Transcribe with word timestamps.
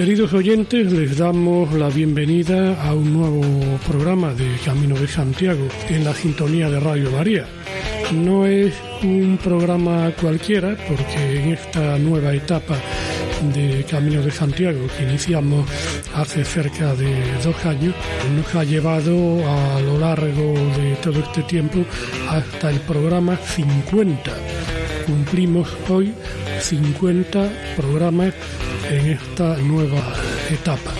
Queridos 0.00 0.32
oyentes, 0.32 0.90
les 0.94 1.18
damos 1.18 1.74
la 1.74 1.90
bienvenida 1.90 2.82
a 2.82 2.94
un 2.94 3.12
nuevo 3.12 3.42
programa 3.86 4.32
de 4.32 4.56
Camino 4.64 4.98
de 4.98 5.06
Santiago 5.06 5.68
en 5.90 6.04
la 6.04 6.14
sintonía 6.14 6.70
de 6.70 6.80
Radio 6.80 7.10
María. 7.10 7.44
No 8.14 8.46
es 8.46 8.72
un 9.02 9.38
programa 9.44 10.10
cualquiera 10.18 10.74
porque 10.88 11.42
en 11.42 11.52
esta 11.52 11.98
nueva 11.98 12.32
etapa 12.32 12.78
de 13.52 13.84
Camino 13.84 14.22
de 14.22 14.30
Santiago 14.30 14.86
que 14.96 15.04
iniciamos 15.04 15.68
hace 16.14 16.46
cerca 16.46 16.94
de 16.94 17.14
dos 17.44 17.62
años 17.66 17.94
nos 18.34 18.54
ha 18.54 18.64
llevado 18.64 19.12
a 19.46 19.82
lo 19.82 19.98
largo 19.98 20.54
de 20.78 20.96
todo 21.02 21.18
este 21.18 21.42
tiempo 21.42 21.84
hasta 22.26 22.70
el 22.70 22.80
programa 22.80 23.36
50. 23.36 24.32
Cumplimos 25.04 25.68
hoy 25.90 26.14
50 26.58 27.50
programas 27.76 28.32
en 28.90 29.06
esta 29.06 29.56
nueva 29.58 30.02
etapa. 30.50 30.92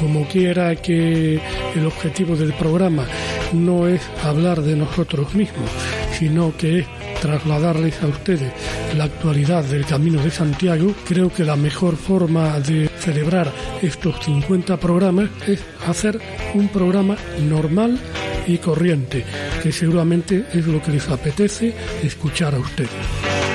Como 0.00 0.26
quiera 0.26 0.74
que 0.76 1.40
el 1.74 1.86
objetivo 1.86 2.34
del 2.34 2.54
programa 2.54 3.06
no 3.52 3.86
es 3.86 4.00
hablar 4.24 4.62
de 4.62 4.76
nosotros 4.76 5.34
mismos, 5.34 5.70
sino 6.18 6.56
que 6.56 6.80
es 6.80 6.86
trasladarles 7.20 8.02
a 8.02 8.06
ustedes 8.06 8.52
la 8.96 9.04
actualidad 9.04 9.62
del 9.64 9.84
Camino 9.84 10.22
de 10.22 10.30
Santiago, 10.30 10.94
creo 11.06 11.32
que 11.32 11.44
la 11.44 11.56
mejor 11.56 11.96
forma 11.96 12.58
de 12.60 12.88
celebrar 12.98 13.52
estos 13.82 14.24
50 14.24 14.78
programas 14.78 15.28
es 15.46 15.62
hacer 15.86 16.18
un 16.54 16.68
programa 16.68 17.16
normal 17.42 17.98
y 18.46 18.58
corriente, 18.58 19.24
que 19.62 19.70
seguramente 19.70 20.46
es 20.52 20.66
lo 20.66 20.82
que 20.82 20.92
les 20.92 21.08
apetece 21.08 21.74
escuchar 22.02 22.54
a 22.54 22.58
ustedes. 22.58 23.49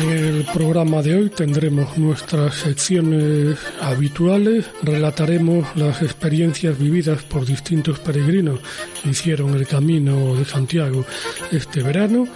En 0.00 0.10
el 0.10 0.44
programa 0.44 1.02
de 1.02 1.16
hoy 1.16 1.28
tendremos 1.28 1.98
nuestras 1.98 2.54
secciones 2.54 3.58
habituales, 3.80 4.66
relataremos 4.80 5.66
las 5.74 6.02
experiencias 6.02 6.78
vividas 6.78 7.22
por 7.24 7.44
distintos 7.44 7.98
peregrinos 7.98 8.60
que 9.02 9.10
hicieron 9.10 9.54
el 9.54 9.66
camino 9.66 10.36
de 10.36 10.44
Santiago 10.44 11.04
este 11.50 11.82
verano 11.82 12.28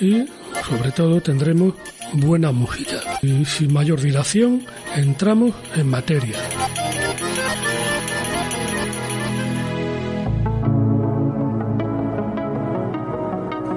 y 0.00 0.24
sobre 0.68 0.90
todo 0.90 1.20
tendremos 1.20 1.74
buena 2.14 2.50
música. 2.50 3.00
Y 3.22 3.44
sin 3.44 3.72
mayor 3.72 4.00
dilación, 4.00 4.66
entramos 4.96 5.54
en 5.76 5.88
materia. 5.88 6.38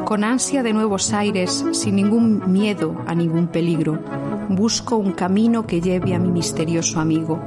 Con 0.07 0.23
ansia 0.23 0.63
de 0.63 0.71
nuevos 0.71 1.11
aires, 1.11 1.65
sin 1.73 1.97
ningún 1.97 2.49
miedo 2.49 2.95
a 3.07 3.13
ningún 3.13 3.47
peligro, 3.47 3.99
busco 4.47 4.95
un 4.95 5.11
camino 5.11 5.67
que 5.67 5.81
lleve 5.81 6.15
a 6.15 6.17
mi 6.17 6.31
misterioso 6.31 7.01
amigo. 7.01 7.41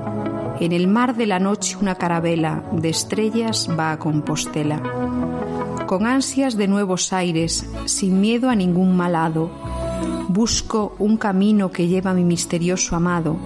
En 0.60 0.72
el 0.72 0.86
mar 0.86 1.16
de 1.16 1.24
la 1.24 1.38
noche 1.38 1.78
una 1.80 1.94
carabela 1.94 2.62
de 2.72 2.90
estrellas 2.90 3.66
va 3.66 3.92
a 3.92 3.98
Compostela. 3.98 4.82
Con 5.86 6.04
ansias 6.04 6.58
de 6.58 6.68
nuevos 6.68 7.14
aires, 7.14 7.66
sin 7.86 8.20
miedo 8.20 8.50
a 8.50 8.54
ningún 8.54 8.94
malado, 8.94 9.50
busco 10.28 10.94
un 10.98 11.16
camino 11.16 11.72
que 11.72 11.88
lleva 11.88 12.10
a 12.10 12.14
mi 12.14 12.24
misterioso 12.24 12.94
amado. 12.94 13.38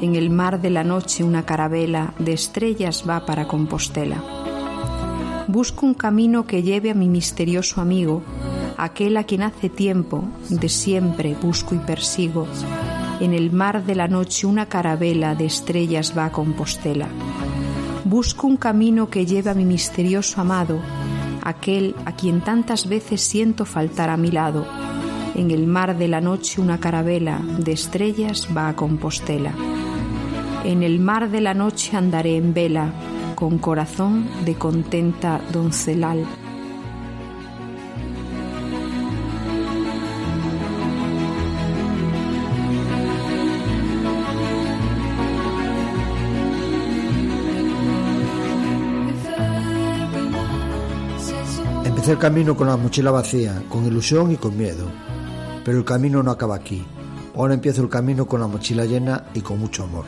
En 0.00 0.14
el 0.14 0.30
mar 0.30 0.62
de 0.62 0.70
la 0.70 0.84
noche 0.84 1.22
una 1.22 1.44
carabela 1.44 2.14
de 2.18 2.32
estrellas 2.32 3.04
va 3.06 3.26
para 3.26 3.46
Compostela. 3.46 4.24
Busco 5.48 5.84
un 5.84 5.92
camino 5.92 6.46
que 6.46 6.62
lleve 6.62 6.90
a 6.90 6.94
mi 6.94 7.08
misterioso 7.08 7.82
amigo, 7.82 8.22
aquel 8.76 9.16
a 9.16 9.24
quien 9.24 9.42
hace 9.42 9.68
tiempo, 9.68 10.24
de 10.48 10.68
siempre 10.68 11.36
busco 11.40 11.74
y 11.74 11.78
persigo. 11.78 12.46
En 13.20 13.32
el 13.32 13.52
mar 13.52 13.84
de 13.84 13.94
la 13.94 14.08
noche 14.08 14.46
una 14.46 14.66
carabela 14.66 15.34
de 15.34 15.46
estrellas 15.46 16.14
va 16.16 16.26
a 16.26 16.32
Compostela. 16.32 17.08
Busco 18.04 18.46
un 18.46 18.56
camino 18.56 19.08
que 19.08 19.24
lleve 19.24 19.50
a 19.50 19.54
mi 19.54 19.64
misterioso 19.64 20.40
amado, 20.40 20.80
aquel 21.42 21.94
a 22.04 22.12
quien 22.16 22.40
tantas 22.40 22.88
veces 22.88 23.20
siento 23.20 23.64
faltar 23.64 24.10
a 24.10 24.16
mi 24.16 24.30
lado. 24.30 24.66
En 25.34 25.50
el 25.50 25.66
mar 25.66 25.96
de 25.96 26.08
la 26.08 26.20
noche 26.20 26.60
una 26.60 26.78
carabela 26.80 27.40
de 27.58 27.72
estrellas 27.72 28.48
va 28.56 28.68
a 28.68 28.76
Compostela. 28.76 29.52
En 30.64 30.82
el 30.82 30.98
mar 31.00 31.30
de 31.30 31.40
la 31.40 31.54
noche 31.54 31.96
andaré 31.96 32.36
en 32.36 32.54
vela, 32.54 32.92
con 33.34 33.58
corazón 33.58 34.28
de 34.44 34.54
contenta 34.54 35.40
doncelal. 35.52 36.24
Empecé 51.94 52.10
el 52.10 52.18
camino 52.18 52.56
con 52.56 52.66
la 52.66 52.76
mochila 52.76 53.12
vacía, 53.12 53.62
con 53.68 53.86
ilusión 53.86 54.32
y 54.32 54.36
con 54.36 54.58
miedo. 54.58 54.88
Pero 55.64 55.78
el 55.78 55.84
camino 55.84 56.24
no 56.24 56.32
acaba 56.32 56.56
aquí. 56.56 56.84
Ahora 57.36 57.54
empiezo 57.54 57.82
el 57.82 57.88
camino 57.88 58.26
con 58.26 58.40
la 58.40 58.48
mochila 58.48 58.84
llena 58.84 59.26
y 59.32 59.42
con 59.42 59.60
mucho 59.60 59.84
amor. 59.84 60.04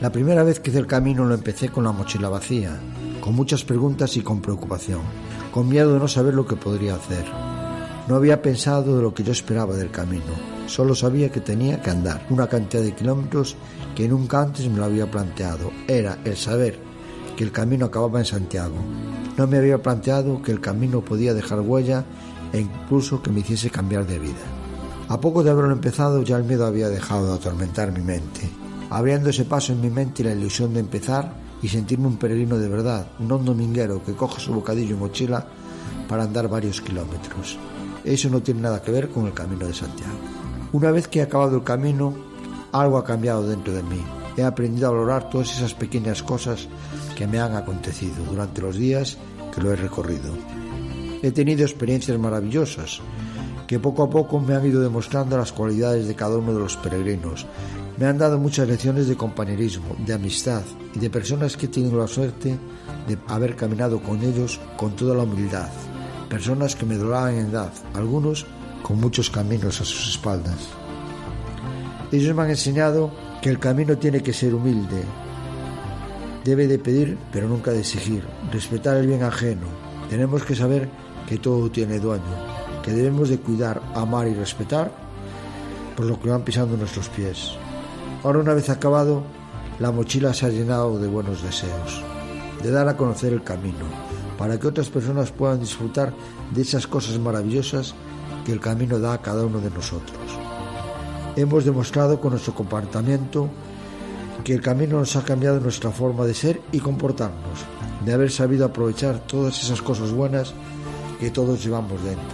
La 0.00 0.10
primera 0.10 0.44
vez 0.44 0.58
que 0.58 0.70
hice 0.70 0.78
el 0.78 0.86
camino 0.86 1.26
lo 1.26 1.34
empecé 1.34 1.68
con 1.68 1.84
la 1.84 1.92
mochila 1.92 2.30
vacía, 2.30 2.80
con 3.20 3.34
muchas 3.34 3.62
preguntas 3.62 4.16
y 4.16 4.22
con 4.22 4.40
preocupación, 4.40 5.02
con 5.52 5.68
miedo 5.68 5.92
de 5.92 5.98
no 5.98 6.08
saber 6.08 6.32
lo 6.32 6.46
que 6.46 6.56
podría 6.56 6.94
hacer. 6.94 7.26
No 8.08 8.16
había 8.16 8.40
pensado 8.40 8.96
de 8.96 9.02
lo 9.02 9.12
que 9.12 9.24
yo 9.24 9.32
esperaba 9.32 9.74
del 9.74 9.90
camino, 9.90 10.32
solo 10.66 10.94
sabía 10.94 11.30
que 11.30 11.40
tenía 11.42 11.82
que 11.82 11.90
andar 11.90 12.26
una 12.30 12.46
cantidad 12.46 12.82
de 12.82 12.94
kilómetros 12.94 13.54
que 13.94 14.08
nunca 14.08 14.40
antes 14.40 14.66
me 14.66 14.78
lo 14.78 14.86
había 14.86 15.10
planteado. 15.10 15.70
Era 15.86 16.16
el 16.24 16.38
saber 16.38 16.78
que 17.36 17.44
el 17.44 17.52
camino 17.52 17.84
acababa 17.84 18.18
en 18.18 18.24
Santiago. 18.24 18.76
No 19.38 19.46
me 19.46 19.56
había 19.56 19.80
planteado 19.80 20.42
que 20.42 20.50
el 20.50 20.60
camino 20.60 21.00
podía 21.00 21.32
dejar 21.32 21.60
huella 21.60 22.04
e 22.52 22.58
incluso 22.60 23.22
que 23.22 23.30
me 23.30 23.40
hiciese 23.40 23.70
cambiar 23.70 24.04
de 24.04 24.18
vida. 24.18 24.34
A 25.08 25.20
poco 25.20 25.44
de 25.44 25.50
haberlo 25.50 25.72
empezado 25.72 26.22
ya 26.22 26.36
el 26.36 26.42
miedo 26.42 26.66
había 26.66 26.88
dejado 26.88 27.28
de 27.28 27.34
atormentar 27.34 27.92
mi 27.92 28.00
mente, 28.00 28.50
abriendo 28.90 29.30
ese 29.30 29.44
paso 29.44 29.72
en 29.72 29.80
mi 29.80 29.90
mente 29.90 30.24
la 30.24 30.32
ilusión 30.32 30.74
de 30.74 30.80
empezar 30.80 31.32
y 31.62 31.68
sentirme 31.68 32.08
un 32.08 32.16
peregrino 32.16 32.58
de 32.58 32.68
verdad, 32.68 33.06
no 33.20 33.36
un 33.36 33.44
dominguero 33.44 34.02
que 34.04 34.14
coge 34.14 34.40
su 34.40 34.52
bocadillo 34.52 34.96
y 34.96 34.98
mochila 34.98 35.46
para 36.08 36.24
andar 36.24 36.48
varios 36.48 36.80
kilómetros. 36.80 37.56
Eso 38.04 38.28
no 38.30 38.42
tiene 38.42 38.62
nada 38.62 38.82
que 38.82 38.90
ver 38.90 39.08
con 39.08 39.26
el 39.26 39.34
camino 39.34 39.66
de 39.66 39.74
Santiago. 39.74 40.18
Una 40.72 40.90
vez 40.90 41.06
que 41.06 41.20
he 41.20 41.22
acabado 41.22 41.56
el 41.56 41.62
camino, 41.62 42.12
algo 42.72 42.98
ha 42.98 43.04
cambiado 43.04 43.48
dentro 43.48 43.72
de 43.72 43.84
mí. 43.84 44.02
He 44.36 44.42
aprendido 44.42 44.88
a 44.88 44.92
valorar 44.92 45.30
todas 45.30 45.56
esas 45.56 45.74
pequeñas 45.74 46.24
cosas 46.24 46.68
que 47.18 47.26
me 47.26 47.40
han 47.40 47.56
acontecido 47.56 48.24
durante 48.30 48.62
los 48.62 48.76
días 48.76 49.18
que 49.52 49.60
lo 49.60 49.72
he 49.72 49.76
recorrido. 49.76 50.32
He 51.20 51.32
tenido 51.32 51.64
experiencias 51.64 52.16
maravillosas 52.16 53.00
que 53.66 53.80
poco 53.80 54.04
a 54.04 54.08
poco 54.08 54.38
me 54.38 54.54
han 54.54 54.64
ido 54.64 54.80
demostrando 54.80 55.36
las 55.36 55.50
cualidades 55.50 56.06
de 56.06 56.14
cada 56.14 56.36
uno 56.36 56.54
de 56.54 56.60
los 56.60 56.76
peregrinos. 56.76 57.44
Me 57.96 58.06
han 58.06 58.18
dado 58.18 58.38
muchas 58.38 58.68
lecciones 58.68 59.08
de 59.08 59.16
compañerismo, 59.16 59.96
de 60.06 60.14
amistad 60.14 60.62
y 60.94 61.00
de 61.00 61.10
personas 61.10 61.56
que 61.56 61.66
he 61.66 61.92
la 61.92 62.06
suerte 62.06 62.56
de 63.08 63.18
haber 63.26 63.56
caminado 63.56 64.00
con 64.00 64.22
ellos 64.22 64.60
con 64.76 64.94
toda 64.94 65.16
la 65.16 65.24
humildad. 65.24 65.70
Personas 66.30 66.76
que 66.76 66.86
me 66.86 66.94
doblaban 66.94 67.34
en 67.34 67.46
edad, 67.46 67.72
algunos 67.94 68.46
con 68.84 69.00
muchos 69.00 69.28
caminos 69.28 69.80
a 69.80 69.84
sus 69.84 70.10
espaldas. 70.10 70.68
Ellos 72.12 72.32
me 72.36 72.42
han 72.42 72.50
enseñado 72.50 73.10
que 73.42 73.50
el 73.50 73.58
camino 73.58 73.98
tiene 73.98 74.22
que 74.22 74.32
ser 74.32 74.54
humilde, 74.54 75.02
debe 76.48 76.66
de 76.66 76.78
pedir 76.78 77.18
pero 77.30 77.46
nunca 77.46 77.72
de 77.72 77.80
exigir, 77.80 78.24
respetar 78.50 78.96
el 78.96 79.06
bien 79.06 79.22
ajeno. 79.22 79.66
Tenemos 80.08 80.42
que 80.44 80.56
saber 80.56 80.88
que 81.28 81.36
todo 81.36 81.70
tiene 81.70 82.00
dueño, 82.00 82.22
que 82.82 82.90
debemos 82.90 83.28
de 83.28 83.38
cuidar, 83.38 83.82
amar 83.94 84.26
y 84.28 84.34
respetar 84.34 84.90
por 85.94 86.06
lo 86.06 86.18
que 86.18 86.30
van 86.30 86.42
pisando 86.42 86.76
nuestros 86.76 87.10
pies. 87.10 87.52
Ahora 88.24 88.38
una 88.38 88.54
vez 88.54 88.70
acabado, 88.70 89.24
la 89.78 89.92
mochila 89.92 90.32
se 90.32 90.46
ha 90.46 90.48
llenado 90.48 90.98
de 90.98 91.06
buenos 91.06 91.42
deseos, 91.42 92.02
de 92.62 92.70
dar 92.70 92.88
a 92.88 92.96
conocer 92.96 93.34
el 93.34 93.42
camino, 93.42 93.84
para 94.38 94.58
que 94.58 94.68
otras 94.68 94.88
personas 94.88 95.30
puedan 95.30 95.60
disfrutar 95.60 96.14
de 96.54 96.62
esas 96.62 96.86
cosas 96.86 97.18
maravillosas 97.18 97.94
que 98.46 98.52
el 98.52 98.60
camino 98.60 98.98
da 98.98 99.12
a 99.12 99.20
cada 99.20 99.44
uno 99.44 99.60
de 99.60 99.70
nosotros. 99.70 100.18
Hemos 101.36 101.66
demostrado 101.66 102.18
con 102.20 102.30
nuestro 102.30 102.54
comportamiento 102.54 103.50
que 104.48 104.54
el 104.54 104.62
camino 104.62 104.98
nos 104.98 105.14
ha 105.14 105.26
cambiado 105.26 105.60
nuestra 105.60 105.90
forma 105.90 106.24
de 106.24 106.32
ser 106.32 106.62
y 106.72 106.78
comportarnos, 106.78 107.66
de 108.02 108.14
haber 108.14 108.30
sabido 108.30 108.64
aprovechar 108.64 109.18
todas 109.18 109.62
esas 109.62 109.82
cosas 109.82 110.10
buenas 110.10 110.54
que 111.20 111.30
todos 111.30 111.62
llevamos 111.62 112.02
dentro. 112.02 112.24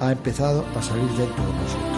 Ha 0.00 0.10
empezado 0.10 0.64
a 0.76 0.82
salir 0.82 1.06
dentro 1.10 1.46
de 1.46 1.52
nosotros. 1.52 1.91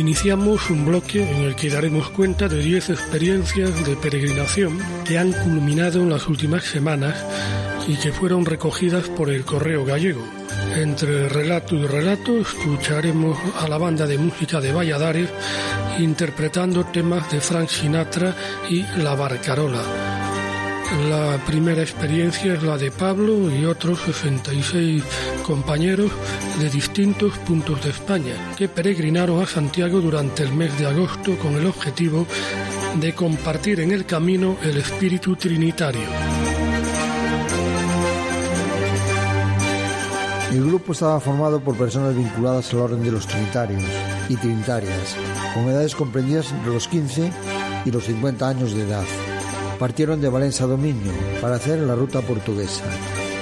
Iniciamos 0.00 0.70
un 0.70 0.86
bloque 0.86 1.30
en 1.30 1.42
el 1.42 1.54
que 1.54 1.68
daremos 1.68 2.08
cuenta 2.08 2.48
de 2.48 2.62
10 2.62 2.88
experiencias 2.88 3.84
de 3.84 3.96
peregrinación 3.96 4.78
que 5.04 5.18
han 5.18 5.30
culminado 5.30 6.00
en 6.00 6.08
las 6.08 6.26
últimas 6.26 6.64
semanas 6.64 7.22
y 7.86 7.96
que 7.96 8.10
fueron 8.10 8.46
recogidas 8.46 9.10
por 9.10 9.28
el 9.28 9.44
Correo 9.44 9.84
Gallego. 9.84 10.26
Entre 10.74 11.28
relato 11.28 11.74
y 11.74 11.86
relato 11.86 12.38
escucharemos 12.38 13.36
a 13.58 13.68
la 13.68 13.76
banda 13.76 14.06
de 14.06 14.16
música 14.16 14.58
de 14.58 14.72
Valladares 14.72 15.28
interpretando 15.98 16.86
temas 16.86 17.30
de 17.30 17.42
Frank 17.42 17.68
Sinatra 17.68 18.34
y 18.70 18.82
La 19.02 19.14
Barcarola. 19.14 20.19
La 20.98 21.38
primera 21.46 21.82
experiencia 21.82 22.54
es 22.54 22.64
la 22.64 22.76
de 22.76 22.90
Pablo 22.90 23.48
y 23.48 23.64
otros 23.64 24.00
66 24.00 25.04
compañeros 25.46 26.10
de 26.58 26.68
distintos 26.68 27.38
puntos 27.38 27.84
de 27.84 27.90
España 27.90 28.34
que 28.56 28.68
peregrinaron 28.68 29.40
a 29.40 29.46
Santiago 29.46 30.00
durante 30.00 30.42
el 30.42 30.52
mes 30.52 30.76
de 30.80 30.86
agosto 30.86 31.38
con 31.38 31.54
el 31.54 31.66
objetivo 31.66 32.26
de 32.98 33.14
compartir 33.14 33.78
en 33.78 33.92
el 33.92 34.04
camino 34.04 34.56
el 34.62 34.78
espíritu 34.78 35.36
trinitario. 35.36 36.08
El 40.52 40.64
grupo 40.64 40.90
estaba 40.90 41.20
formado 41.20 41.60
por 41.60 41.76
personas 41.76 42.16
vinculadas 42.16 42.72
al 42.72 42.80
orden 42.80 43.04
de 43.04 43.12
los 43.12 43.28
trinitarios 43.28 43.84
y 44.28 44.34
trinitarias, 44.34 45.16
con 45.54 45.68
edades 45.68 45.94
comprendidas 45.94 46.50
entre 46.50 46.72
los 46.72 46.88
15 46.88 47.30
y 47.84 47.90
los 47.92 48.04
50 48.04 48.48
años 48.48 48.74
de 48.74 48.82
edad 48.82 49.04
partieron 49.80 50.20
de 50.20 50.28
Valencia 50.28 50.66
Dominio 50.66 51.10
para 51.40 51.56
hacer 51.56 51.78
la 51.78 51.94
ruta 51.94 52.20
portuguesa. 52.20 52.84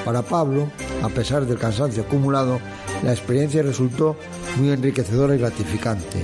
Para 0.04 0.22
Pablo, 0.22 0.68
a 1.02 1.08
pesar 1.08 1.44
del 1.44 1.58
cansancio 1.58 2.04
acumulado, 2.04 2.60
la 3.02 3.10
experiencia 3.10 3.60
resultó 3.60 4.16
muy 4.56 4.70
enriquecedora 4.70 5.34
y 5.34 5.38
gratificante. 5.38 6.18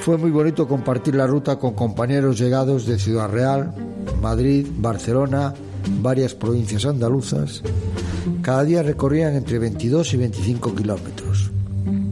Fue 0.00 0.16
muy 0.16 0.30
bonito 0.30 0.66
compartir 0.66 1.14
la 1.14 1.26
ruta 1.26 1.58
con 1.58 1.74
compañeros 1.74 2.38
llegados 2.38 2.86
de 2.86 2.98
Ciudad 2.98 3.28
Real, 3.28 3.74
Madrid, 4.22 4.66
Barcelona, 4.78 5.52
varias 6.00 6.34
provincias 6.34 6.86
andaluzas. 6.86 7.62
Cada 8.40 8.64
día 8.64 8.82
recorrían 8.82 9.34
entre 9.34 9.58
22 9.58 10.14
y 10.14 10.16
25 10.16 10.74
kilómetros. 10.74 11.50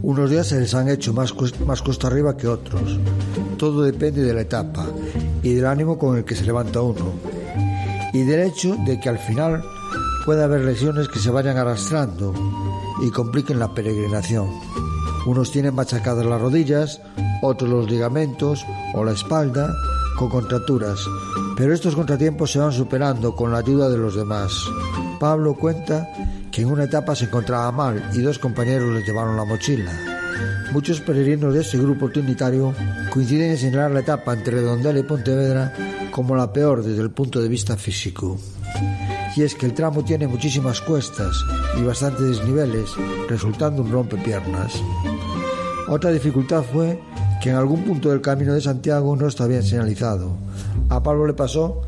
Unos 0.03 0.29
días 0.29 0.47
se 0.47 0.59
les 0.59 0.75
han 0.75 0.87
hecho 0.87 1.13
más, 1.13 1.33
más 1.65 1.81
costa 1.81 2.07
arriba 2.07 2.37
que 2.37 2.47
otros. 2.47 2.99
Todo 3.57 3.81
depende 3.81 4.21
de 4.21 4.33
la 4.35 4.41
etapa 4.41 4.87
y 5.43 5.53
del 5.53 5.65
ánimo 5.65 5.97
con 5.97 6.17
el 6.17 6.25
que 6.25 6.35
se 6.35 6.45
levanta 6.45 6.81
uno. 6.81 7.13
Y 8.13 8.23
del 8.23 8.41
hecho 8.41 8.75
de 8.85 8.99
que 8.99 9.09
al 9.09 9.19
final 9.19 9.63
puede 10.25 10.43
haber 10.43 10.61
lesiones 10.61 11.07
que 11.07 11.19
se 11.19 11.31
vayan 11.31 11.57
arrastrando 11.57 12.33
y 13.01 13.09
compliquen 13.09 13.59
la 13.59 13.73
peregrinación. 13.73 14.49
Unos 15.25 15.51
tienen 15.51 15.75
machacadas 15.75 16.25
las 16.25 16.41
rodillas, 16.41 17.01
otros 17.41 17.69
los 17.69 17.89
ligamentos 17.89 18.65
o 18.93 19.03
la 19.03 19.11
espalda 19.11 19.73
con 20.17 20.29
contracturas, 20.29 20.99
pero 21.55 21.73
estos 21.73 21.95
contratiempos 21.95 22.51
se 22.51 22.59
van 22.59 22.71
superando 22.71 23.35
con 23.35 23.51
la 23.51 23.59
ayuda 23.59 23.89
de 23.89 23.97
los 23.97 24.15
demás. 24.15 24.53
Pablo 25.19 25.55
cuenta 25.55 26.11
que 26.51 26.63
en 26.63 26.71
una 26.71 26.83
etapa 26.83 27.15
se 27.15 27.25
encontraba 27.25 27.71
mal 27.71 28.09
y 28.13 28.21
dos 28.21 28.39
compañeros 28.39 28.93
le 28.93 29.03
llevaron 29.03 29.37
la 29.37 29.45
mochila. 29.45 30.20
Muchos 30.71 31.01
peregrinos 31.01 31.53
de 31.53 31.61
este 31.61 31.77
grupo 31.77 32.09
trinitario 32.09 32.73
coinciden 33.11 33.51
en 33.51 33.57
señalar 33.57 33.91
la 33.91 33.99
etapa 33.99 34.33
entre 34.33 34.55
Redondela 34.55 34.99
y 34.99 35.03
Pontevedra 35.03 35.73
como 36.11 36.33
la 36.33 36.53
peor 36.53 36.81
desde 36.81 37.01
el 37.01 37.11
punto 37.11 37.41
de 37.41 37.49
vista 37.49 37.75
físico. 37.75 38.39
Y 39.35 39.43
es 39.43 39.53
que 39.55 39.65
el 39.65 39.73
tramo 39.73 40.03
tiene 40.05 40.27
muchísimas 40.27 40.79
cuestas 40.79 41.35
y 41.77 41.83
bastantes 41.83 42.27
desniveles, 42.27 42.89
resultando 43.27 43.81
un 43.81 43.91
rompepiernas. 43.91 44.81
Otra 45.89 46.11
dificultad 46.11 46.63
fue 46.63 46.97
que 47.41 47.49
en 47.49 47.55
algún 47.55 47.83
punto 47.83 48.09
del 48.09 48.21
camino 48.21 48.53
de 48.53 48.61
Santiago 48.61 49.15
no 49.15 49.27
está 49.27 49.47
bien 49.47 49.63
señalizado. 49.63 50.37
A 50.89 51.01
Pablo 51.01 51.25
le 51.25 51.33
pasó 51.33 51.81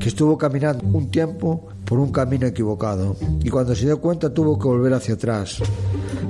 que 0.00 0.08
estuvo 0.08 0.36
caminando 0.36 0.84
un 0.92 1.10
tiempo 1.10 1.68
por 1.84 2.00
un 2.00 2.10
camino 2.10 2.46
equivocado 2.46 3.16
y 3.42 3.48
cuando 3.48 3.74
se 3.76 3.84
dio 3.86 4.00
cuenta 4.00 4.34
tuvo 4.34 4.58
que 4.58 4.66
volver 4.66 4.94
hacia 4.94 5.14
atrás. 5.14 5.58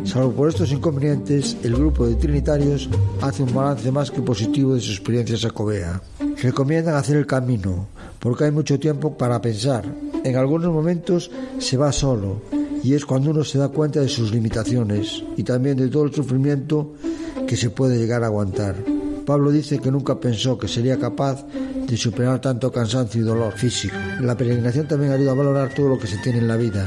Salvo 0.04 0.32
por 0.32 0.48
estos 0.50 0.70
inconvenientes, 0.72 1.56
el 1.62 1.74
grupo 1.74 2.06
de 2.06 2.16
trinitarios 2.16 2.88
hace 3.22 3.42
un 3.42 3.54
balance 3.54 3.90
más 3.90 4.10
que 4.10 4.20
positivo 4.20 4.74
de 4.74 4.80
su 4.80 4.92
experiencia 4.92 5.38
sacobea. 5.38 6.02
Recomiendan 6.42 6.96
hacer 6.96 7.16
el 7.16 7.26
camino, 7.26 7.86
porque 8.18 8.44
hay 8.44 8.50
mucho 8.50 8.78
tiempo 8.78 9.16
para 9.16 9.40
pensar. 9.40 9.84
En 10.22 10.36
algunos 10.36 10.72
momentos 10.72 11.30
se 11.58 11.76
va 11.76 11.90
solo, 11.92 12.42
y 12.82 12.94
es 12.94 13.06
cuando 13.06 13.30
uno 13.30 13.42
se 13.42 13.58
da 13.58 13.68
cuenta 13.68 14.00
de 14.00 14.08
sus 14.08 14.30
limitaciones 14.30 15.24
y 15.36 15.42
también 15.42 15.76
de 15.76 15.88
todo 15.88 16.04
el 16.04 16.14
sufrimiento 16.14 16.94
que 17.46 17.56
se 17.56 17.70
puede 17.70 17.98
llegar 17.98 18.22
a 18.22 18.26
aguantar. 18.26 18.74
Pablo 19.24 19.50
dice 19.50 19.78
que 19.78 19.90
nunca 19.90 20.20
pensó 20.20 20.56
que 20.56 20.68
sería 20.68 20.98
capaz 20.98 21.44
de 21.86 21.96
superar 21.96 22.40
tanto 22.40 22.70
cansancio 22.70 23.20
y 23.20 23.24
dolor 23.24 23.52
físico. 23.52 23.96
La 24.20 24.36
peregrinación 24.36 24.86
también 24.86 25.12
ayuda 25.12 25.32
a 25.32 25.34
valorar 25.34 25.74
todo 25.74 25.88
lo 25.88 25.98
que 25.98 26.06
se 26.06 26.18
tiene 26.18 26.38
en 26.38 26.48
la 26.48 26.56
vida, 26.56 26.86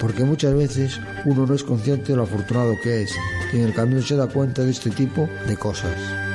porque 0.00 0.24
muchas 0.24 0.54
veces 0.54 1.00
uno 1.24 1.46
no 1.46 1.54
es 1.54 1.64
consciente 1.64 2.12
de 2.12 2.16
lo 2.16 2.24
afortunado 2.24 2.74
que 2.82 3.02
es 3.02 3.12
y 3.52 3.56
en 3.56 3.64
el 3.64 3.74
camino 3.74 4.02
se 4.02 4.16
da 4.16 4.26
cuenta 4.26 4.62
de 4.62 4.70
este 4.70 4.90
tipo 4.90 5.28
de 5.46 5.56
cosas. 5.56 6.27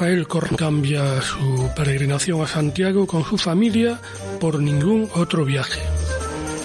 Rafael 0.00 0.26
Corr 0.26 0.56
cambia 0.56 1.20
su 1.20 1.68
peregrinación 1.76 2.40
a 2.40 2.46
Santiago 2.46 3.06
con 3.06 3.22
su 3.22 3.36
familia 3.36 4.00
por 4.40 4.58
ningún 4.58 5.10
otro 5.14 5.44
viaje. 5.44 5.78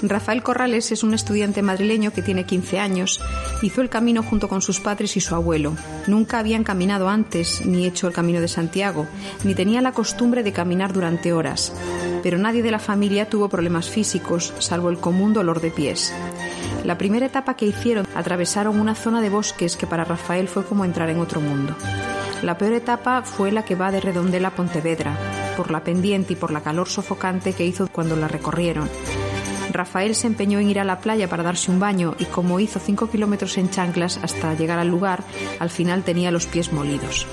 Rafael 0.01 0.41
Corrales 0.41 0.93
es 0.93 1.03
un 1.03 1.13
estudiante 1.13 1.61
madrileño 1.61 2.13
que 2.13 2.21
tiene 2.21 2.45
15 2.45 2.79
años. 2.79 3.19
Hizo 3.61 3.81
el 3.81 3.89
camino 3.89 4.23
junto 4.23 4.47
con 4.47 4.61
sus 4.61 4.79
padres 4.79 5.17
y 5.17 5.19
su 5.19 5.35
abuelo. 5.35 5.75
Nunca 6.07 6.39
habían 6.39 6.63
caminado 6.63 7.09
antes, 7.09 7.65
ni 7.65 7.85
hecho 7.85 8.07
el 8.07 8.13
camino 8.13 8.39
de 8.39 8.47
Santiago, 8.47 9.05
ni 9.43 9.53
tenía 9.53 9.81
la 9.81 9.91
costumbre 9.91 10.41
de 10.41 10.53
caminar 10.53 10.93
durante 10.93 11.33
horas. 11.33 11.73
Pero 12.23 12.37
nadie 12.37 12.63
de 12.63 12.71
la 12.71 12.79
familia 12.79 13.27
tuvo 13.29 13.49
problemas 13.49 13.89
físicos, 13.89 14.53
salvo 14.59 14.89
el 14.89 14.97
común 14.97 15.33
dolor 15.33 15.59
de 15.59 15.71
pies. 15.71 16.13
La 16.85 16.97
primera 16.97 17.25
etapa 17.25 17.57
que 17.57 17.65
hicieron 17.65 18.07
atravesaron 18.15 18.79
una 18.79 18.95
zona 18.95 19.19
de 19.19 19.29
bosques 19.29 19.75
que 19.75 19.87
para 19.87 20.05
Rafael 20.05 20.47
fue 20.47 20.63
como 20.63 20.85
entrar 20.85 21.09
en 21.09 21.19
otro 21.19 21.41
mundo. 21.41 21.75
La 22.45 22.59
peor 22.59 22.73
etapa 22.73 23.23
fue 23.23 23.51
la 23.51 23.65
que 23.65 23.73
va 23.73 23.91
de 23.91 23.99
Redondela 23.99 24.49
a 24.49 24.51
Pontevedra, 24.51 25.17
por 25.57 25.71
la 25.71 25.83
pendiente 25.83 26.33
y 26.33 26.35
por 26.35 26.51
la 26.51 26.61
calor 26.61 26.87
sofocante 26.87 27.53
que 27.53 27.65
hizo 27.65 27.87
cuando 27.87 28.15
la 28.15 28.27
recorrieron. 28.27 28.87
Rafael 29.71 30.13
se 30.13 30.27
empeñó 30.27 30.59
en 30.59 30.69
ir 30.69 30.79
a 30.79 30.83
la 30.83 30.99
playa 30.99 31.27
para 31.27 31.41
darse 31.41 31.71
un 31.71 31.79
baño 31.79 32.13
y 32.19 32.25
como 32.25 32.59
hizo 32.59 32.79
cinco 32.79 33.09
kilómetros 33.09 33.57
en 33.57 33.71
chanclas 33.71 34.19
hasta 34.21 34.53
llegar 34.53 34.77
al 34.77 34.89
lugar, 34.89 35.23
al 35.59 35.71
final 35.71 36.03
tenía 36.03 36.29
los 36.29 36.45
pies 36.45 36.71
molidos. 36.71 37.25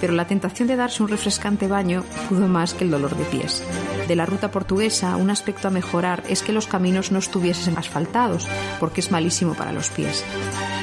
Pero 0.00 0.12
la 0.12 0.26
tentación 0.26 0.66
de 0.66 0.74
darse 0.74 1.04
un 1.04 1.08
refrescante 1.08 1.68
baño 1.68 2.02
pudo 2.28 2.48
más 2.48 2.74
que 2.74 2.82
el 2.82 2.90
dolor 2.90 3.16
de 3.16 3.26
pies. 3.26 3.62
De 4.08 4.16
la 4.16 4.26
ruta 4.26 4.50
portuguesa, 4.50 5.14
un 5.14 5.30
aspecto 5.30 5.68
a 5.68 5.70
mejorar 5.70 6.24
es 6.28 6.42
que 6.42 6.52
los 6.52 6.66
caminos 6.66 7.12
no 7.12 7.20
estuviesen 7.20 7.78
asfaltados, 7.78 8.48
porque 8.80 9.02
es 9.02 9.12
malísimo 9.12 9.54
para 9.54 9.72
los 9.72 9.88
pies 9.90 10.24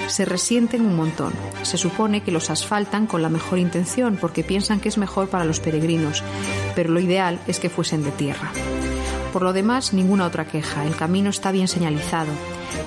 se 0.08 0.26
resienten 0.26 0.86
un 0.86 0.96
montón. 0.96 1.34
Se 1.64 1.78
supone 1.78 2.22
que 2.22 2.32
los 2.32 2.50
asfaltan 2.50 3.08
con 3.08 3.22
la 3.22 3.30
mejor 3.30 3.60
intención 3.60 4.18
porque 4.20 4.44
piensan 4.44 4.80
que 4.80 4.90
es 4.90 4.98
mejor 4.98 5.30
para 5.30 5.46
los 5.46 5.60
peregrinos, 5.60 6.24
pero 6.76 6.92
lo 6.92 7.00
ideal 7.00 7.40
es 7.48 7.60
que 7.60 7.70
fuesen 7.70 8.04
de 8.04 8.12
tierra. 8.12 8.52
Por 9.36 9.44
lo 9.44 9.52
demás, 9.52 9.92
ninguna 9.92 10.28
otra 10.28 10.48
queja. 10.48 10.86
El 10.86 10.96
camino 10.96 11.30
está 11.30 11.52
bien 11.52 11.68
señalizado. 11.68 12.32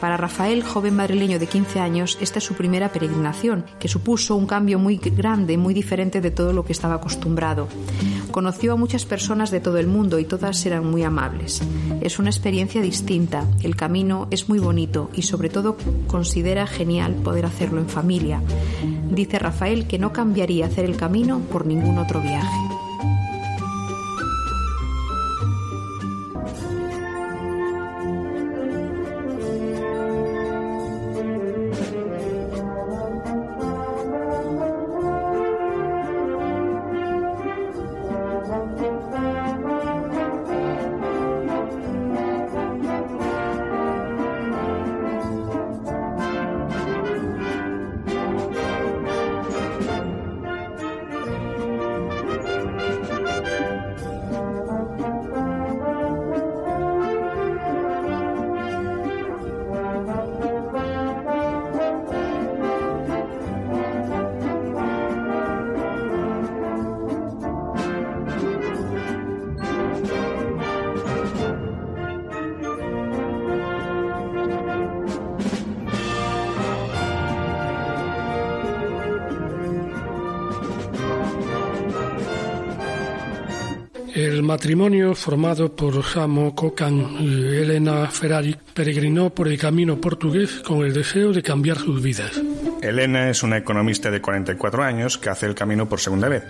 Para 0.00 0.17
Rafael, 0.17 0.62
joven 0.62 0.97
madrileño 0.97 1.38
de 1.38 1.47
15 1.47 1.78
años, 1.78 2.17
esta 2.23 2.38
es 2.38 2.45
su 2.47 2.55
primera 2.55 2.90
peregrinación, 2.90 3.67
que 3.78 3.87
supuso 3.87 4.35
un 4.35 4.47
cambio 4.47 4.78
muy 4.78 4.97
grande, 4.97 5.59
muy 5.59 5.75
diferente 5.75 6.23
de 6.23 6.31
todo 6.31 6.55
lo 6.55 6.64
que 6.64 6.73
estaba 6.73 6.95
acostumbrado. 6.95 7.69
Conoció 8.31 8.73
a 8.73 8.76
muchas 8.76 9.05
personas 9.05 9.50
de 9.50 9.61
todo 9.61 9.76
el 9.76 9.88
mundo 9.88 10.19
y 10.19 10.25
todas 10.25 10.64
eran 10.64 10.90
muy 10.90 11.02
amables. 11.02 11.61
Es 12.00 12.19
una 12.19 12.31
experiencia 12.31 12.81
distinta, 12.81 13.45
el 13.62 13.76
camino 13.76 14.26
es 14.31 14.49
muy 14.49 14.59
bonito 14.59 15.11
y 15.12 15.25
sobre 15.25 15.50
todo 15.50 15.76
considera 16.07 16.67
genial 16.67 17.12
poder 17.17 17.45
hacerlo 17.45 17.78
en 17.78 17.90
familia. 17.90 18.40
Dice 19.11 19.38
Rafael 19.38 19.87
que 19.87 19.99
no 19.99 20.14
cambiaría 20.14 20.64
hacer 20.64 20.87
el 20.87 20.97
camino 20.97 21.40
por 21.52 21.67
ningún 21.67 21.99
otro 21.99 22.23
viaje. 22.23 22.77
Matrimonio 84.49 85.14
formado 85.14 85.76
por 85.76 86.02
Samo 86.02 86.55
Kokan 86.55 87.19
y 87.21 87.55
Elena 87.55 88.07
Ferrari 88.07 88.57
peregrinó 88.73 89.28
por 89.28 89.47
el 89.47 89.59
camino 89.59 90.00
portugués 90.00 90.62
con 90.67 90.87
el 90.87 90.95
deseo 90.95 91.35
de 91.35 91.43
cambiar 91.43 91.76
sus 91.76 92.02
vidas. 92.02 92.40
Elena 92.81 93.28
es 93.28 93.43
una 93.43 93.59
economista 93.59 94.11
de 94.11 94.23
44 94.23 94.83
años 94.83 95.19
que 95.19 95.28
hace 95.28 95.45
el 95.45 95.55
camino 95.55 95.87
por 95.87 96.00
segunda 96.00 96.31
vez. 96.31 96.45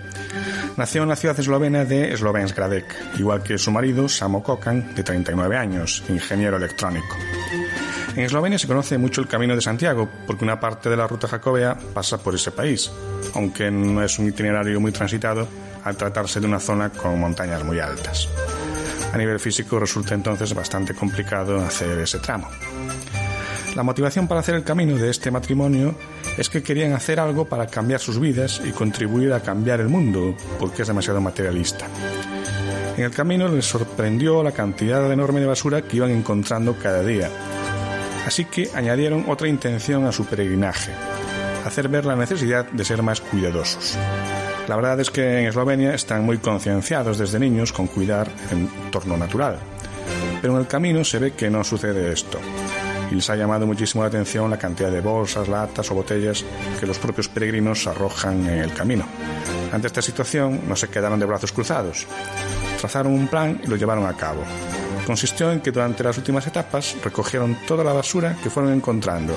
Nació 0.76 1.02
en 1.02 1.08
la 1.08 1.16
ciudad 1.16 1.40
eslovena 1.40 1.84
de 1.84 2.16
Slovensgradec, 2.16 3.18
igual 3.18 3.42
que 3.42 3.58
su 3.58 3.72
marido 3.72 4.08
Samo 4.08 4.44
Kokan, 4.44 4.94
de 4.94 5.02
39 5.02 5.56
años, 5.56 6.04
ingeniero 6.08 6.56
electrónico. 6.56 7.16
En 8.14 8.22
Eslovenia 8.22 8.60
se 8.60 8.68
conoce 8.68 8.96
mucho 8.96 9.20
el 9.20 9.26
Camino 9.26 9.56
de 9.56 9.60
Santiago 9.60 10.08
porque 10.24 10.44
una 10.44 10.60
parte 10.60 10.88
de 10.88 10.96
la 10.96 11.08
ruta 11.08 11.26
jacobea 11.26 11.76
pasa 11.94 12.22
por 12.22 12.36
ese 12.36 12.52
país, 12.52 12.92
aunque 13.34 13.72
no 13.72 14.04
es 14.04 14.20
un 14.20 14.28
itinerario 14.28 14.80
muy 14.80 14.92
transitado 14.92 15.48
al 15.84 15.96
tratarse 15.96 16.40
de 16.40 16.46
una 16.46 16.60
zona 16.60 16.90
con 16.90 17.18
montañas 17.18 17.64
muy 17.64 17.80
altas. 17.80 18.28
A 19.12 19.16
nivel 19.16 19.40
físico 19.40 19.78
resulta 19.78 20.14
entonces 20.14 20.54
bastante 20.54 20.94
complicado 20.94 21.58
hacer 21.60 21.98
ese 21.98 22.18
tramo. 22.18 22.48
La 23.74 23.82
motivación 23.82 24.26
para 24.26 24.40
hacer 24.40 24.54
el 24.54 24.64
camino 24.64 24.96
de 24.96 25.10
este 25.10 25.30
matrimonio 25.30 25.94
es 26.36 26.48
que 26.48 26.62
querían 26.62 26.92
hacer 26.92 27.20
algo 27.20 27.44
para 27.44 27.66
cambiar 27.66 28.00
sus 28.00 28.18
vidas 28.18 28.60
y 28.64 28.70
contribuir 28.70 29.32
a 29.32 29.40
cambiar 29.40 29.80
el 29.80 29.88
mundo, 29.88 30.34
porque 30.58 30.82
es 30.82 30.88
demasiado 30.88 31.20
materialista. 31.20 31.86
En 32.96 33.04
el 33.04 33.12
camino 33.12 33.46
les 33.46 33.64
sorprendió 33.64 34.42
la 34.42 34.52
cantidad 34.52 35.12
enorme 35.12 35.40
de 35.40 35.46
basura 35.46 35.82
que 35.82 35.96
iban 35.96 36.10
encontrando 36.10 36.76
cada 36.82 37.02
día. 37.04 37.30
Así 38.26 38.44
que 38.44 38.68
añadieron 38.74 39.26
otra 39.28 39.48
intención 39.48 40.04
a 40.04 40.12
su 40.12 40.26
peregrinaje, 40.26 40.92
hacer 41.64 41.88
ver 41.88 42.04
la 42.04 42.16
necesidad 42.16 42.66
de 42.66 42.84
ser 42.84 43.02
más 43.02 43.20
cuidadosos. 43.20 43.96
La 44.68 44.76
verdad 44.76 45.00
es 45.00 45.10
que 45.10 45.40
en 45.40 45.46
Eslovenia 45.46 45.94
están 45.94 46.26
muy 46.26 46.36
concienciados 46.36 47.16
desde 47.16 47.38
niños 47.38 47.72
con 47.72 47.86
cuidar 47.86 48.30
el 48.50 48.68
entorno 48.84 49.16
natural. 49.16 49.58
Pero 50.42 50.52
en 50.52 50.60
el 50.60 50.66
camino 50.66 51.02
se 51.04 51.18
ve 51.18 51.32
que 51.32 51.48
no 51.48 51.64
sucede 51.64 52.12
esto. 52.12 52.38
Y 53.10 53.14
les 53.14 53.30
ha 53.30 53.36
llamado 53.36 53.66
muchísimo 53.66 54.02
la 54.02 54.08
atención 54.08 54.50
la 54.50 54.58
cantidad 54.58 54.90
de 54.90 55.00
bolsas, 55.00 55.48
latas 55.48 55.90
o 55.90 55.94
botellas 55.94 56.44
que 56.78 56.86
los 56.86 56.98
propios 56.98 57.28
peregrinos 57.28 57.86
arrojan 57.86 58.46
en 58.46 58.58
el 58.58 58.74
camino. 58.74 59.06
Ante 59.72 59.86
esta 59.86 60.02
situación 60.02 60.60
no 60.68 60.76
se 60.76 60.88
quedaron 60.88 61.18
de 61.18 61.24
brazos 61.24 61.50
cruzados. 61.50 62.06
Trazaron 62.78 63.14
un 63.14 63.26
plan 63.26 63.58
y 63.64 63.68
lo 63.68 63.76
llevaron 63.76 64.04
a 64.04 64.16
cabo. 64.18 64.42
Consistió 65.06 65.50
en 65.50 65.60
que 65.60 65.72
durante 65.72 66.04
las 66.04 66.18
últimas 66.18 66.46
etapas 66.46 66.94
recogieron 67.02 67.56
toda 67.66 67.82
la 67.82 67.94
basura 67.94 68.36
que 68.42 68.50
fueron 68.50 68.74
encontrando 68.74 69.34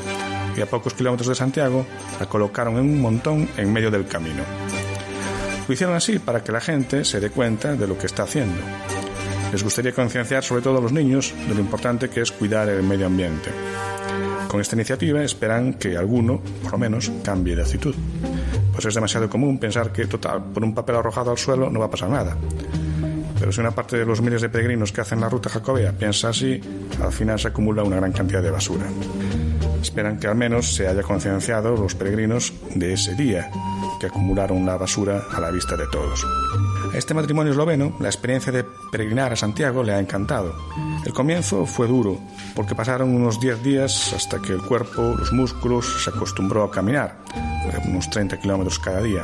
y 0.57 0.59
a 0.59 0.65
pocos 0.65 0.93
kilómetros 0.93 1.29
de 1.29 1.35
Santiago 1.35 1.85
la 2.19 2.25
colocaron 2.27 2.75
en 2.77 2.81
un 2.81 3.01
montón 3.01 3.49
en 3.55 3.71
medio 3.71 3.89
del 3.89 4.05
camino. 4.07 4.43
Lo 5.67 5.73
hicieron 5.73 5.95
así 5.95 6.19
para 6.19 6.43
que 6.43 6.51
la 6.51 6.59
gente 6.59 7.05
se 7.05 7.19
dé 7.19 7.29
cuenta 7.29 7.75
de 7.75 7.87
lo 7.87 7.97
que 7.97 8.07
está 8.07 8.23
haciendo. 8.23 8.59
Les 9.51 9.63
gustaría 9.63 9.91
concienciar 9.91 10.43
sobre 10.43 10.61
todo 10.61 10.77
a 10.77 10.81
los 10.81 10.91
niños 10.91 11.33
de 11.47 11.53
lo 11.53 11.59
importante 11.59 12.09
que 12.09 12.21
es 12.21 12.31
cuidar 12.31 12.69
el 12.69 12.83
medio 12.83 13.07
ambiente. 13.07 13.51
Con 14.47 14.61
esta 14.61 14.75
iniciativa 14.75 15.23
esperan 15.23 15.75
que 15.75 15.97
alguno, 15.97 16.41
por 16.63 16.73
lo 16.73 16.77
menos, 16.77 17.11
cambie 17.23 17.55
de 17.55 17.61
actitud. 17.61 17.95
Pues 18.73 18.85
es 18.85 18.95
demasiado 18.95 19.29
común 19.29 19.59
pensar 19.59 19.91
que, 19.91 20.07
total, 20.07 20.43
por 20.53 20.63
un 20.63 20.73
papel 20.73 20.95
arrojado 20.95 21.31
al 21.31 21.37
suelo 21.37 21.69
no 21.69 21.79
va 21.79 21.85
a 21.85 21.89
pasar 21.89 22.09
nada. 22.09 22.35
Pero 23.39 23.51
si 23.51 23.59
una 23.59 23.71
parte 23.71 23.97
de 23.97 24.05
los 24.05 24.21
miles 24.21 24.41
de 24.41 24.49
peregrinos 24.49 24.91
que 24.91 25.01
hacen 25.01 25.19
la 25.19 25.29
ruta 25.29 25.49
jacobea 25.49 25.93
piensa 25.93 26.29
así, 26.29 26.61
al 27.01 27.11
final 27.11 27.39
se 27.39 27.47
acumula 27.47 27.83
una 27.83 27.97
gran 27.97 28.11
cantidad 28.11 28.41
de 28.41 28.51
basura. 28.51 28.85
Esperan 29.81 30.19
que 30.19 30.27
al 30.27 30.35
menos 30.35 30.75
se 30.75 30.87
haya 30.87 31.01
concienciado 31.01 31.75
los 31.75 31.95
peregrinos 31.95 32.53
de 32.75 32.93
ese 32.93 33.15
día 33.15 33.49
que 34.01 34.07
acumularon 34.07 34.65
la 34.65 34.77
basura 34.77 35.27
a 35.31 35.39
la 35.39 35.51
vista 35.51 35.77
de 35.77 35.85
todos. 35.85 36.25
A 36.91 36.97
este 36.97 37.13
matrimonio 37.13 37.51
esloveno, 37.51 37.95
la 37.99 38.07
experiencia 38.09 38.51
de 38.51 38.65
peregrinar 38.91 39.31
a 39.31 39.35
Santiago 39.35 39.83
le 39.83 39.93
ha 39.93 39.99
encantado. 39.99 40.55
El 41.05 41.13
comienzo 41.13 41.67
fue 41.67 41.85
duro, 41.85 42.19
porque 42.55 42.73
pasaron 42.73 43.13
unos 43.13 43.39
10 43.39 43.61
días 43.61 44.11
hasta 44.13 44.41
que 44.41 44.53
el 44.53 44.63
cuerpo, 44.63 45.15
los 45.15 45.31
músculos, 45.31 46.03
se 46.03 46.09
acostumbró 46.09 46.63
a 46.63 46.71
caminar, 46.71 47.19
unos 47.87 48.09
30 48.09 48.39
kilómetros 48.39 48.79
cada 48.79 49.03
día, 49.03 49.23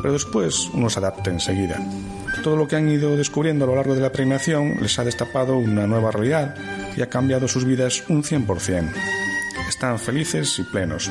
pero 0.00 0.12
después 0.12 0.70
uno 0.72 0.88
se 0.88 1.00
adapta 1.00 1.30
enseguida. 1.30 1.80
Todo 2.44 2.54
lo 2.54 2.68
que 2.68 2.76
han 2.76 2.88
ido 2.88 3.16
descubriendo 3.16 3.64
a 3.64 3.68
lo 3.68 3.74
largo 3.74 3.96
de 3.96 4.02
la 4.02 4.12
peregrinación 4.12 4.76
les 4.80 4.96
ha 5.00 5.04
destapado 5.04 5.56
una 5.56 5.88
nueva 5.88 6.12
realidad 6.12 6.54
y 6.96 7.02
ha 7.02 7.10
cambiado 7.10 7.48
sus 7.48 7.64
vidas 7.64 8.04
un 8.08 8.22
100%. 8.22 8.88
Están 9.68 9.98
felices 9.98 10.60
y 10.60 10.62
plenos 10.62 11.10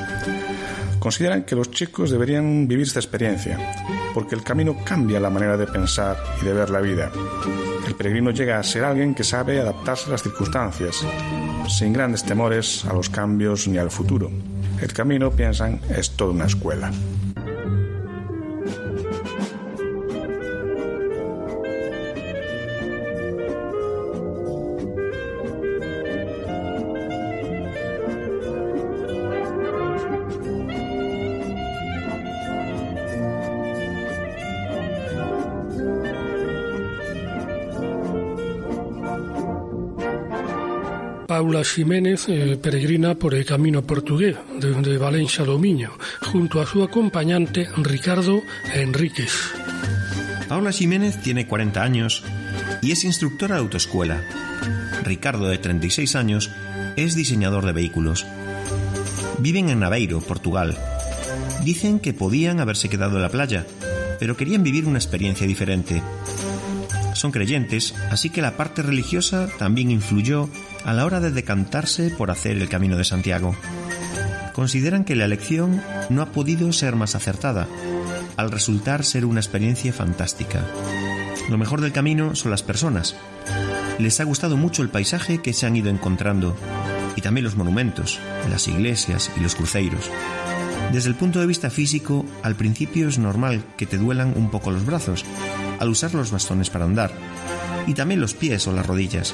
consideran 1.02 1.46
que 1.46 1.56
los 1.56 1.72
chicos 1.72 2.12
deberían 2.12 2.68
vivir 2.68 2.86
esta 2.86 3.00
experiencia, 3.00 3.58
porque 4.14 4.36
el 4.36 4.44
camino 4.44 4.78
cambia 4.86 5.20
la 5.20 5.32
manera 5.32 5.58
de 5.58 5.66
pensar 5.66 6.16
y 6.40 6.46
de 6.46 6.54
ver 6.54 6.70
la 6.70 6.80
vida. 6.80 7.12
El 7.88 7.96
peregrino 7.96 8.30
llega 8.30 8.60
a 8.60 8.64
ser 8.64 8.84
alguien 8.84 9.16
que 9.16 9.24
sabe 9.24 9.60
adaptarse 9.60 10.10
a 10.10 10.12
las 10.12 10.22
circunstancias, 10.22 10.98
sin 11.68 11.92
grandes 11.92 12.24
temores 12.24 12.86
a 12.86 12.94
los 12.94 13.10
cambios 13.10 13.68
ni 13.68 13.80
al 13.80 13.90
futuro. 13.90 14.30
El 14.80 14.94
camino, 14.94 15.32
piensan, 15.32 15.82
es 15.90 16.12
toda 16.12 16.34
una 16.34 16.46
escuela. 16.46 16.92
Paula 41.52 41.66
Ximénez 41.66 42.30
eh, 42.30 42.56
peregrina 42.56 43.16
por 43.16 43.36
el 43.36 43.44
camino 43.44 43.82
portugués 43.82 44.38
desde 44.58 44.98
Valencia 44.98 45.44
do 45.44 45.60
Miño, 45.60 45.92
junto 46.22 46.62
a 46.62 46.66
su 46.66 46.82
acompañante 46.82 47.68
Ricardo 47.76 48.40
Enríquez. 48.74 49.52
Paula 50.48 50.72
Ximénez 50.72 51.22
tiene 51.22 51.48
40 51.48 51.84
años 51.84 52.24
y 52.82 52.94
es 52.94 53.04
instructora 53.04 53.56
de 53.56 53.64
autoescuela. 53.64 54.24
Ricardo, 55.04 55.50
de 55.50 55.58
36 55.58 56.16
años, 56.16 56.50
es 56.96 57.16
diseñador 57.16 57.66
de 57.66 57.74
vehículos. 57.74 58.26
Viven 59.40 59.68
en 59.68 59.82
Naveiro, 59.82 60.22
Portugal. 60.22 60.78
Dicen 61.66 62.00
que 62.00 62.14
podían 62.14 62.62
haberse 62.62 62.88
quedado 62.88 63.18
en 63.18 63.24
la 63.24 63.30
playa, 63.30 63.68
pero 64.22 64.38
querían 64.38 64.64
vivir 64.64 64.86
una 64.86 65.00
experiencia 65.00 65.46
diferente. 65.46 66.02
Son 67.14 67.34
creyentes, 67.34 67.94
así 68.10 68.30
que 68.30 68.42
la 68.42 68.56
parte 68.56 68.84
religiosa 68.84 69.50
también 69.60 69.92
influyó 69.92 70.48
a 70.86 70.94
la 70.94 71.06
hora 71.06 71.20
de 71.20 71.32
decantarse 71.32 72.10
por 72.10 72.32
hacer 72.32 72.58
el 72.58 72.70
Camino 72.70 72.98
de 72.98 73.04
Santiago. 73.04 73.56
Consideran 74.54 75.06
que 75.06 75.16
la 75.16 75.26
elección 75.26 75.82
no 76.10 76.22
ha 76.22 76.32
podido 76.32 76.72
ser 76.74 76.96
más 76.96 77.16
acertada, 77.16 77.68
al 78.38 78.52
resultar 78.52 79.04
ser 79.04 79.26
una 79.26 79.40
experiencia 79.40 79.94
fantástica. 79.94 80.66
Lo 81.50 81.58
mejor 81.58 81.82
del 81.82 81.92
camino 81.92 82.36
son 82.36 82.52
las 82.52 82.64
personas. 82.64 83.16
Les 84.00 84.20
ha 84.20 84.24
gustado 84.24 84.58
mucho 84.58 84.82
el 84.82 84.90
paisaje 84.90 85.42
que 85.42 85.54
se 85.54 85.66
han 85.66 85.76
ido 85.76 85.90
encontrando 85.90 86.56
y 87.16 87.22
también 87.22 87.44
los 87.44 87.56
monumentos, 87.56 88.20
las 88.50 88.68
iglesias 88.68 89.32
y 89.38 89.42
los 89.42 89.56
cruceiros. 89.56 90.10
Desde 90.92 91.10
el 91.10 91.16
punto 91.16 91.40
de 91.40 91.48
vista 91.48 91.70
físico, 91.70 92.26
al 92.44 92.56
principio 92.56 93.08
es 93.08 93.18
normal 93.18 93.64
que 93.78 93.86
te 93.86 93.98
duelan 93.98 94.34
un 94.36 94.50
poco 94.50 94.72
los 94.72 94.86
brazos 94.86 95.24
al 95.80 95.90
usar 95.90 96.14
los 96.14 96.32
bastones 96.32 96.70
para 96.70 96.86
andar, 96.86 97.12
y 97.88 97.94
también 97.94 98.22
los 98.22 98.34
pies 98.34 98.68
o 98.68 98.72
las 98.72 98.86
rodillas, 98.86 99.34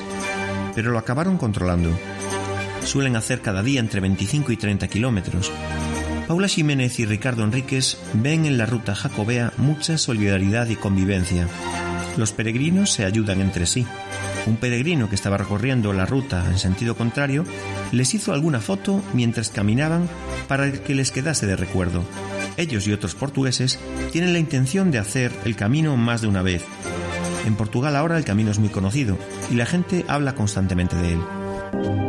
pero 0.78 0.92
lo 0.92 1.00
acabaron 1.00 1.40
controlando. 1.40 1.90
Suelen 2.84 3.16
hacer 3.16 3.42
cada 3.42 3.64
día 3.64 3.80
entre 3.80 4.00
25 4.00 4.52
y 4.52 4.58
30 4.58 4.88
kilómetros. 4.88 5.52
Paula 6.28 6.48
Jiménez 6.48 7.00
y 7.00 7.06
Ricardo 7.08 7.44
Enríquez 7.44 7.98
ven 8.14 8.46
en 8.46 8.60
la 8.60 8.68
ruta 8.68 8.94
jacobea 8.94 9.54
mucha 9.58 9.98
solidaridad 9.98 10.68
y 10.68 10.76
convivencia. 10.76 11.48
Los 12.16 12.32
peregrinos 12.32 12.92
se 12.92 13.06
ayudan 13.06 13.42
entre 13.42 13.66
sí. 13.66 13.88
Un 14.46 14.58
peregrino 14.58 15.10
que 15.10 15.16
estaba 15.16 15.38
recorriendo 15.38 15.94
la 15.94 16.06
ruta 16.06 16.46
en 16.48 16.60
sentido 16.60 16.96
contrario 16.96 17.44
les 17.92 18.14
hizo 18.14 18.32
alguna 18.32 18.60
foto 18.60 19.02
mientras 19.16 19.50
caminaban 19.50 20.08
para 20.48 20.72
que 20.72 20.94
les 20.94 21.10
quedase 21.10 21.48
de 21.48 21.56
recuerdo. 21.56 22.04
Ellos 22.56 22.86
y 22.86 22.94
otros 22.94 23.16
portugueses 23.16 23.80
tienen 24.12 24.32
la 24.32 24.40
intención 24.40 24.92
de 24.92 25.00
hacer 25.00 25.32
el 25.44 25.56
camino 25.56 25.98
más 25.98 26.22
de 26.22 26.28
una 26.28 26.44
vez. 26.44 26.64
En 27.48 27.56
Portugal 27.56 27.96
ahora 27.96 28.18
el 28.18 28.26
camino 28.26 28.52
es 28.52 28.60
muy 28.60 28.68
conocido 28.68 29.18
y 29.50 29.56
la 29.56 29.66
gente 29.66 30.04
habla 30.10 30.36
constantemente 30.36 30.98
de 30.98 31.14
él. 31.14 32.07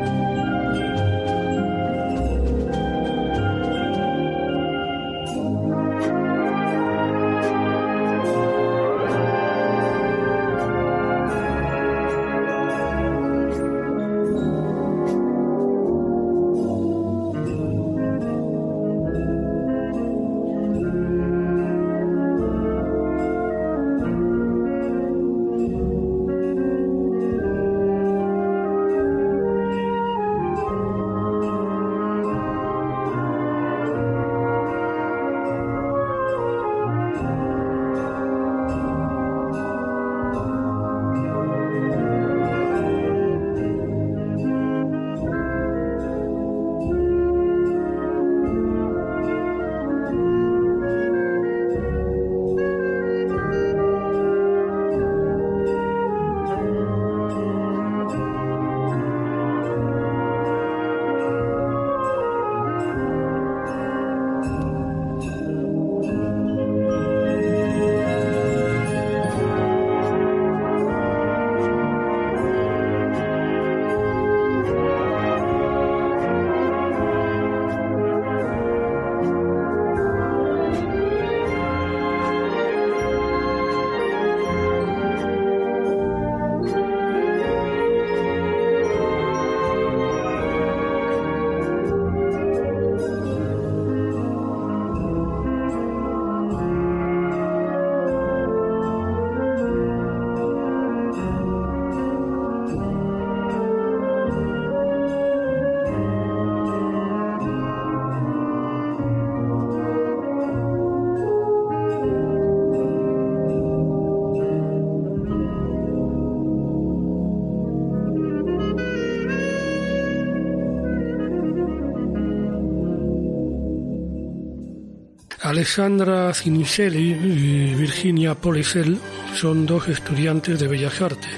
Alessandra 125.49 126.35
Cinicelli 126.35 127.13
y 127.13 127.75
Virginia 127.75 128.35
Polisel 128.35 128.99
son 129.35 129.65
dos 129.65 129.89
estudiantes 129.89 130.61
de 130.61 130.69
Bellas 130.69 131.01
Artes. 131.01 131.31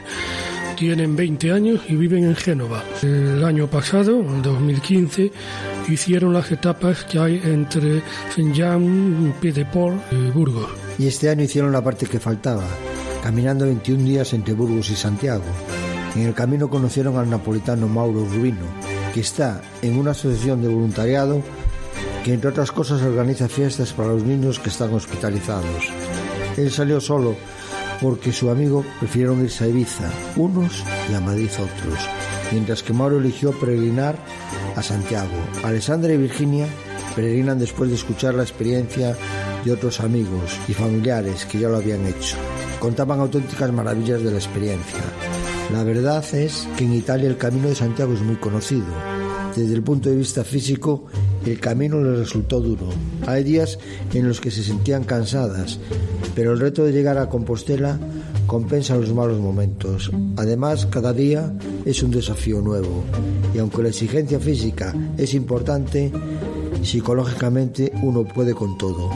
Tienen 0.76 1.14
20 1.14 1.52
años 1.52 1.80
y 1.88 1.94
viven 1.94 2.24
en 2.24 2.34
Génova. 2.34 2.82
El 3.02 3.44
año 3.44 3.68
pasado, 3.68 4.18
en 4.18 4.42
2015, 4.42 5.30
hicieron 5.88 6.32
las 6.32 6.50
etapas 6.50 7.04
que 7.04 7.20
hay 7.20 7.40
entre 7.44 8.02
Saint-Jean, 8.34 9.32
Pied-de-Port 9.40 10.02
y 10.10 10.30
Burgos. 10.32 10.68
Y 10.98 11.06
este 11.06 11.30
año 11.30 11.44
hicieron 11.44 11.70
la 11.70 11.84
parte 11.84 12.06
que 12.06 12.18
faltaba, 12.18 12.64
caminando 13.22 13.64
21 13.64 14.02
días 14.02 14.32
entre 14.32 14.54
Burgos 14.54 14.90
y 14.90 14.96
Santiago. 14.96 15.44
En 16.16 16.22
el 16.22 16.34
camino 16.34 16.68
conocieron 16.68 17.16
al 17.16 17.30
napolitano 17.30 17.86
Mauro 17.86 18.24
Rubino, 18.24 18.66
que 19.14 19.20
está 19.20 19.62
en 19.82 19.96
una 19.96 20.10
asociación 20.10 20.62
de 20.62 20.68
voluntariado 20.68 21.44
que 22.24 22.34
entre 22.34 22.50
otras 22.50 22.72
cosas 22.72 23.02
organiza 23.02 23.48
fiestas 23.48 23.92
para 23.92 24.10
los 24.10 24.24
niños 24.24 24.58
que 24.58 24.68
están 24.68 24.92
hospitalizados. 24.94 25.88
Él 26.56 26.70
salió 26.70 27.00
solo 27.00 27.36
porque 28.00 28.32
su 28.32 28.50
amigo 28.50 28.84
prefirieron 28.98 29.42
irse 29.42 29.64
a 29.64 29.68
Ibiza, 29.68 30.10
unos 30.36 30.82
y 31.10 31.14
a 31.14 31.20
otros, 31.20 32.08
mientras 32.52 32.82
que 32.82 32.92
Mauro 32.92 33.18
eligió 33.18 33.52
peregrinar 33.52 34.16
a 34.76 34.82
Santiago. 34.82 35.34
Alessandra 35.62 36.12
y 36.12 36.16
Virginia 36.16 36.66
peregrinan 37.14 37.58
después 37.58 37.90
de 37.90 37.96
escuchar 37.96 38.34
la 38.34 38.42
experiencia 38.42 39.16
de 39.64 39.72
otros 39.72 40.00
amigos 40.00 40.58
y 40.68 40.72
familiares 40.72 41.44
que 41.44 41.58
ya 41.58 41.68
lo 41.68 41.76
habían 41.76 42.06
hecho. 42.06 42.36
Contaban 42.78 43.20
auténticas 43.20 43.72
maravillas 43.72 44.22
de 44.22 44.30
la 44.30 44.38
experiencia. 44.38 45.00
La 45.72 45.84
verdad 45.84 46.24
es 46.34 46.66
que 46.76 46.84
en 46.84 46.94
Italia 46.94 47.28
el 47.28 47.36
Camino 47.36 47.68
de 47.68 47.74
Santiago 47.74 48.14
es 48.14 48.22
muy 48.22 48.36
conocido. 48.36 48.86
Desde 49.56 49.74
el 49.74 49.82
punto 49.82 50.08
de 50.08 50.16
vista 50.16 50.44
físico 50.44 51.06
el 51.44 51.58
camino 51.58 52.00
les 52.00 52.18
resultó 52.18 52.60
duro. 52.60 52.88
Hay 53.26 53.42
días 53.42 53.78
en 54.14 54.28
los 54.28 54.40
que 54.40 54.50
se 54.50 54.62
sentían 54.62 55.04
cansadas, 55.04 55.78
pero 56.34 56.52
el 56.52 56.60
reto 56.60 56.84
de 56.84 56.92
llegar 56.92 57.18
a 57.18 57.28
Compostela 57.28 57.98
compensa 58.46 58.96
los 58.96 59.12
malos 59.12 59.40
momentos. 59.40 60.10
Además, 60.36 60.86
cada 60.86 61.12
día 61.12 61.52
es 61.84 62.02
un 62.02 62.10
desafío 62.10 62.60
nuevo. 62.60 63.04
Y 63.54 63.58
aunque 63.58 63.82
la 63.82 63.88
exigencia 63.88 64.38
física 64.38 64.94
es 65.18 65.34
importante, 65.34 66.12
psicológicamente 66.82 67.92
uno 68.02 68.24
puede 68.24 68.54
con 68.54 68.78
todo. 68.78 69.10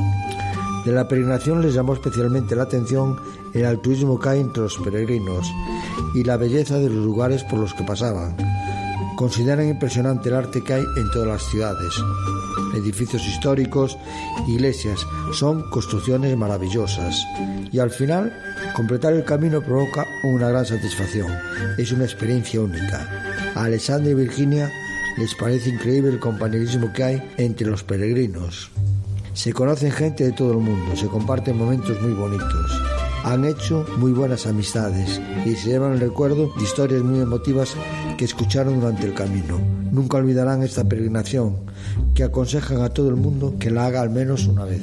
De 0.85 0.93
la 0.93 1.09
peregrinación 1.09 1.63
les 1.63 1.75
llamó 1.75 1.95
especialmente 1.95 2.57
la 2.57 2.65
atención 2.65 3.17
el 3.55 3.65
altruismo 3.65 4.19
que 4.19 4.29
hay 4.31 4.41
entre 4.41 4.65
los 4.65 4.77
peregrinos 4.79 5.51
y 6.15 6.25
la 6.25 6.37
belleza 6.37 6.79
de 6.79 6.91
los 6.91 7.05
lugares 7.05 7.45
por 7.45 7.61
los 7.61 7.73
que 7.73 7.85
pasaban 7.85 8.37
Consideran 9.17 9.69
impresionante 9.69 10.29
el 10.29 10.35
arte 10.35 10.63
que 10.63 10.75
hay 10.75 10.85
en 10.97 11.11
todas 11.13 11.29
las 11.29 11.43
ciudades. 11.51 11.95
Edificios 12.75 13.25
históricos, 13.27 13.97
iglesias, 14.49 15.07
son 15.33 15.71
construcciones 15.71 16.37
maravillosas. 16.37 17.25
Y 17.71 17.79
al 17.79 17.91
final, 17.91 18.33
completar 18.75 19.13
el 19.13 19.25
camino 19.25 19.63
provoca 19.63 20.05
una 20.25 20.49
gran 20.49 20.67
satisfacción. 20.67 21.31
Es 21.79 21.93
una 21.93 22.05
experiencia 22.05 22.61
única. 22.61 23.09
A 23.55 23.65
Alexandra 23.65 24.11
y 24.11 24.15
Virginia 24.15 24.71
les 25.17 25.35
parece 25.37 25.71
increíble 25.71 26.11
el 26.11 26.19
compañerismo 26.19 26.93
que 26.93 27.05
hay 27.05 27.23
entre 27.37 27.69
los 27.69 27.85
peregrinos. 27.85 28.71
Se 29.33 29.53
conocen 29.53 29.93
gente 29.93 30.25
de 30.25 30.33
todo 30.33 30.53
el 30.53 30.59
mundo, 30.59 30.97
se 30.97 31.07
comparten 31.07 31.57
momentos 31.57 32.01
muy 32.01 32.13
bonitos. 32.13 32.84
Han 33.25 33.47
hecho 33.47 33.87
muy 33.97 34.13
buenas 34.13 34.47
amistades 34.47 35.19
y 35.47 35.57
se 35.57 35.71
llevan 35.71 35.95
el 35.95 36.01
recuerdo 36.01 36.53
de 36.57 36.63
historias 36.63 37.03
muy 37.03 37.21
emotivas 37.21 37.75
que 38.19 38.27
escucharon 38.27 38.81
durante 38.81 39.07
el 39.07 39.15
camino. 39.15 39.59
Nunca 39.91 40.19
olvidarán 40.19 40.63
esta 40.63 40.85
peregrinación 40.85 41.57
que 42.15 42.23
aconsejan 42.23 42.83
a 42.83 42.91
todo 42.91 43.09
el 43.09 43.17
mundo 43.17 43.55
que 43.59 43.71
la 43.71 43.87
haga 43.87 44.03
al 44.03 44.11
menos 44.11 44.47
una 44.47 44.67
vez. 44.67 44.83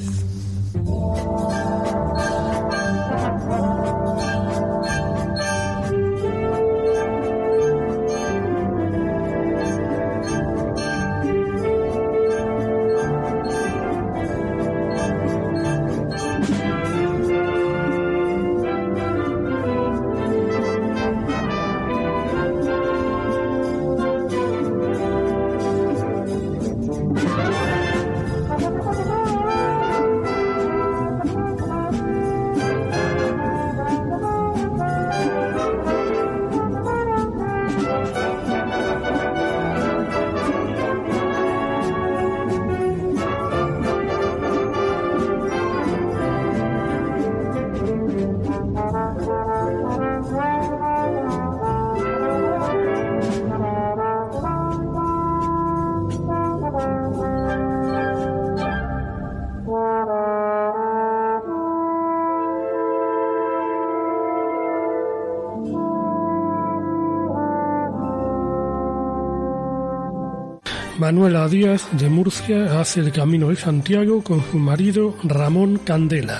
Díaz 71.47 71.88
de 71.91 72.10
Murcia 72.10 72.80
hace 72.80 72.99
el 72.99 73.12
Camino 73.12 73.49
de 73.49 73.56
Santiago 73.56 74.23
con 74.23 74.43
su 74.51 74.58
marido 74.58 75.15
Ramón 75.23 75.77
Candela. 75.77 76.39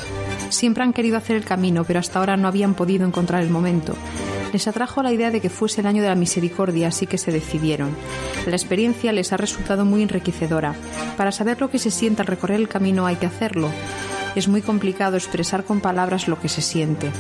Siempre 0.50 0.84
han 0.84 0.94
querido 0.94 1.18
hacer 1.18 1.36
el 1.38 1.46
camino, 1.46 1.84
pero 1.84 2.00
hasta 2.00 2.20
ahora 2.20 2.38
no 2.38 2.48
habían 2.48 2.74
podido 2.74 3.06
encontrar 3.06 3.42
el 3.42 3.50
momento. 3.50 3.96
Les 4.54 4.68
atrajo 4.68 5.02
la 5.02 5.12
idea 5.12 5.32
de 5.32 5.40
que 5.40 5.50
fuese 5.50 5.82
el 5.82 5.88
año 5.88 6.02
de 6.02 6.10
la 6.10 6.16
misericordia, 6.16 6.90
así 6.90 7.08
que 7.08 7.18
se 7.18 7.32
decidieron. 7.32 7.96
La 8.46 8.56
experiencia 8.56 9.14
les 9.14 9.32
ha 9.34 9.38
resultado 9.38 9.86
muy 9.86 10.04
enriquecedora. 10.04 10.76
Para 11.18 11.32
saber 11.32 11.62
lo 11.62 11.70
que 11.70 11.80
se 11.80 11.92
siente 11.92 12.22
al 12.22 12.28
recorrer 12.28 12.60
el 12.60 12.68
camino 12.68 13.06
hay 13.06 13.16
que 13.16 13.28
hacerlo. 13.28 13.70
Es 14.36 14.48
muy 14.48 14.62
complicado 14.62 15.18
expresar 15.18 15.64
con 15.64 15.82
palabras 15.82 16.28
lo 16.28 16.40
que 16.40 16.50
se 16.50 16.62
siente. 16.62 17.12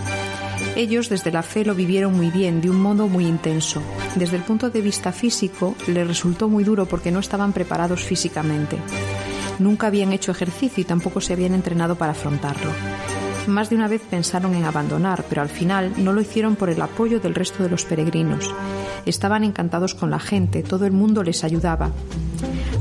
Ellos 0.75 1.09
desde 1.09 1.31
la 1.31 1.43
fe 1.43 1.65
lo 1.65 1.75
vivieron 1.75 2.15
muy 2.15 2.29
bien, 2.29 2.61
de 2.61 2.69
un 2.69 2.81
modo 2.81 3.07
muy 3.07 3.25
intenso. 3.25 3.81
Desde 4.15 4.37
el 4.37 4.43
punto 4.43 4.69
de 4.69 4.81
vista 4.81 5.11
físico, 5.11 5.75
les 5.87 6.07
resultó 6.07 6.47
muy 6.47 6.63
duro 6.63 6.85
porque 6.85 7.11
no 7.11 7.19
estaban 7.19 7.51
preparados 7.51 8.03
físicamente. 8.03 8.77
Nunca 9.59 9.87
habían 9.87 10.13
hecho 10.13 10.31
ejercicio 10.31 10.81
y 10.81 10.85
tampoco 10.85 11.19
se 11.19 11.33
habían 11.33 11.53
entrenado 11.53 11.95
para 11.95 12.13
afrontarlo. 12.13 12.71
Más 13.47 13.69
de 13.69 13.75
una 13.75 13.87
vez 13.87 14.01
pensaron 14.09 14.55
en 14.55 14.63
abandonar, 14.63 15.25
pero 15.27 15.41
al 15.41 15.49
final 15.49 15.93
no 15.97 16.13
lo 16.13 16.21
hicieron 16.21 16.55
por 16.55 16.69
el 16.69 16.81
apoyo 16.81 17.19
del 17.19 17.35
resto 17.35 17.63
de 17.63 17.69
los 17.69 17.83
peregrinos. 17.83 18.53
Estaban 19.05 19.43
encantados 19.43 19.93
con 19.93 20.09
la 20.09 20.19
gente, 20.19 20.63
todo 20.63 20.85
el 20.85 20.91
mundo 20.93 21.21
les 21.21 21.43
ayudaba. 21.43 21.91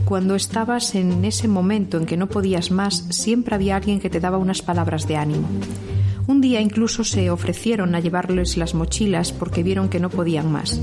Cuando 0.05 0.35
estabas 0.35 0.95
en 0.95 1.25
ese 1.25 1.49
momento 1.49 1.97
en 1.97 2.07
que 2.07 2.17
no 2.17 2.29
podías 2.29 2.71
más, 2.71 3.07
siempre 3.11 3.55
había 3.55 3.77
alguien 3.77 4.01
que 4.01 4.11
te 4.11 4.21
daba 4.21 4.39
unas 4.39 4.63
palabras 4.63 5.09
de 5.09 5.17
ánimo. 5.17 5.49
Un 6.31 6.41
día 6.41 6.61
incluso 6.61 7.03
se 7.03 7.29
ofrecieron 7.29 7.97
a 7.97 7.99
llevarles 7.99 8.57
las 8.57 8.73
mochilas 8.73 9.33
porque 9.33 9.65
vieron 9.65 9.89
que 9.89 9.99
no 9.99 10.11
podían 10.11 10.53
más. 10.53 10.81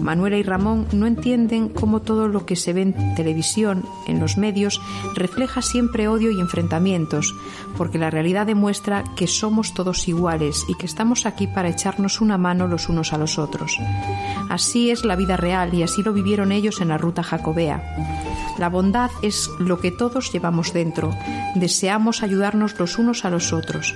Manuela 0.00 0.36
y 0.36 0.44
Ramón 0.44 0.86
no 0.92 1.08
entienden 1.08 1.68
cómo 1.68 2.00
todo 2.00 2.28
lo 2.28 2.46
que 2.46 2.54
se 2.54 2.72
ve 2.72 2.82
en 2.82 3.14
televisión, 3.16 3.84
en 4.06 4.20
los 4.20 4.38
medios, 4.38 4.80
refleja 5.16 5.62
siempre 5.62 6.06
odio 6.06 6.30
y 6.30 6.38
enfrentamientos, 6.38 7.34
porque 7.76 7.98
la 7.98 8.08
realidad 8.08 8.46
demuestra 8.46 9.02
que 9.16 9.26
somos 9.26 9.74
todos 9.74 10.06
iguales 10.06 10.64
y 10.68 10.76
que 10.76 10.86
estamos 10.86 11.26
aquí 11.26 11.48
para 11.48 11.70
echarnos 11.70 12.20
una 12.20 12.38
mano 12.38 12.68
los 12.68 12.88
unos 12.88 13.12
a 13.12 13.18
los 13.18 13.36
otros. 13.36 13.76
Así 14.48 14.92
es 14.92 15.04
la 15.04 15.16
vida 15.16 15.36
real 15.36 15.74
y 15.74 15.82
así 15.82 16.04
lo 16.04 16.12
vivieron 16.12 16.52
ellos 16.52 16.80
en 16.80 16.90
la 16.90 16.98
ruta 16.98 17.24
jacobea. 17.24 17.82
La 18.58 18.68
bondad 18.68 19.10
es 19.22 19.50
lo 19.58 19.80
que 19.80 19.90
todos 19.90 20.32
llevamos 20.32 20.72
dentro. 20.72 21.10
Deseamos 21.56 22.22
ayudarnos 22.22 22.78
los 22.78 22.96
unos 22.96 23.24
a 23.24 23.30
los 23.30 23.52
otros. 23.52 23.92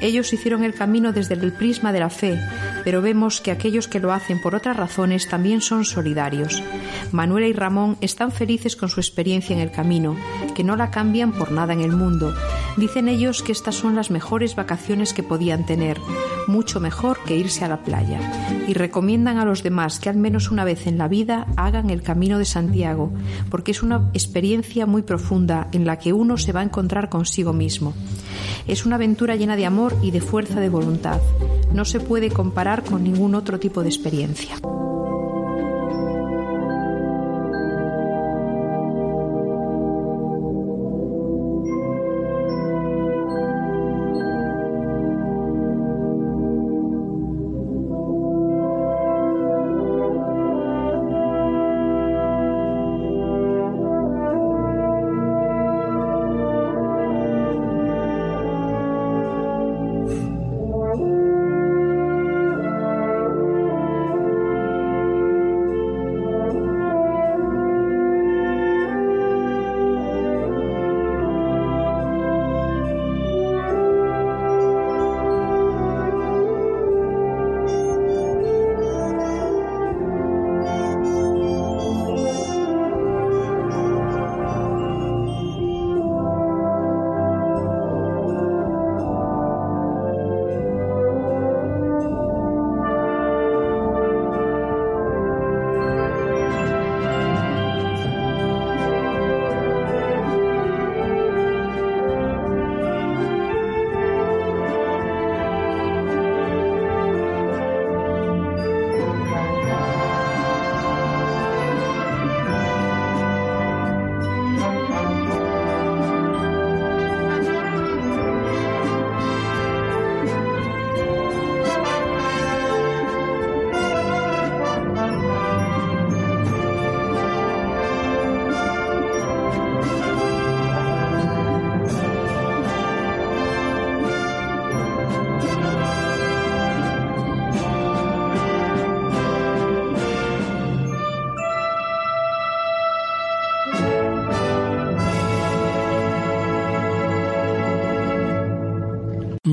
Ellos 0.00 0.32
hicieron 0.32 0.64
el 0.64 0.74
camino 0.74 1.12
desde 1.12 1.34
el 1.34 1.52
prisma 1.52 1.92
de 1.92 2.00
la 2.00 2.10
fe, 2.10 2.38
pero 2.84 3.02
vemos 3.02 3.40
que 3.40 3.50
aquellos 3.50 3.88
que 3.88 4.00
lo 4.00 4.12
hacen 4.12 4.40
por 4.40 4.54
otras 4.54 4.76
razones 4.76 5.28
también 5.28 5.60
son 5.60 5.84
solidarios. 5.84 6.62
Manuela 7.12 7.46
y 7.46 7.52
Ramón 7.52 7.96
están 8.00 8.30
felices 8.30 8.76
con 8.76 8.88
su 8.88 9.00
experiencia 9.00 9.54
en 9.56 9.62
el 9.62 9.70
camino, 9.70 10.16
que 10.54 10.64
no 10.64 10.76
la 10.76 10.90
cambian 10.90 11.32
por 11.32 11.50
nada 11.50 11.72
en 11.72 11.80
el 11.80 11.92
mundo. 11.92 12.34
Dicen 12.76 13.08
ellos 13.08 13.42
que 13.42 13.52
estas 13.52 13.74
son 13.74 13.94
las 13.94 14.10
mejores 14.10 14.54
vacaciones 14.54 15.14
que 15.14 15.22
podían 15.22 15.64
tener, 15.64 15.98
mucho 16.46 16.78
mejor 16.78 17.18
que 17.24 17.36
irse 17.36 17.64
a 17.64 17.68
la 17.68 17.82
playa, 17.82 18.20
y 18.68 18.74
recomiendan 18.74 19.38
a 19.38 19.44
los 19.44 19.62
demás 19.62 19.98
que 19.98 20.10
al 20.10 20.16
menos 20.16 20.50
una 20.50 20.64
vez 20.64 20.86
en 20.86 20.98
la 20.98 21.08
vida 21.08 21.46
hagan 21.56 21.90
el 21.90 22.02
camino 22.02 22.38
de 22.38 22.44
Santiago, 22.44 23.12
porque 23.50 23.70
es 23.70 23.82
una 23.82 24.10
experiencia 24.12 24.86
muy 24.86 25.02
profunda 25.02 25.68
en 25.72 25.86
la 25.86 25.98
que 25.98 26.12
uno 26.12 26.36
se 26.36 26.52
va 26.52 26.60
a 26.60 26.64
encontrar 26.64 27.08
consigo 27.08 27.52
mismo. 27.52 27.94
Es 28.66 28.84
una 28.84 28.96
aventura 28.96 29.36
llena 29.36 29.56
de 29.56 29.64
amor 29.64 29.85
y 30.02 30.10
de 30.10 30.20
fuerza 30.20 30.60
de 30.60 30.68
voluntad. 30.68 31.20
No 31.72 31.84
se 31.84 32.00
puede 32.00 32.30
comparar 32.30 32.84
con 32.84 33.04
ningún 33.04 33.34
otro 33.34 33.58
tipo 33.58 33.82
de 33.82 33.88
experiencia. 33.88 34.56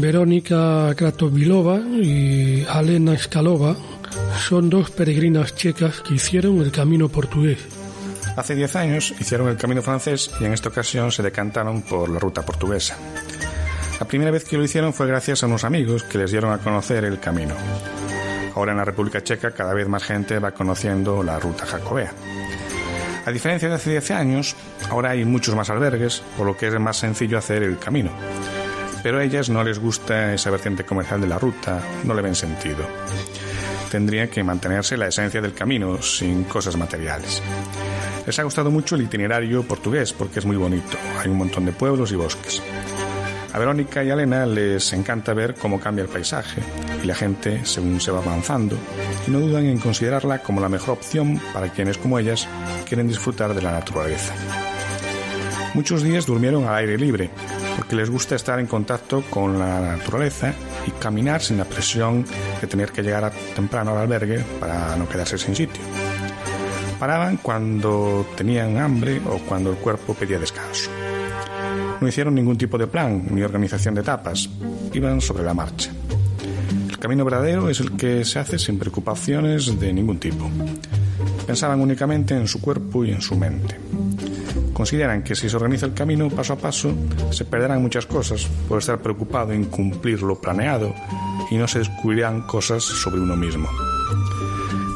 Verónica 0.03 0.93
Kratovilova 0.97 1.79
y 1.79 2.65
Alena 2.69 3.17
Skalova 3.17 3.73
son 4.37 4.69
dos 4.69 4.91
peregrinas 4.91 5.55
checas 5.55 6.01
que 6.01 6.15
hicieron 6.15 6.59
el 6.59 6.73
camino 6.73 7.07
portugués. 7.07 7.59
Hace 8.35 8.53
10 8.53 8.75
años 8.75 9.15
hicieron 9.17 9.47
el 9.47 9.55
camino 9.55 9.81
francés 9.81 10.29
y 10.41 10.43
en 10.43 10.51
esta 10.51 10.67
ocasión 10.67 11.09
se 11.09 11.23
decantaron 11.23 11.83
por 11.83 12.09
la 12.09 12.19
ruta 12.19 12.41
portuguesa. 12.41 12.97
La 13.97 14.05
primera 14.05 14.29
vez 14.29 14.43
que 14.43 14.57
lo 14.57 14.65
hicieron 14.65 14.91
fue 14.91 15.07
gracias 15.07 15.41
a 15.41 15.47
unos 15.47 15.63
amigos 15.63 16.03
que 16.03 16.17
les 16.17 16.31
dieron 16.31 16.51
a 16.51 16.57
conocer 16.57 17.05
el 17.05 17.21
camino. 17.21 17.55
Ahora 18.55 18.73
en 18.73 18.79
la 18.79 18.85
República 18.85 19.23
Checa 19.23 19.51
cada 19.51 19.73
vez 19.73 19.87
más 19.87 20.03
gente 20.03 20.37
va 20.37 20.51
conociendo 20.51 21.23
la 21.23 21.39
ruta 21.39 21.65
jacobea. 21.65 22.11
A 23.25 23.31
diferencia 23.31 23.69
de 23.69 23.75
hace 23.75 23.91
10 23.91 24.11
años, 24.11 24.53
ahora 24.89 25.11
hay 25.11 25.23
muchos 25.23 25.55
más 25.55 25.69
albergues, 25.69 26.21
por 26.37 26.45
lo 26.45 26.57
que 26.57 26.67
es 26.67 26.77
más 26.77 26.97
sencillo 26.97 27.37
hacer 27.37 27.63
el 27.63 27.79
camino 27.79 28.11
pero 29.03 29.19
a 29.19 29.23
ellas 29.23 29.49
no 29.49 29.63
les 29.63 29.77
gusta 29.77 30.33
esa 30.33 30.49
vertiente 30.49 30.85
comercial 30.85 31.19
de 31.19 31.27
la 31.27 31.37
ruta, 31.37 31.81
no 32.05 32.13
le 32.13 32.21
ven 32.21 32.33
sentido. 32.33 32.87
Tendría 33.91 34.29
que 34.29 34.43
mantenerse 34.43 34.97
la 34.97 35.07
esencia 35.07 35.41
del 35.41 35.53
camino, 35.53 36.01
sin 36.01 36.45
cosas 36.45 36.77
materiales. 36.77 37.43
Les 38.25 38.39
ha 38.39 38.43
gustado 38.43 38.71
mucho 38.71 38.95
el 38.95 39.03
itinerario 39.03 39.63
portugués 39.63 40.13
porque 40.13 40.39
es 40.39 40.45
muy 40.45 40.55
bonito, 40.55 40.97
hay 41.19 41.29
un 41.29 41.37
montón 41.37 41.65
de 41.65 41.73
pueblos 41.73 42.11
y 42.13 42.15
bosques. 42.15 42.63
A 43.51 43.59
Verónica 43.59 44.03
y 44.03 44.09
a 44.09 44.13
Elena 44.13 44.47
les 44.47 44.93
encanta 44.93 45.33
ver 45.35 45.53
cómo 45.53 45.79
cambia 45.79 46.03
el 46.03 46.09
paisaje 46.09 46.61
y 47.03 47.05
la 47.05 47.13
gente 47.13 47.63
según 47.65 48.01
se 48.01 48.09
va 48.09 48.17
avanzando 48.17 48.75
y 49.27 49.31
no 49.31 49.39
dudan 49.39 49.65
en 49.65 49.77
considerarla 49.77 50.39
como 50.39 50.59
la 50.59 50.69
mejor 50.69 50.97
opción 50.97 51.39
para 51.53 51.69
quienes 51.69 51.99
como 51.99 52.17
ellas 52.17 52.47
quieren 52.87 53.07
disfrutar 53.07 53.53
de 53.53 53.61
la 53.61 53.73
naturaleza. 53.73 54.33
Muchos 55.73 56.03
días 56.03 56.27
durmieron 56.27 56.65
al 56.65 56.75
aire 56.75 56.99
libre, 56.99 57.31
porque 57.77 57.95
les 57.95 58.07
gusta 58.07 58.36
estar 58.36 58.59
en 58.59 58.67
contacto 58.67 59.23
con 59.27 59.57
la 59.57 59.79
naturaleza 59.79 60.53
y 60.86 60.91
caminar 60.91 61.41
sin 61.41 61.57
la 61.57 61.65
presión 61.65 62.23
de 62.62 62.67
tener 62.67 62.91
que 62.91 63.01
llegar 63.01 63.31
temprano 63.55 63.91
al 63.91 63.97
albergue 63.97 64.43
para 64.59 64.95
no 64.95 65.09
quedarse 65.09 65.39
sin 65.39 65.55
sitio. 65.55 65.81
Paraban 66.99 67.38
cuando 67.38 68.25
tenían 68.38 68.77
hambre 68.77 69.19
o 69.25 69.39
cuando 69.39 69.71
el 69.71 69.77
cuerpo 69.77 70.13
pedía 70.13 70.38
descanso. 70.38 70.91
No 71.99 72.07
hicieron 72.07 72.36
ningún 72.36 72.57
tipo 72.57 72.77
de 72.77 72.86
plan 72.86 73.25
ni 73.31 73.41
organización 73.41 73.95
de 73.95 74.01
etapas, 74.01 74.49
iban 74.93 75.21
sobre 75.21 75.43
la 75.43 75.55
marcha. 75.55 75.91
El 76.88 76.99
camino 76.99 77.25
verdadero 77.25 77.67
es 77.67 77.79
el 77.79 77.93
que 77.97 78.23
se 78.23 78.38
hace 78.38 78.59
sin 78.59 78.77
preocupaciones 78.77 79.79
de 79.79 79.91
ningún 79.91 80.19
tipo. 80.19 80.47
Pensaban 81.47 81.81
únicamente 81.81 82.36
en 82.36 82.47
su 82.47 82.62
cuerpo 82.62 83.03
y 83.03 83.12
en 83.12 83.21
su 83.21 83.36
mente. 83.36 83.77
Consideran 84.73 85.23
que 85.23 85.36
si 85.36 85.49
se 85.49 85.55
organiza 85.55 85.86
el 85.86 85.93
camino 85.93 86.29
paso 86.29 86.53
a 86.53 86.57
paso, 86.57 86.93
se 87.31 87.45
perderán 87.45 87.81
muchas 87.81 88.05
cosas 88.05 88.47
por 88.67 88.79
estar 88.79 88.99
preocupado 88.99 89.53
en 89.53 89.65
cumplir 89.65 90.21
lo 90.23 90.36
planeado 90.36 90.93
y 91.51 91.57
no 91.57 91.67
se 91.67 91.79
descubrirán 91.79 92.41
cosas 92.41 92.83
sobre 92.83 93.21
uno 93.21 93.36
mismo. 93.36 93.69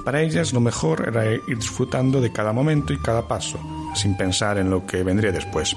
Para 0.04 0.22
ellas 0.22 0.54
lo 0.54 0.62
mejor 0.62 1.06
era 1.08 1.32
ir 1.32 1.42
disfrutando 1.58 2.22
de 2.22 2.32
cada 2.32 2.54
momento 2.54 2.94
y 2.94 2.98
cada 2.98 3.28
paso, 3.28 3.60
sin 3.94 4.16
pensar 4.18 4.58
en 4.58 4.70
lo 4.70 4.86
que 4.86 5.04
vendría 5.04 5.32
después. 5.32 5.76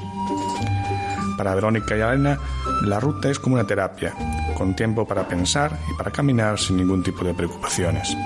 Para 1.36 1.54
Verónica 1.54 1.96
y 1.96 2.00
Elena, 2.00 2.38
la 2.82 3.00
ruta 3.00 3.30
es 3.30 3.38
como 3.38 3.56
una 3.56 3.66
terapia, 3.66 4.14
con 4.56 4.76
tiempo 4.76 5.06
para 5.06 5.26
pensar 5.26 5.76
y 5.90 5.96
para 5.96 6.10
caminar 6.10 6.58
sin 6.58 6.76
ningún 6.76 7.02
tipo 7.02 7.24
de 7.24 7.34
preocupaciones. 7.34 8.16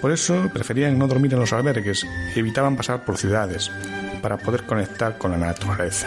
Por 0.00 0.12
eso 0.12 0.50
preferían 0.52 0.98
no 0.98 1.06
dormir 1.06 1.32
en 1.32 1.40
los 1.40 1.52
albergues 1.52 2.04
y 2.34 2.40
evitaban 2.40 2.76
pasar 2.76 3.04
por 3.04 3.16
ciudades, 3.16 3.70
para 4.22 4.38
poder 4.38 4.64
conectar 4.64 5.18
con 5.18 5.32
la 5.32 5.36
naturaleza. 5.36 6.06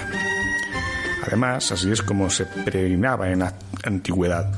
Además, 1.27 1.71
así 1.71 1.91
es 1.91 2.01
como 2.01 2.29
se 2.29 2.45
peregrinaba 2.45 3.29
en 3.29 3.39
la 3.39 3.53
antigüedad. 3.83 4.51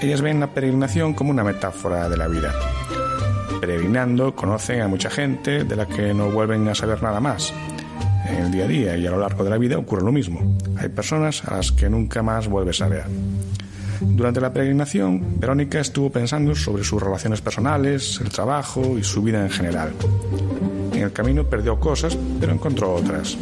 Ellas 0.00 0.20
ven 0.20 0.40
la 0.40 0.48
peregrinación 0.48 1.14
como 1.14 1.30
una 1.30 1.44
metáfora 1.44 2.08
de 2.08 2.16
la 2.16 2.28
vida. 2.28 2.52
Peregrinando 3.60 4.34
conocen 4.34 4.80
a 4.80 4.88
mucha 4.88 5.10
gente 5.10 5.64
de 5.64 5.76
la 5.76 5.86
que 5.86 6.12
no 6.14 6.30
vuelven 6.30 6.68
a 6.68 6.74
saber 6.74 7.02
nada 7.02 7.20
más. 7.20 7.52
En 8.26 8.46
el 8.46 8.50
día 8.50 8.64
a 8.64 8.68
día 8.68 8.96
y 8.96 9.06
a 9.06 9.10
lo 9.10 9.18
largo 9.18 9.44
de 9.44 9.50
la 9.50 9.58
vida 9.58 9.78
ocurre 9.78 10.02
lo 10.02 10.12
mismo. 10.12 10.56
Hay 10.76 10.88
personas 10.88 11.44
a 11.44 11.56
las 11.56 11.72
que 11.72 11.88
nunca 11.88 12.22
más 12.22 12.48
vuelves 12.48 12.80
a 12.80 12.88
ver. 12.88 13.04
Durante 14.00 14.40
la 14.40 14.52
peregrinación, 14.52 15.38
Verónica 15.38 15.80
estuvo 15.80 16.10
pensando 16.10 16.54
sobre 16.54 16.82
sus 16.82 17.00
relaciones 17.00 17.40
personales, 17.40 18.20
el 18.20 18.30
trabajo 18.30 18.98
y 18.98 19.04
su 19.04 19.22
vida 19.22 19.40
en 19.42 19.50
general. 19.50 19.92
En 21.02 21.08
el 21.08 21.12
camino 21.12 21.42
perdió 21.42 21.80
cosas, 21.80 22.16
pero 22.38 22.52
encontró 22.52 22.94
otras. 22.94 23.36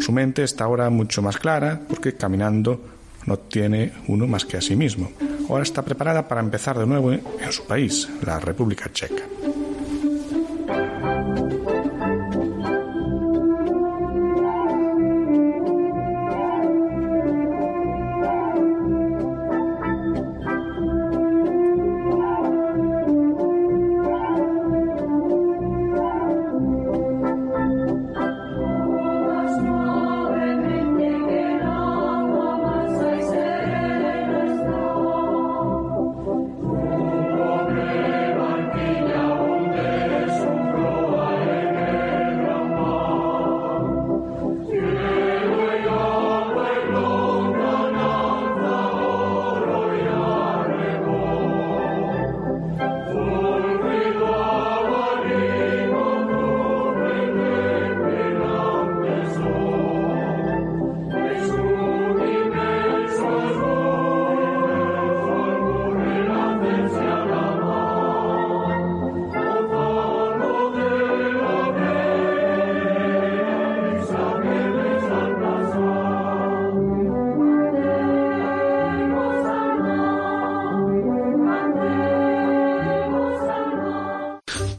Su 0.00 0.10
mente 0.10 0.42
está 0.42 0.64
ahora 0.64 0.90
mucho 0.90 1.22
más 1.22 1.38
clara 1.38 1.80
porque 1.88 2.16
caminando 2.16 2.80
no 3.26 3.38
tiene 3.38 3.92
uno 4.08 4.26
más 4.26 4.44
que 4.44 4.56
a 4.56 4.60
sí 4.60 4.74
mismo. 4.74 5.12
Ahora 5.48 5.62
está 5.62 5.82
preparada 5.82 6.26
para 6.26 6.40
empezar 6.40 6.76
de 6.76 6.88
nuevo 6.88 7.12
en 7.12 7.22
su 7.52 7.64
país, 7.64 8.08
la 8.26 8.40
República 8.40 8.90
Checa. 8.92 9.22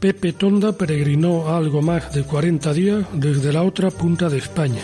Pepe 0.02 0.32
Tonda 0.32 0.72
peregrinó 0.72 1.54
algo 1.54 1.80
más 1.80 2.12
de 2.12 2.24
40 2.24 2.72
días 2.72 3.06
desde 3.12 3.52
la 3.52 3.62
otra 3.62 3.88
punta 3.92 4.28
de 4.28 4.38
España. 4.38 4.82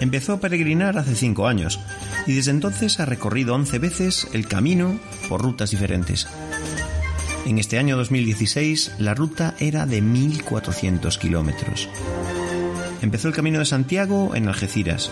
Empezó 0.00 0.32
a 0.32 0.40
peregrinar 0.40 0.96
hace 0.96 1.14
cinco 1.14 1.46
años 1.46 1.78
y 2.26 2.32
desde 2.32 2.52
entonces 2.52 3.00
ha 3.00 3.04
recorrido 3.04 3.54
11 3.54 3.78
veces 3.78 4.28
el 4.32 4.48
camino 4.48 4.98
por 5.28 5.42
rutas 5.42 5.72
diferentes. 5.72 6.26
En 7.44 7.58
este 7.58 7.78
año 7.78 7.98
2016 7.98 8.92
la 8.98 9.12
ruta 9.12 9.54
era 9.58 9.84
de 9.84 10.02
1.400 10.02 11.18
kilómetros. 11.18 11.90
Empezó 13.02 13.28
el 13.28 13.34
camino 13.34 13.58
de 13.58 13.66
Santiago 13.66 14.34
en 14.34 14.48
Algeciras. 14.48 15.10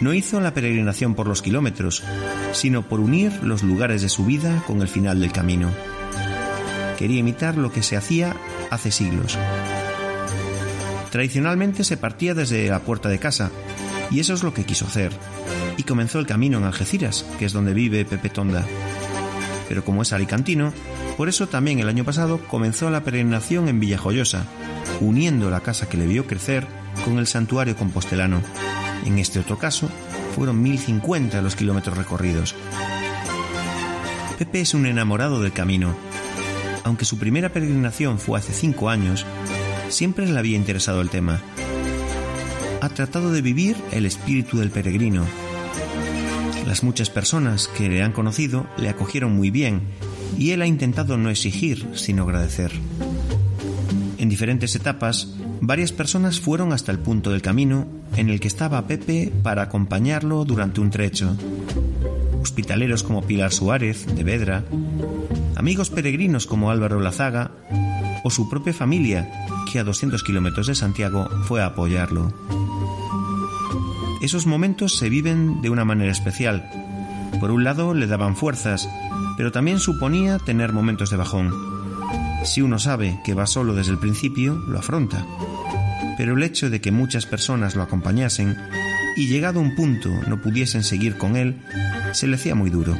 No 0.00 0.14
hizo 0.14 0.40
la 0.40 0.54
peregrinación 0.54 1.14
por 1.14 1.28
los 1.28 1.42
kilómetros, 1.42 2.04
sino 2.52 2.88
por 2.88 3.00
unir 3.00 3.34
los 3.42 3.62
lugares 3.62 4.00
de 4.00 4.08
su 4.08 4.24
vida 4.24 4.64
con 4.66 4.80
el 4.80 4.88
final 4.88 5.20
del 5.20 5.30
camino 5.30 5.68
quería 6.98 7.20
imitar 7.20 7.56
lo 7.56 7.72
que 7.72 7.82
se 7.82 7.96
hacía 7.96 8.36
hace 8.70 8.90
siglos. 8.90 9.38
Tradicionalmente 11.10 11.84
se 11.84 11.96
partía 11.96 12.34
desde 12.34 12.68
la 12.68 12.80
puerta 12.80 13.08
de 13.08 13.18
casa, 13.18 13.50
y 14.10 14.20
eso 14.20 14.34
es 14.34 14.42
lo 14.42 14.52
que 14.52 14.64
quiso 14.64 14.86
hacer. 14.86 15.12
Y 15.76 15.84
comenzó 15.84 16.18
el 16.18 16.26
camino 16.26 16.58
en 16.58 16.64
Algeciras, 16.64 17.24
que 17.38 17.44
es 17.44 17.52
donde 17.52 17.74
vive 17.74 18.04
Pepe 18.04 18.30
Tonda. 18.30 18.64
Pero 19.68 19.84
como 19.84 20.02
es 20.02 20.12
alicantino, 20.12 20.72
por 21.16 21.28
eso 21.28 21.46
también 21.46 21.78
el 21.78 21.88
año 21.88 22.04
pasado 22.04 22.40
comenzó 22.48 22.90
la 22.90 23.04
peregrinación 23.04 23.68
en 23.68 23.80
Villajoyosa, 23.80 24.44
uniendo 25.00 25.50
la 25.50 25.60
casa 25.60 25.88
que 25.88 25.96
le 25.96 26.06
vio 26.06 26.26
crecer 26.26 26.66
con 27.04 27.18
el 27.18 27.26
santuario 27.26 27.76
compostelano. 27.76 28.40
En 29.04 29.18
este 29.18 29.38
otro 29.38 29.58
caso, 29.58 29.88
fueron 30.34 30.62
1050 30.62 31.40
los 31.42 31.54
kilómetros 31.54 31.96
recorridos. 31.96 32.54
Pepe 34.38 34.62
es 34.62 34.74
un 34.74 34.86
enamorado 34.86 35.40
del 35.40 35.52
camino 35.52 35.94
aunque 36.84 37.04
su 37.04 37.18
primera 37.18 37.52
peregrinación 37.52 38.18
fue 38.18 38.38
hace 38.38 38.52
cinco 38.52 38.88
años, 38.88 39.26
siempre 39.88 40.26
le 40.26 40.38
había 40.38 40.56
interesado 40.56 41.00
el 41.00 41.10
tema. 41.10 41.42
Ha 42.80 42.88
tratado 42.90 43.32
de 43.32 43.42
vivir 43.42 43.76
el 43.90 44.06
espíritu 44.06 44.58
del 44.58 44.70
peregrino. 44.70 45.24
Las 46.66 46.82
muchas 46.82 47.10
personas 47.10 47.68
que 47.68 47.88
le 47.88 48.02
han 48.02 48.12
conocido 48.12 48.66
le 48.76 48.88
acogieron 48.88 49.34
muy 49.34 49.50
bien 49.50 49.82
y 50.38 50.50
él 50.50 50.62
ha 50.62 50.66
intentado 50.66 51.16
no 51.16 51.30
exigir, 51.30 51.88
sino 51.94 52.24
agradecer. 52.24 52.72
En 54.18 54.28
diferentes 54.28 54.74
etapas, 54.74 55.34
varias 55.60 55.92
personas 55.92 56.40
fueron 56.40 56.72
hasta 56.72 56.92
el 56.92 56.98
punto 56.98 57.30
del 57.30 57.42
camino 57.42 57.86
en 58.16 58.30
el 58.30 58.40
que 58.40 58.48
estaba 58.48 58.86
Pepe 58.86 59.32
para 59.42 59.62
acompañarlo 59.62 60.44
durante 60.44 60.80
un 60.80 60.90
trecho. 60.90 61.36
Hospitaleros 62.42 63.02
como 63.02 63.22
Pilar 63.22 63.52
Suárez, 63.52 64.06
de 64.14 64.24
Vedra, 64.24 64.64
amigos 65.56 65.90
peregrinos 65.90 66.46
como 66.46 66.70
Álvaro 66.70 67.00
Lazaga 67.00 67.50
o 68.22 68.30
su 68.30 68.48
propia 68.48 68.72
familia, 68.72 69.30
que 69.70 69.78
a 69.78 69.84
200 69.84 70.22
kilómetros 70.22 70.66
de 70.66 70.74
Santiago 70.74 71.28
fue 71.44 71.62
a 71.62 71.66
apoyarlo. 71.66 72.32
Esos 74.22 74.46
momentos 74.46 74.96
se 74.96 75.08
viven 75.08 75.60
de 75.60 75.70
una 75.70 75.84
manera 75.84 76.10
especial. 76.10 76.70
Por 77.40 77.50
un 77.50 77.64
lado, 77.64 77.92
le 77.92 78.06
daban 78.06 78.36
fuerzas, 78.36 78.88
pero 79.36 79.52
también 79.52 79.78
suponía 79.78 80.38
tener 80.38 80.72
momentos 80.72 81.10
de 81.10 81.16
bajón. 81.16 81.52
Si 82.44 82.62
uno 82.62 82.78
sabe 82.78 83.20
que 83.24 83.34
va 83.34 83.46
solo 83.46 83.74
desde 83.74 83.92
el 83.92 83.98
principio, 83.98 84.54
lo 84.68 84.78
afronta. 84.78 85.26
Pero 86.16 86.36
el 86.36 86.42
hecho 86.42 86.70
de 86.70 86.80
que 86.80 86.92
muchas 86.92 87.26
personas 87.26 87.74
lo 87.74 87.82
acompañasen 87.82 88.56
y 89.16 89.28
llegado 89.28 89.60
un 89.60 89.74
punto 89.74 90.10
no 90.28 90.40
pudiesen 90.40 90.84
seguir 90.84 91.16
con 91.16 91.36
él, 91.36 91.60
se 92.12 92.26
le 92.26 92.36
hacía 92.36 92.54
muy 92.54 92.70
duro. 92.70 92.96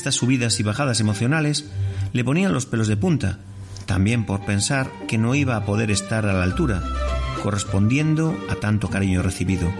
Estas 0.00 0.14
subidas 0.14 0.58
y 0.58 0.62
bajadas 0.62 0.98
emocionales 1.00 1.66
le 2.14 2.24
ponían 2.24 2.54
los 2.54 2.64
pelos 2.64 2.88
de 2.88 2.96
punta, 2.96 3.40
también 3.84 4.24
por 4.24 4.46
pensar 4.46 4.90
que 5.06 5.18
no 5.18 5.34
iba 5.34 5.56
a 5.56 5.66
poder 5.66 5.90
estar 5.90 6.24
a 6.24 6.32
la 6.32 6.42
altura, 6.42 6.82
correspondiendo 7.42 8.34
a 8.48 8.54
tanto 8.54 8.88
cariño 8.88 9.20
recibido. 9.20 9.70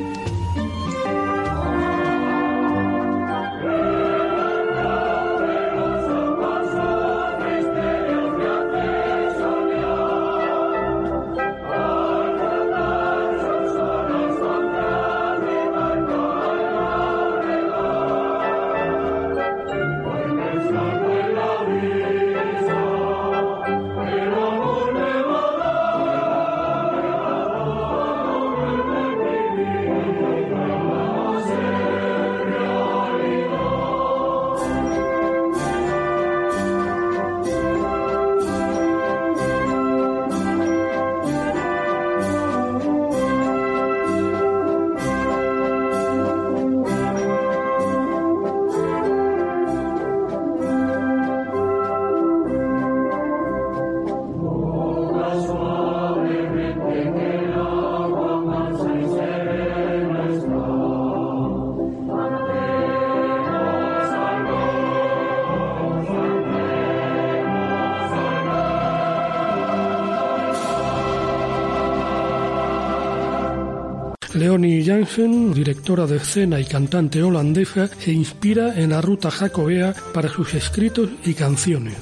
Leonie 74.51 74.83
Jansen, 74.85 75.55
directora 75.55 76.09
de 76.09 76.17
escena 76.17 76.59
y 76.59 76.65
cantante 76.65 77.23
holandesa, 77.23 77.87
se 77.87 78.11
inspira 78.11 78.77
en 78.77 78.91
la 78.91 79.01
ruta 79.01 79.31
jacobea 79.31 79.95
para 80.13 80.29
sus 80.29 80.55
escritos 80.55 81.09
y 81.25 81.35
canciones. 81.35 81.95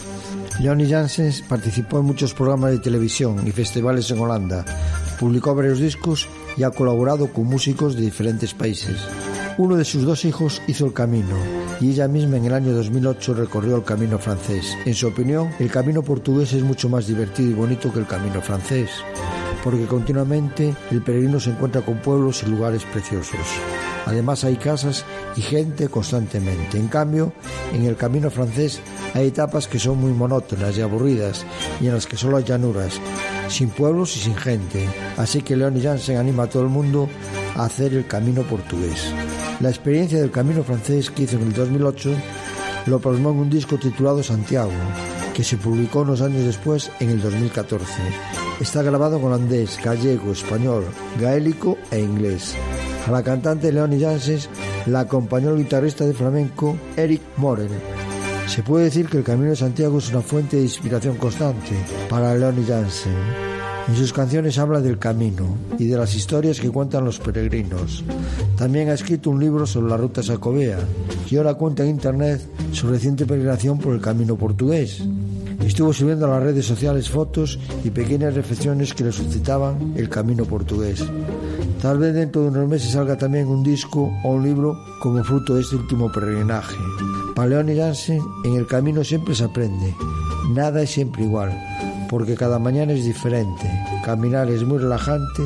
Leonie 0.58 0.88
Jansen 0.88 1.30
participó 1.46 1.98
en 1.98 2.06
muchos 2.06 2.32
programas 2.32 2.70
de 2.70 2.78
televisión 2.78 3.46
y 3.46 3.50
festivales 3.50 4.10
en 4.12 4.20
Holanda, 4.20 4.64
publicó 5.20 5.54
varios 5.54 5.78
discos 5.78 6.26
y 6.56 6.62
ha 6.62 6.70
colaborado 6.70 7.30
con 7.34 7.44
músicos 7.44 7.96
de 7.96 8.00
diferentes 8.00 8.54
países. 8.54 8.96
Uno 9.58 9.76
de 9.76 9.84
sus 9.84 10.04
dos 10.04 10.24
hijos 10.24 10.62
hizo 10.68 10.86
el 10.86 10.94
camino 10.94 11.36
y 11.82 11.90
ella 11.90 12.08
misma 12.08 12.38
en 12.38 12.46
el 12.46 12.54
año 12.54 12.72
2008 12.72 13.34
recorrió 13.34 13.76
el 13.76 13.84
camino 13.84 14.18
francés. 14.18 14.74
En 14.86 14.94
su 14.94 15.08
opinión, 15.08 15.50
el 15.58 15.70
camino 15.70 16.00
portugués 16.00 16.54
es 16.54 16.62
mucho 16.62 16.88
más 16.88 17.08
divertido 17.08 17.50
y 17.50 17.54
bonito 17.54 17.92
que 17.92 17.98
el 17.98 18.06
camino 18.06 18.40
francés 18.40 18.88
porque 19.62 19.86
continuamente 19.86 20.74
el 20.90 21.02
peregrino 21.02 21.40
se 21.40 21.50
encuentra 21.50 21.82
con 21.82 21.98
pueblos 21.98 22.42
y 22.42 22.50
lugares 22.50 22.84
preciosos. 22.84 23.40
Además 24.06 24.44
hay 24.44 24.56
casas 24.56 25.04
y 25.36 25.42
gente 25.42 25.88
constantemente. 25.88 26.78
En 26.78 26.88
cambio, 26.88 27.32
en 27.74 27.84
el 27.84 27.96
camino 27.96 28.30
francés 28.30 28.80
hay 29.14 29.26
etapas 29.28 29.68
que 29.68 29.78
son 29.78 29.98
muy 29.98 30.12
monótonas 30.12 30.76
y 30.78 30.80
aburridas 30.80 31.44
y 31.80 31.88
en 31.88 31.94
las 31.94 32.06
que 32.06 32.16
solo 32.16 32.38
hay 32.38 32.44
llanuras, 32.44 33.00
sin 33.48 33.68
pueblos 33.68 34.16
y 34.16 34.20
sin 34.20 34.34
gente. 34.34 34.88
Así 35.16 35.42
que 35.42 35.56
León 35.56 35.76
y 35.76 35.82
Jansen 35.82 36.16
anima 36.16 36.44
a 36.44 36.48
todo 36.48 36.62
el 36.62 36.68
mundo 36.68 37.08
a 37.54 37.64
hacer 37.64 37.92
el 37.94 38.06
camino 38.06 38.42
portugués. 38.42 39.12
La 39.60 39.68
experiencia 39.68 40.20
del 40.20 40.30
camino 40.30 40.62
francés 40.62 41.10
que 41.10 41.24
hizo 41.24 41.36
en 41.36 41.42
el 41.42 41.52
2008 41.52 42.10
lo 42.86 43.00
plasmó 43.00 43.30
en 43.30 43.38
un 43.38 43.50
disco 43.50 43.76
titulado 43.76 44.22
Santiago, 44.22 44.72
que 45.34 45.44
se 45.44 45.56
publicó 45.58 46.00
unos 46.00 46.22
años 46.22 46.44
después 46.44 46.90
en 47.00 47.10
el 47.10 47.20
2014. 47.20 48.47
Está 48.60 48.82
grabado 48.82 49.18
en 49.18 49.24
holandés, 49.24 49.78
gallego, 49.84 50.32
español, 50.32 50.84
gaélico 51.20 51.78
e 51.92 52.00
inglés. 52.00 52.56
A 53.06 53.12
la 53.12 53.22
cantante 53.22 53.70
Leonie 53.70 54.00
Janssens 54.00 54.48
la 54.86 55.00
acompañó 55.00 55.50
el 55.50 55.58
guitarrista 55.58 56.04
de 56.04 56.12
flamenco 56.12 56.76
Eric 56.96 57.22
Morel. 57.36 57.70
Se 58.48 58.64
puede 58.64 58.86
decir 58.86 59.08
que 59.08 59.18
el 59.18 59.24
Camino 59.24 59.50
de 59.50 59.56
Santiago 59.56 59.98
es 59.98 60.10
una 60.10 60.22
fuente 60.22 60.56
de 60.56 60.62
inspiración 60.62 61.16
constante 61.16 61.72
para 62.08 62.34
Leonie 62.34 62.66
Janssen. 62.66 63.14
En 63.86 63.96
sus 63.96 64.12
canciones 64.12 64.58
habla 64.58 64.80
del 64.80 64.98
camino 64.98 65.56
y 65.78 65.86
de 65.86 65.96
las 65.96 66.16
historias 66.16 66.60
que 66.60 66.70
cuentan 66.70 67.04
los 67.04 67.20
peregrinos. 67.20 68.04
También 68.56 68.90
ha 68.90 68.94
escrito 68.94 69.30
un 69.30 69.38
libro 69.38 69.66
sobre 69.66 69.90
la 69.90 69.96
ruta 69.96 70.22
sacobea 70.22 70.78
y 71.30 71.36
ahora 71.36 71.54
cuenta 71.54 71.84
en 71.84 71.90
internet 71.90 72.40
su 72.72 72.88
reciente 72.88 73.24
peregrinación 73.24 73.78
por 73.78 73.94
el 73.94 74.00
camino 74.00 74.36
portugués. 74.36 75.02
Estuvo 75.68 75.92
subiendo 75.92 76.24
a 76.24 76.30
las 76.30 76.42
redes 76.42 76.64
sociales 76.64 77.10
fotos 77.10 77.58
y 77.84 77.90
pequeñas 77.90 78.34
reflexiones 78.34 78.94
que 78.94 79.04
le 79.04 79.12
suscitaban 79.12 79.92
el 79.96 80.08
camino 80.08 80.46
portugués. 80.46 81.04
Tal 81.82 81.98
vez 81.98 82.14
dentro 82.14 82.40
de 82.42 82.48
unos 82.48 82.68
meses 82.68 82.92
salga 82.92 83.18
también 83.18 83.46
un 83.46 83.62
disco 83.62 84.10
o 84.24 84.30
un 84.30 84.44
libro 84.44 84.82
como 85.02 85.22
fruto 85.22 85.54
de 85.54 85.60
este 85.60 85.76
último 85.76 86.10
peregrinaje. 86.10 86.74
Para 87.36 87.50
León 87.50 87.68
y 87.68 87.76
Jansen, 87.76 88.22
en 88.44 88.56
el 88.56 88.66
camino 88.66 89.04
siempre 89.04 89.34
se 89.34 89.44
aprende. 89.44 89.94
Nada 90.54 90.80
es 90.82 90.90
siempre 90.90 91.24
igual, 91.24 91.52
porque 92.08 92.34
cada 92.34 92.58
mañana 92.58 92.94
es 92.94 93.04
diferente. 93.04 93.70
Caminar 94.06 94.48
es 94.48 94.64
muy 94.64 94.78
relajante, 94.78 95.42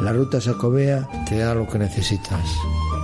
la 0.00 0.14
ruta 0.14 0.40
sacobea 0.40 1.06
te 1.28 1.36
da 1.36 1.54
lo 1.54 1.68
que 1.68 1.78
necesitas. 1.78 2.48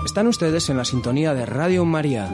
Están 0.06 0.26
ustedes 0.26 0.70
en 0.70 0.78
la 0.78 0.86
sintonía 0.86 1.34
de 1.34 1.44
Radio 1.44 1.84
María 1.84 2.30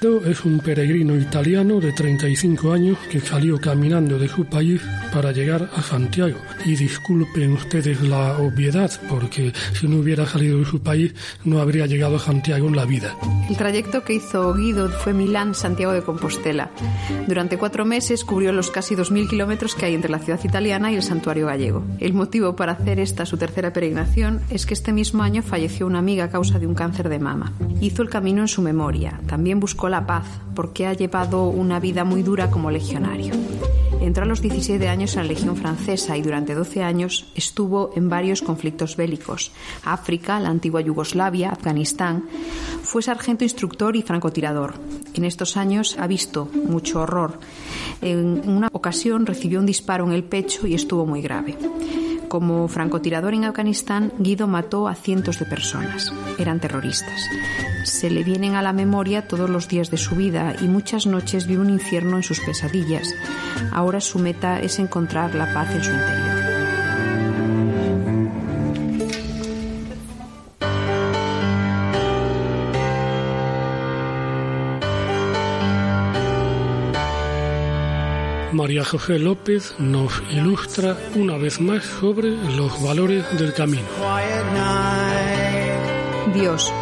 es 0.00 0.44
un 0.44 0.60
peregrino 0.60 1.16
italiano 1.16 1.80
de 1.80 1.92
35 1.92 2.72
años 2.72 2.96
que 3.10 3.18
salió 3.18 3.60
caminando 3.60 4.16
de 4.16 4.28
su 4.28 4.44
país 4.44 4.80
para 5.12 5.32
llegar 5.32 5.68
a 5.74 5.82
Santiago. 5.82 6.38
Y 6.64 6.76
disculpen 6.76 7.54
ustedes 7.54 8.00
la 8.02 8.38
obviedad, 8.38 8.92
porque 9.08 9.52
si 9.72 9.88
no 9.88 9.96
hubiera 9.96 10.24
salido 10.24 10.60
de 10.60 10.66
su 10.66 10.80
país 10.80 11.14
no 11.44 11.60
habría 11.60 11.86
llegado 11.86 12.16
a 12.16 12.20
Santiago 12.20 12.68
en 12.68 12.76
la 12.76 12.84
vida. 12.84 13.16
El 13.50 13.56
trayecto 13.56 14.04
que 14.04 14.14
hizo 14.14 14.54
Guido 14.54 14.88
fue 14.88 15.12
Milán-Santiago 15.12 15.92
de 15.92 16.02
Compostela. 16.02 16.70
Durante 17.26 17.58
cuatro 17.58 17.84
meses 17.84 18.24
cubrió 18.24 18.52
los 18.52 18.70
casi 18.70 18.94
2.000 18.94 19.28
kilómetros 19.28 19.74
que 19.74 19.86
hay 19.86 19.94
entre 19.94 20.12
la 20.12 20.20
ciudad 20.20 20.40
italiana 20.44 20.92
y 20.92 20.94
el 20.94 21.02
santuario 21.02 21.46
gallego. 21.46 21.82
El 21.98 22.14
motivo 22.14 22.54
para 22.54 22.72
hacer 22.72 23.00
esta 23.00 23.26
su 23.26 23.36
tercera 23.36 23.72
peregrinación 23.72 24.42
es 24.48 24.64
que 24.64 24.74
este 24.74 24.92
mismo 24.92 25.24
año 25.24 25.42
falleció 25.42 25.88
una 25.88 25.98
amiga 25.98 26.24
a 26.24 26.30
causa 26.30 26.60
de 26.60 26.68
un 26.68 26.74
cáncer 26.74 27.08
de 27.08 27.18
mama. 27.18 27.52
Hizo 27.80 28.02
el 28.02 28.10
camino 28.10 28.42
en 28.42 28.48
su 28.48 28.62
memoria. 28.62 29.20
También 29.26 29.58
buscó 29.58 29.87
la 29.88 30.06
paz 30.06 30.26
porque 30.54 30.86
ha 30.86 30.92
llevado 30.92 31.48
una 31.48 31.80
vida 31.80 32.04
muy 32.04 32.22
dura 32.22 32.50
como 32.50 32.70
legionario. 32.70 33.34
Entró 34.00 34.22
a 34.22 34.26
los 34.26 34.40
17 34.40 34.88
años 34.88 35.16
en 35.16 35.22
la 35.22 35.28
Legión 35.28 35.56
Francesa 35.56 36.16
y 36.16 36.22
durante 36.22 36.54
12 36.54 36.82
años 36.82 37.26
estuvo 37.34 37.90
en 37.96 38.08
varios 38.08 38.42
conflictos 38.42 38.96
bélicos. 38.96 39.50
África, 39.84 40.38
la 40.38 40.50
antigua 40.50 40.80
Yugoslavia, 40.80 41.50
Afganistán. 41.50 42.24
Fue 42.82 43.02
sargento 43.02 43.44
instructor 43.44 43.96
y 43.96 44.02
francotirador. 44.02 44.74
En 45.14 45.24
estos 45.24 45.56
años 45.56 45.96
ha 45.98 46.06
visto 46.06 46.48
mucho 46.68 47.00
horror. 47.00 47.40
En 48.00 48.48
una 48.48 48.68
ocasión 48.72 49.26
recibió 49.26 49.58
un 49.58 49.66
disparo 49.66 50.06
en 50.06 50.12
el 50.12 50.24
pecho 50.24 50.66
y 50.66 50.74
estuvo 50.74 51.04
muy 51.04 51.20
grave. 51.20 51.56
Como 52.28 52.68
francotirador 52.68 53.32
en 53.32 53.44
Afganistán, 53.44 54.12
Guido 54.18 54.46
mató 54.46 54.86
a 54.86 54.94
cientos 54.94 55.38
de 55.38 55.46
personas. 55.46 56.12
Eran 56.38 56.60
terroristas. 56.60 57.22
Se 57.84 58.10
le 58.10 58.22
vienen 58.22 58.54
a 58.54 58.62
la 58.62 58.74
memoria 58.74 59.26
todos 59.26 59.48
los 59.48 59.66
días 59.66 59.90
de 59.90 59.96
su 59.96 60.14
vida 60.14 60.54
y 60.60 60.68
muchas 60.68 61.06
noches 61.06 61.46
vive 61.46 61.62
un 61.62 61.70
infierno 61.70 62.16
en 62.16 62.22
sus 62.22 62.40
pesadillas. 62.40 63.08
Ahora 63.72 64.00
su 64.00 64.18
meta 64.18 64.60
es 64.60 64.78
encontrar 64.78 65.34
la 65.34 65.52
paz 65.54 65.74
en 65.74 65.82
su 65.82 65.90
interior. 65.90 66.37
María 78.58 78.84
José 78.84 79.20
López 79.20 79.72
nos 79.78 80.20
ilustra 80.32 80.96
una 81.14 81.36
vez 81.36 81.60
más 81.60 81.84
sobre 81.84 82.30
los 82.56 82.82
valores 82.82 83.24
del 83.38 83.54
camino. 83.54 83.84
Dios. 86.34 86.72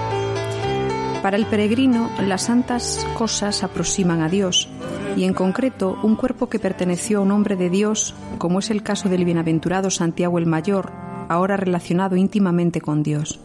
Para 1.23 1.37
el 1.37 1.45
peregrino, 1.45 2.11
las 2.27 2.45
santas 2.45 3.07
cosas 3.13 3.63
aproximan 3.63 4.23
a 4.23 4.31
Dios, 4.31 4.71
y 5.19 5.25
en 5.25 5.35
concreto 5.35 5.99
un 6.03 6.17
cuerpo 6.17 6.49
que 6.49 6.59
perteneció 6.59 7.19
a 7.19 7.21
un 7.21 7.31
hombre 7.31 7.57
de 7.57 7.69
Dios, 7.69 8.15
como 8.39 8.61
es 8.61 8.71
el 8.71 8.83
caso 8.83 9.11
del 9.11 9.27
bienaventurado 9.27 9.91
Santiago 9.91 10.39
el 10.39 10.47
Mayor, 10.47 10.91
ahora 11.29 11.59
relacionado 11.59 12.17
íntimamente 12.17 12.81
con 12.81 13.03
Dios. 13.03 13.39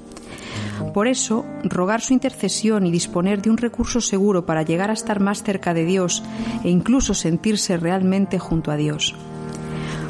Por 0.94 1.08
eso, 1.08 1.46
rogar 1.64 2.02
su 2.02 2.14
intercesión 2.14 2.86
y 2.86 2.92
disponer 2.92 3.42
de 3.42 3.50
un 3.50 3.58
recurso 3.58 4.02
seguro 4.02 4.46
para 4.46 4.64
llegar 4.64 4.90
a 4.90 4.94
estar 4.94 5.20
más 5.20 5.44
cerca 5.44 5.74
de 5.74 5.86
Dios 5.86 6.24
e 6.64 6.70
incluso 6.70 7.14
sentirse 7.14 7.78
realmente 7.78 8.40
junto 8.40 8.72
a 8.72 8.76
Dios. 8.76 9.16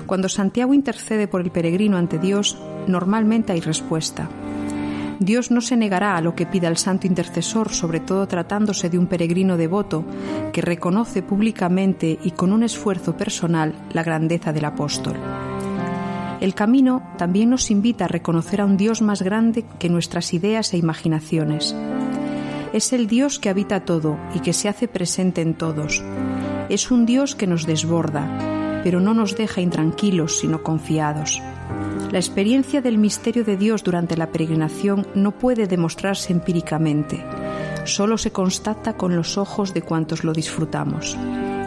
Cuando 0.07 0.27
Santiago 0.27 0.73
intercede 0.73 1.27
por 1.27 1.41
el 1.41 1.51
peregrino 1.51 1.97
ante 1.97 2.17
Dios, 2.17 2.57
normalmente 2.87 3.53
hay 3.53 3.61
respuesta. 3.61 4.29
Dios 5.19 5.51
no 5.51 5.61
se 5.61 5.77
negará 5.77 6.17
a 6.17 6.21
lo 6.21 6.33
que 6.33 6.47
pida 6.47 6.67
el 6.67 6.77
santo 6.77 7.05
intercesor, 7.05 7.69
sobre 7.69 7.99
todo 7.99 8.27
tratándose 8.27 8.89
de 8.89 8.97
un 8.97 9.05
peregrino 9.05 9.55
devoto 9.55 10.03
que 10.51 10.61
reconoce 10.61 11.21
públicamente 11.21 12.17
y 12.23 12.31
con 12.31 12.51
un 12.51 12.63
esfuerzo 12.63 13.15
personal 13.15 13.75
la 13.93 14.01
grandeza 14.01 14.51
del 14.51 14.65
apóstol. 14.65 15.15
El 16.41 16.55
camino 16.55 17.03
también 17.19 17.51
nos 17.51 17.69
invita 17.69 18.05
a 18.05 18.07
reconocer 18.07 18.61
a 18.61 18.65
un 18.65 18.75
Dios 18.75 19.03
más 19.03 19.21
grande 19.21 19.63
que 19.77 19.89
nuestras 19.89 20.33
ideas 20.33 20.73
e 20.73 20.77
imaginaciones. 20.77 21.75
Es 22.73 22.93
el 22.93 23.05
Dios 23.05 23.37
que 23.37 23.49
habita 23.49 23.85
todo 23.85 24.17
y 24.33 24.39
que 24.39 24.51
se 24.51 24.67
hace 24.67 24.87
presente 24.87 25.41
en 25.41 25.53
todos. 25.53 26.03
Es 26.67 26.89
un 26.89 27.05
Dios 27.05 27.35
que 27.35 27.45
nos 27.45 27.67
desborda, 27.67 28.81
pero 28.83 28.99
no 28.99 29.13
nos 29.13 29.37
deja 29.37 29.61
intranquilos, 29.61 30.39
sino 30.39 30.63
confiados. 30.63 31.39
La 32.11 32.17
experiencia 32.17 32.81
del 32.81 32.97
misterio 32.97 33.43
de 33.43 33.55
Dios 33.55 33.83
durante 33.83 34.17
la 34.17 34.31
peregrinación 34.31 35.05
no 35.13 35.31
puede 35.37 35.67
demostrarse 35.67 36.33
empíricamente, 36.33 37.23
solo 37.85 38.17
se 38.17 38.31
constata 38.31 38.93
con 38.97 39.15
los 39.15 39.37
ojos 39.37 39.75
de 39.75 39.83
cuantos 39.83 40.23
lo 40.23 40.33
disfrutamos. 40.33 41.15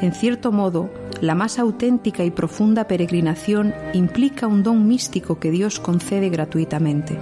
En 0.01 0.13
cierto 0.13 0.53
modo, 0.53 0.91
la 1.25 1.35
más 1.35 1.59
auténtica 1.59 2.23
y 2.23 2.31
profunda 2.31 2.87
peregrinación 2.87 3.75
implica 3.95 4.47
un 4.47 4.63
don 4.63 4.87
místico 4.87 5.39
que 5.39 5.51
Dios 5.51 5.81
concede 5.81 6.29
gratuitamente. 6.29 7.19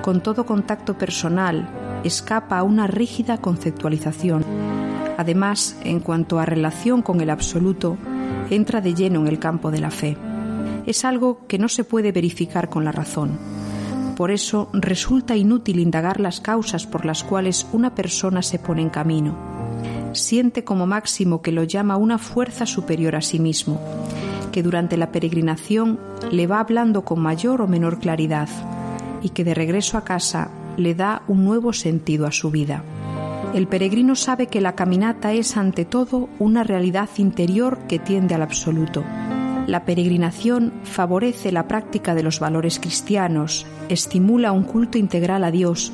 Con 0.00 0.22
todo 0.22 0.46
contacto 0.46 0.96
personal, 0.96 1.68
escapa 2.04 2.58
a 2.58 2.62
una 2.62 2.86
rígida 2.86 3.38
conceptualización. 3.38 4.44
Además, 5.18 5.76
en 5.82 5.98
cuanto 5.98 6.38
a 6.38 6.46
relación 6.46 7.02
con 7.02 7.20
el 7.20 7.30
absoluto, 7.30 7.98
entra 8.48 8.80
de 8.80 8.94
lleno 8.94 9.20
en 9.20 9.26
el 9.26 9.40
campo 9.40 9.72
de 9.72 9.80
la 9.80 9.90
fe. 9.90 10.16
Es 10.86 11.04
algo 11.04 11.46
que 11.48 11.58
no 11.58 11.68
se 11.68 11.82
puede 11.82 12.12
verificar 12.12 12.68
con 12.68 12.84
la 12.84 12.92
razón. 12.92 13.38
Por 14.16 14.30
eso 14.30 14.68
resulta 14.72 15.36
inútil 15.36 15.80
indagar 15.80 16.20
las 16.20 16.40
causas 16.40 16.86
por 16.86 17.04
las 17.04 17.24
cuales 17.24 17.66
una 17.72 17.94
persona 17.94 18.42
se 18.42 18.60
pone 18.60 18.82
en 18.82 18.90
camino 18.90 19.51
siente 20.14 20.64
como 20.64 20.86
máximo 20.86 21.42
que 21.42 21.52
lo 21.52 21.64
llama 21.64 21.96
una 21.96 22.18
fuerza 22.18 22.66
superior 22.66 23.16
a 23.16 23.22
sí 23.22 23.38
mismo, 23.38 23.80
que 24.52 24.62
durante 24.62 24.96
la 24.96 25.12
peregrinación 25.12 25.98
le 26.30 26.46
va 26.46 26.60
hablando 26.60 27.04
con 27.04 27.20
mayor 27.20 27.62
o 27.62 27.66
menor 27.66 27.98
claridad 27.98 28.48
y 29.22 29.30
que 29.30 29.44
de 29.44 29.54
regreso 29.54 29.98
a 29.98 30.04
casa 30.04 30.50
le 30.76 30.94
da 30.94 31.22
un 31.28 31.44
nuevo 31.44 31.72
sentido 31.72 32.26
a 32.26 32.32
su 32.32 32.50
vida. 32.50 32.82
El 33.54 33.66
peregrino 33.66 34.14
sabe 34.14 34.46
que 34.46 34.62
la 34.62 34.74
caminata 34.74 35.32
es 35.32 35.56
ante 35.56 35.84
todo 35.84 36.28
una 36.38 36.64
realidad 36.64 37.10
interior 37.18 37.78
que 37.86 37.98
tiende 37.98 38.34
al 38.34 38.42
absoluto. 38.42 39.04
La 39.66 39.84
peregrinación 39.84 40.72
favorece 40.84 41.52
la 41.52 41.68
práctica 41.68 42.14
de 42.14 42.22
los 42.22 42.40
valores 42.40 42.78
cristianos, 42.80 43.66
estimula 43.88 44.52
un 44.52 44.64
culto 44.64 44.98
integral 44.98 45.44
a 45.44 45.50
Dios, 45.50 45.92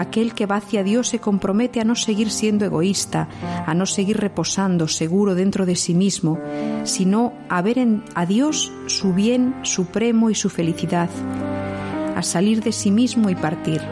aquel 0.00 0.34
que 0.34 0.46
va 0.46 0.56
hacia 0.56 0.82
Dios 0.82 1.08
se 1.08 1.18
compromete 1.18 1.80
a 1.80 1.84
no 1.84 1.94
seguir 1.94 2.30
siendo 2.30 2.64
egoísta, 2.64 3.28
a 3.66 3.74
no 3.74 3.86
seguir 3.86 4.16
reposando 4.18 4.88
seguro 4.88 5.34
dentro 5.34 5.66
de 5.66 5.76
sí 5.76 5.94
mismo, 5.94 6.38
sino 6.84 7.34
a 7.48 7.60
ver 7.62 7.78
en, 7.78 8.02
a 8.14 8.26
Dios 8.26 8.72
su 8.86 9.12
bien 9.12 9.54
supremo 9.62 10.30
y 10.30 10.34
su 10.34 10.48
felicidad, 10.48 11.10
a 12.16 12.22
salir 12.22 12.62
de 12.62 12.72
sí 12.72 12.90
mismo 12.90 13.30
y 13.30 13.34
partir. 13.34 13.82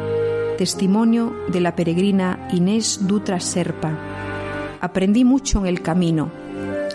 Testimonio 0.56 1.32
de 1.48 1.60
la 1.60 1.76
peregrina 1.76 2.48
Inés 2.52 3.00
Dutra 3.02 3.38
Serpa. 3.38 3.96
Aprendí 4.80 5.24
mucho 5.24 5.60
en 5.60 5.66
el 5.66 5.82
camino. 5.82 6.30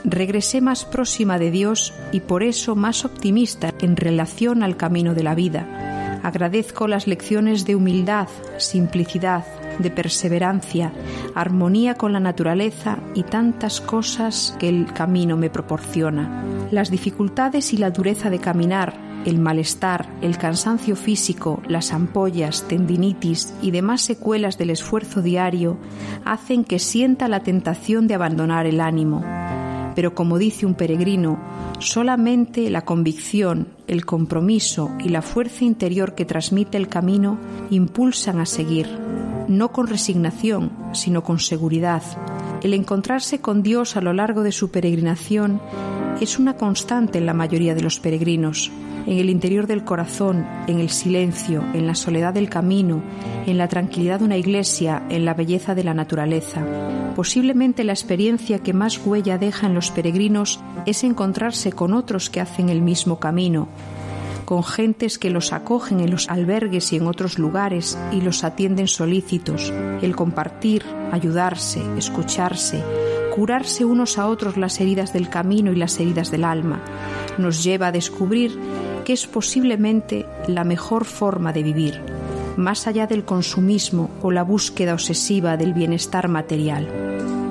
Regresé 0.03 0.59
más 0.59 0.84
próxima 0.84 1.39
de 1.39 1.49
Dios 1.49 1.93
y 2.11 2.20
por 2.20 2.43
eso 2.43 2.76
más 2.76 3.05
optimista 3.05 3.74
en 3.80 3.95
relación 3.95 4.64
al 4.64 4.76
camino 4.76 5.14
de 5.14 5.24
la 5.24 5.34
vida 5.34 5.82
Agradezco 6.24 6.88
las 6.88 7.05
lecciones 7.05 7.65
de 7.65 7.76
humildad, 7.76 8.30
simplicidad, 8.57 9.45
de 9.78 9.91
perseverancia, 9.91 10.93
armonía 11.36 11.95
con 11.95 12.13
la 12.13 12.19
naturaleza 12.19 12.99
y 13.13 13.24
tantas 13.24 13.82
cosas 13.82 14.55
que 14.57 14.69
el 14.69 14.91
camino 14.93 15.36
me 15.36 15.49
proporciona. 15.49 16.43
Las 16.71 16.89
dificultades 16.89 17.74
y 17.74 17.78
la 17.78 17.91
dureza 17.91 18.30
de 18.30 18.39
caminar, 18.39 18.93
el 19.26 19.39
malestar, 19.39 20.07
el 20.21 20.38
cansancio 20.38 20.95
físico, 20.95 21.61
las 21.67 21.93
ampollas, 21.93 22.67
tendinitis 22.67 23.53
y 23.61 23.71
demás 23.71 24.01
secuelas 24.01 24.57
del 24.57 24.69
esfuerzo 24.69 25.21
diario 25.21 25.78
hacen 26.26 26.63
que 26.63 26.80
sienta 26.80 27.28
la 27.28 27.41
tentación 27.41 28.07
de 28.07 28.15
abandonar 28.15 28.65
el 28.65 28.82
ánimo. 28.82 29.24
Pero 29.95 30.15
como 30.15 30.37
dice 30.37 30.65
un 30.65 30.73
peregrino, 30.75 31.39
solamente 31.79 32.69
la 32.69 32.85
convicción, 32.85 33.67
el 33.87 34.05
compromiso 34.05 34.91
y 34.99 35.09
la 35.09 35.21
fuerza 35.21 35.65
interior 35.65 36.15
que 36.15 36.25
transmite 36.25 36.77
el 36.77 36.87
camino 36.87 37.37
impulsan 37.69 38.39
a 38.39 38.45
seguir, 38.45 38.87
no 39.47 39.71
con 39.71 39.87
resignación, 39.87 40.71
sino 40.93 41.23
con 41.23 41.39
seguridad. 41.39 42.03
El 42.61 42.73
encontrarse 42.73 43.41
con 43.41 43.61
Dios 43.61 43.97
a 43.97 44.01
lo 44.01 44.13
largo 44.13 44.43
de 44.43 44.51
su 44.51 44.71
peregrinación 44.71 45.61
es 46.21 46.39
una 46.39 46.55
constante 46.55 47.17
en 47.17 47.25
la 47.25 47.33
mayoría 47.33 47.75
de 47.75 47.81
los 47.81 47.99
peregrinos 47.99 48.71
en 49.05 49.17
el 49.17 49.29
interior 49.29 49.67
del 49.67 49.83
corazón, 49.83 50.45
en 50.67 50.79
el 50.79 50.89
silencio, 50.89 51.63
en 51.73 51.87
la 51.87 51.95
soledad 51.95 52.33
del 52.33 52.49
camino, 52.49 53.01
en 53.45 53.57
la 53.57 53.67
tranquilidad 53.67 54.19
de 54.19 54.25
una 54.25 54.37
iglesia, 54.37 55.03
en 55.09 55.25
la 55.25 55.33
belleza 55.33 55.75
de 55.75 55.83
la 55.83 55.93
naturaleza. 55.93 56.61
Posiblemente 57.15 57.83
la 57.83 57.93
experiencia 57.93 58.59
que 58.59 58.73
más 58.73 58.99
huella 59.05 59.37
deja 59.37 59.67
en 59.67 59.75
los 59.75 59.91
peregrinos 59.91 60.59
es 60.85 61.03
encontrarse 61.03 61.71
con 61.71 61.93
otros 61.93 62.29
que 62.29 62.41
hacen 62.41 62.69
el 62.69 62.81
mismo 62.81 63.19
camino, 63.19 63.67
con 64.45 64.63
gentes 64.63 65.17
que 65.17 65.29
los 65.29 65.53
acogen 65.53 65.99
en 65.99 66.11
los 66.11 66.29
albergues 66.29 66.91
y 66.93 66.97
en 66.97 67.07
otros 67.07 67.39
lugares 67.39 67.97
y 68.11 68.21
los 68.21 68.43
atienden 68.43 68.87
solícitos, 68.87 69.71
el 70.01 70.15
compartir, 70.15 70.83
ayudarse, 71.11 71.81
escucharse, 71.97 72.83
curarse 73.33 73.85
unos 73.85 74.17
a 74.17 74.27
otros 74.27 74.57
las 74.57 74.79
heridas 74.79 75.13
del 75.13 75.29
camino 75.29 75.71
y 75.71 75.75
las 75.75 75.99
heridas 75.99 76.29
del 76.29 76.43
alma, 76.43 76.81
nos 77.37 77.63
lleva 77.63 77.87
a 77.87 77.91
descubrir 77.91 78.59
que 79.03 79.13
es 79.13 79.27
posiblemente 79.27 80.25
la 80.47 80.63
mejor 80.63 81.05
forma 81.05 81.53
de 81.53 81.63
vivir, 81.63 82.01
más 82.57 82.87
allá 82.87 83.07
del 83.07 83.25
consumismo 83.25 84.09
o 84.21 84.31
la 84.31 84.43
búsqueda 84.43 84.93
obsesiva 84.93 85.57
del 85.57 85.73
bienestar 85.73 86.27
material. 86.27 86.87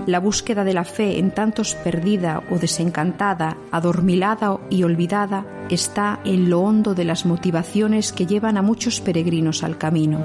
La 0.07 0.19
búsqueda 0.19 0.65
de 0.65 0.75
la 0.75 0.85
fe, 0.85 1.19
en 1.19 1.31
tantos 1.31 1.75
perdida 1.75 2.43
o 2.51 2.59
desencantada, 2.59 3.57
adormilada 3.71 4.59
y 4.69 4.83
olvidada, 4.83 5.47
está 5.71 6.19
en 6.25 6.51
lo 6.51 6.61
hondo 6.61 6.95
de 6.95 7.05
las 7.05 7.25
motivaciones 7.25 8.13
que 8.13 8.27
llevan 8.27 8.57
a 8.57 8.63
muchos 8.63 9.01
peregrinos 9.01 9.63
al 9.63 9.79
camino. 9.79 10.19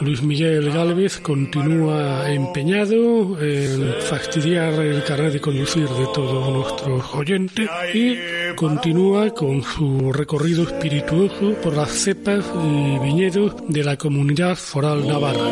Luis 0.00 0.22
Miguel 0.22 0.72
Gálvez 0.72 1.20
continúa 1.20 2.30
empeñado 2.30 3.38
en 3.40 3.94
fastidiar 4.00 4.72
el 4.80 5.04
carnet 5.04 5.34
de 5.34 5.40
conducir 5.40 5.88
de 5.88 6.06
todos 6.14 6.48
nuestros 6.52 7.14
oyentes 7.14 7.68
y 7.92 8.16
continúa 8.56 9.30
con 9.34 9.62
su 9.62 10.10
recorrido 10.12 10.62
espirituoso 10.62 11.54
por 11.62 11.76
las 11.76 11.90
cepas 11.90 12.44
y 12.64 12.98
viñedos 12.98 13.54
de 13.68 13.84
la 13.84 13.96
comunidad 13.96 14.56
foral 14.56 15.06
navarra. 15.06 15.50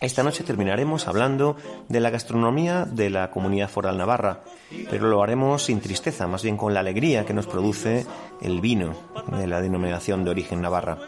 Esta 0.00 0.22
noche 0.22 0.44
terminaremos 0.44 1.08
hablando 1.08 1.56
de 1.88 1.98
la 1.98 2.10
gastronomía 2.10 2.84
de 2.84 3.10
la 3.10 3.32
comunidad 3.32 3.68
foral 3.68 3.98
navarra, 3.98 4.42
pero 4.88 5.08
lo 5.08 5.24
haremos 5.24 5.64
sin 5.64 5.80
tristeza, 5.80 6.28
más 6.28 6.44
bien 6.44 6.56
con 6.56 6.72
la 6.72 6.80
alegría 6.80 7.26
que 7.26 7.34
nos 7.34 7.48
produce 7.48 8.06
el 8.40 8.60
vino 8.60 8.94
de 9.36 9.48
la 9.48 9.60
denominación 9.60 10.22
de 10.22 10.30
origen 10.30 10.60
navarra. 10.60 10.98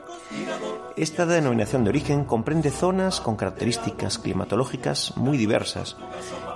Esta 0.97 1.25
denominación 1.25 1.85
de 1.85 1.91
origen 1.91 2.25
comprende 2.25 2.73
zonas 2.73 3.21
con 3.21 3.37
características 3.37 4.19
climatológicas 4.19 5.17
muy 5.17 5.39
diversas 5.39 5.97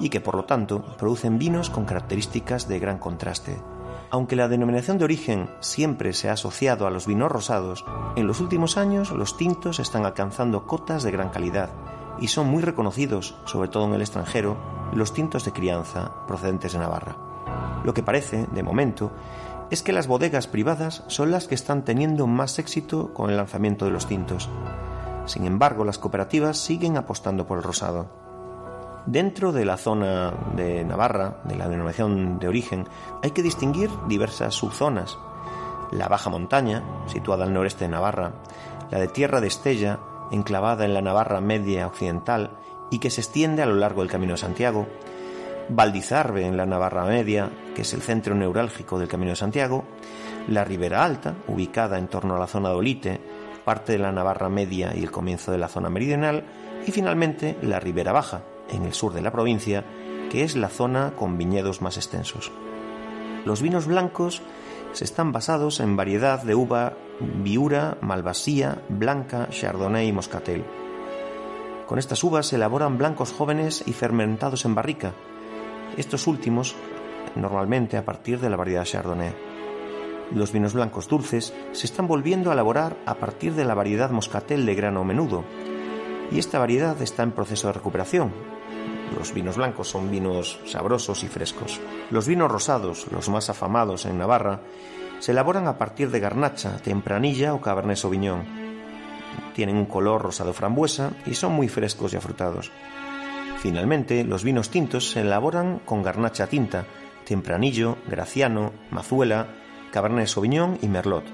y 0.00 0.08
que 0.08 0.20
por 0.20 0.34
lo 0.34 0.44
tanto 0.44 0.82
producen 0.98 1.38
vinos 1.38 1.70
con 1.70 1.84
características 1.84 2.66
de 2.66 2.80
gran 2.80 2.98
contraste. 2.98 3.56
Aunque 4.10 4.34
la 4.34 4.48
denominación 4.48 4.98
de 4.98 5.04
origen 5.04 5.50
siempre 5.60 6.12
se 6.12 6.28
ha 6.28 6.32
asociado 6.32 6.88
a 6.88 6.90
los 6.90 7.06
vinos 7.06 7.30
rosados, 7.30 7.84
en 8.16 8.26
los 8.26 8.40
últimos 8.40 8.76
años 8.76 9.12
los 9.12 9.36
tintos 9.36 9.78
están 9.78 10.04
alcanzando 10.04 10.66
cotas 10.66 11.04
de 11.04 11.12
gran 11.12 11.30
calidad 11.30 11.70
y 12.20 12.28
son 12.28 12.46
muy 12.46 12.62
reconocidos, 12.62 13.36
sobre 13.44 13.68
todo 13.68 13.86
en 13.86 13.94
el 13.94 14.00
extranjero, 14.00 14.56
los 14.92 15.12
tintos 15.12 15.44
de 15.44 15.52
crianza 15.52 16.12
procedentes 16.26 16.72
de 16.72 16.78
Navarra. 16.78 17.16
Lo 17.84 17.92
que 17.94 18.02
parece, 18.02 18.46
de 18.52 18.62
momento, 18.62 19.12
es 19.70 19.82
que 19.82 19.92
las 19.92 20.06
bodegas 20.06 20.46
privadas 20.46 21.04
son 21.08 21.30
las 21.30 21.48
que 21.48 21.54
están 21.54 21.84
teniendo 21.84 22.26
más 22.26 22.58
éxito 22.58 23.12
con 23.12 23.30
el 23.30 23.36
lanzamiento 23.36 23.84
de 23.84 23.90
los 23.90 24.06
tintos. 24.06 24.48
Sin 25.26 25.44
embargo, 25.46 25.84
las 25.84 25.98
cooperativas 25.98 26.58
siguen 26.58 26.96
apostando 26.96 27.46
por 27.46 27.58
el 27.58 27.64
rosado. 27.64 28.06
Dentro 29.06 29.52
de 29.52 29.64
la 29.64 29.76
zona 29.76 30.32
de 30.56 30.84
Navarra, 30.84 31.40
de 31.44 31.56
la 31.56 31.68
denominación 31.68 32.38
de 32.38 32.48
origen, 32.48 32.88
hay 33.22 33.32
que 33.32 33.42
distinguir 33.42 33.90
diversas 34.08 34.54
subzonas. 34.54 35.18
La 35.90 36.08
baja 36.08 36.30
montaña, 36.30 36.82
situada 37.06 37.44
al 37.44 37.52
noreste 37.52 37.84
de 37.84 37.90
Navarra, 37.90 38.32
la 38.90 38.98
de 38.98 39.08
Tierra 39.08 39.40
de 39.40 39.48
Estella, 39.48 39.98
enclavada 40.30 40.84
en 40.84 40.94
la 40.94 41.02
Navarra 41.02 41.40
media 41.40 41.86
occidental 41.86 42.58
y 42.90 42.98
que 42.98 43.10
se 43.10 43.20
extiende 43.20 43.62
a 43.62 43.66
lo 43.66 43.74
largo 43.74 44.02
del 44.02 44.10
Camino 44.10 44.32
de 44.32 44.38
Santiago, 44.38 44.86
Valdizarbe 45.68 46.46
en 46.46 46.56
la 46.56 46.66
Navarra 46.66 47.04
media, 47.04 47.50
que 47.74 47.82
es 47.82 47.94
el 47.94 48.02
centro 48.02 48.34
neurálgico 48.34 48.98
del 48.98 49.08
Camino 49.08 49.30
de 49.30 49.36
Santiago, 49.36 49.84
la 50.48 50.64
Ribera 50.64 51.04
Alta, 51.04 51.34
ubicada 51.48 51.98
en 51.98 52.08
torno 52.08 52.36
a 52.36 52.38
la 52.38 52.46
zona 52.46 52.68
de 52.68 52.74
Olite, 52.74 53.20
parte 53.64 53.92
de 53.92 53.98
la 53.98 54.12
Navarra 54.12 54.50
media 54.50 54.92
y 54.94 55.02
el 55.02 55.10
comienzo 55.10 55.52
de 55.52 55.58
la 55.58 55.68
zona 55.68 55.88
meridional, 55.88 56.44
y 56.86 56.92
finalmente 56.92 57.56
la 57.62 57.80
Ribera 57.80 58.12
Baja, 58.12 58.42
en 58.68 58.84
el 58.84 58.92
sur 58.92 59.14
de 59.14 59.22
la 59.22 59.32
provincia, 59.32 59.84
que 60.30 60.44
es 60.44 60.54
la 60.54 60.68
zona 60.68 61.12
con 61.16 61.38
viñedos 61.38 61.80
más 61.80 61.96
extensos. 61.96 62.52
Los 63.46 63.62
vinos 63.62 63.86
blancos 63.86 64.42
se 64.94 65.04
están 65.04 65.32
basados 65.32 65.80
en 65.80 65.96
variedad 65.96 66.42
de 66.42 66.54
uva 66.54 66.94
Viura, 67.20 67.98
Malvasía, 68.00 68.82
Blanca, 68.88 69.48
Chardonnay 69.50 70.08
y 70.08 70.12
Moscatel. 70.12 70.64
Con 71.86 71.98
estas 71.98 72.22
uvas 72.22 72.46
se 72.46 72.56
elaboran 72.56 72.96
blancos 72.96 73.32
jóvenes 73.32 73.82
y 73.86 73.92
fermentados 73.92 74.64
en 74.64 74.74
barrica, 74.74 75.12
estos 75.96 76.26
últimos 76.28 76.76
normalmente 77.34 77.96
a 77.96 78.04
partir 78.04 78.38
de 78.38 78.48
la 78.48 78.56
variedad 78.56 78.84
Chardonnay. 78.84 79.34
Los 80.32 80.52
vinos 80.52 80.74
blancos 80.74 81.08
dulces 81.08 81.52
se 81.72 81.86
están 81.86 82.06
volviendo 82.06 82.50
a 82.50 82.54
elaborar 82.54 82.96
a 83.04 83.16
partir 83.16 83.54
de 83.54 83.64
la 83.64 83.74
variedad 83.74 84.10
Moscatel 84.10 84.64
de 84.64 84.74
grano 84.76 85.04
menudo, 85.04 85.44
y 86.30 86.38
esta 86.38 86.60
variedad 86.60 87.00
está 87.02 87.24
en 87.24 87.32
proceso 87.32 87.66
de 87.66 87.74
recuperación, 87.74 88.32
los 89.14 89.32
vinos 89.32 89.56
blancos 89.56 89.88
son 89.88 90.10
vinos 90.10 90.60
sabrosos 90.66 91.24
y 91.24 91.28
frescos. 91.28 91.80
Los 92.10 92.26
vinos 92.26 92.50
rosados, 92.50 93.06
los 93.10 93.28
más 93.28 93.50
afamados 93.50 94.06
en 94.06 94.18
Navarra, 94.18 94.60
se 95.20 95.32
elaboran 95.32 95.66
a 95.68 95.78
partir 95.78 96.10
de 96.10 96.20
garnacha, 96.20 96.76
tempranilla 96.78 97.54
o 97.54 97.60
cabernet 97.60 97.96
sauvignon. 97.96 98.44
Tienen 99.54 99.76
un 99.76 99.86
color 99.86 100.22
rosado 100.22 100.52
frambuesa 100.52 101.12
y 101.26 101.34
son 101.34 101.52
muy 101.52 101.68
frescos 101.68 102.12
y 102.12 102.16
afrutados. 102.16 102.70
Finalmente, 103.60 104.24
los 104.24 104.44
vinos 104.44 104.70
tintos 104.70 105.10
se 105.10 105.20
elaboran 105.20 105.80
con 105.84 106.02
garnacha 106.02 106.46
tinta, 106.46 106.84
tempranillo, 107.24 107.96
graciano, 108.06 108.72
mazuela, 108.90 109.48
cabernet 109.92 110.26
sauvignon 110.26 110.78
y 110.82 110.88
merlot. 110.88 111.24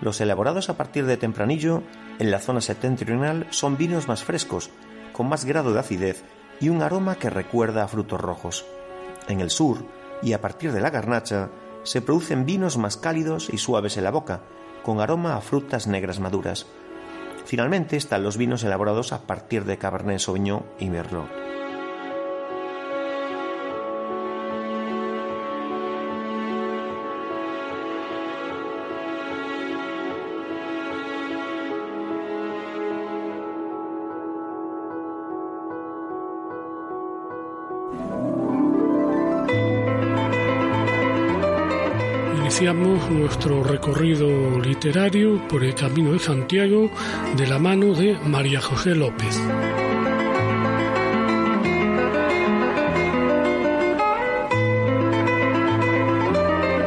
Los 0.00 0.20
elaborados 0.20 0.68
a 0.68 0.76
partir 0.76 1.06
de 1.06 1.16
tempranillo 1.16 1.82
en 2.18 2.30
la 2.30 2.40
zona 2.40 2.60
septentrional 2.60 3.46
son 3.50 3.76
vinos 3.76 4.06
más 4.08 4.24
frescos, 4.24 4.70
con 5.12 5.28
más 5.28 5.44
grado 5.44 5.72
de 5.72 5.80
acidez 5.80 6.24
y 6.60 6.68
un 6.68 6.82
aroma 6.82 7.16
que 7.16 7.30
recuerda 7.30 7.84
a 7.84 7.88
frutos 7.88 8.20
rojos. 8.20 8.66
En 9.28 9.40
el 9.40 9.50
sur, 9.50 9.84
y 10.22 10.32
a 10.32 10.40
partir 10.40 10.72
de 10.72 10.80
la 10.80 10.90
garnacha, 10.90 11.50
se 11.82 12.02
producen 12.02 12.46
vinos 12.46 12.76
más 12.76 12.96
cálidos 12.96 13.48
y 13.52 13.58
suaves 13.58 13.96
en 13.96 14.04
la 14.04 14.10
boca, 14.10 14.42
con 14.82 15.00
aroma 15.00 15.36
a 15.36 15.40
frutas 15.40 15.86
negras 15.86 16.20
maduras. 16.20 16.66
Finalmente 17.44 17.96
están 17.96 18.22
los 18.22 18.36
vinos 18.36 18.64
elaborados 18.64 19.12
a 19.12 19.26
partir 19.26 19.64
de 19.64 19.78
Cabernet 19.78 20.18
Sauvignon 20.18 20.64
y 20.78 20.90
Merlot. 20.90 21.28
Iniciamos 42.60 43.08
nuestro 43.08 43.62
recorrido 43.62 44.58
literario 44.58 45.46
por 45.46 45.62
el 45.62 45.76
Camino 45.76 46.10
de 46.10 46.18
Santiago 46.18 46.90
de 47.36 47.46
la 47.46 47.60
mano 47.60 47.94
de 47.94 48.18
María 48.26 48.60
José 48.60 48.96
López. 48.96 49.40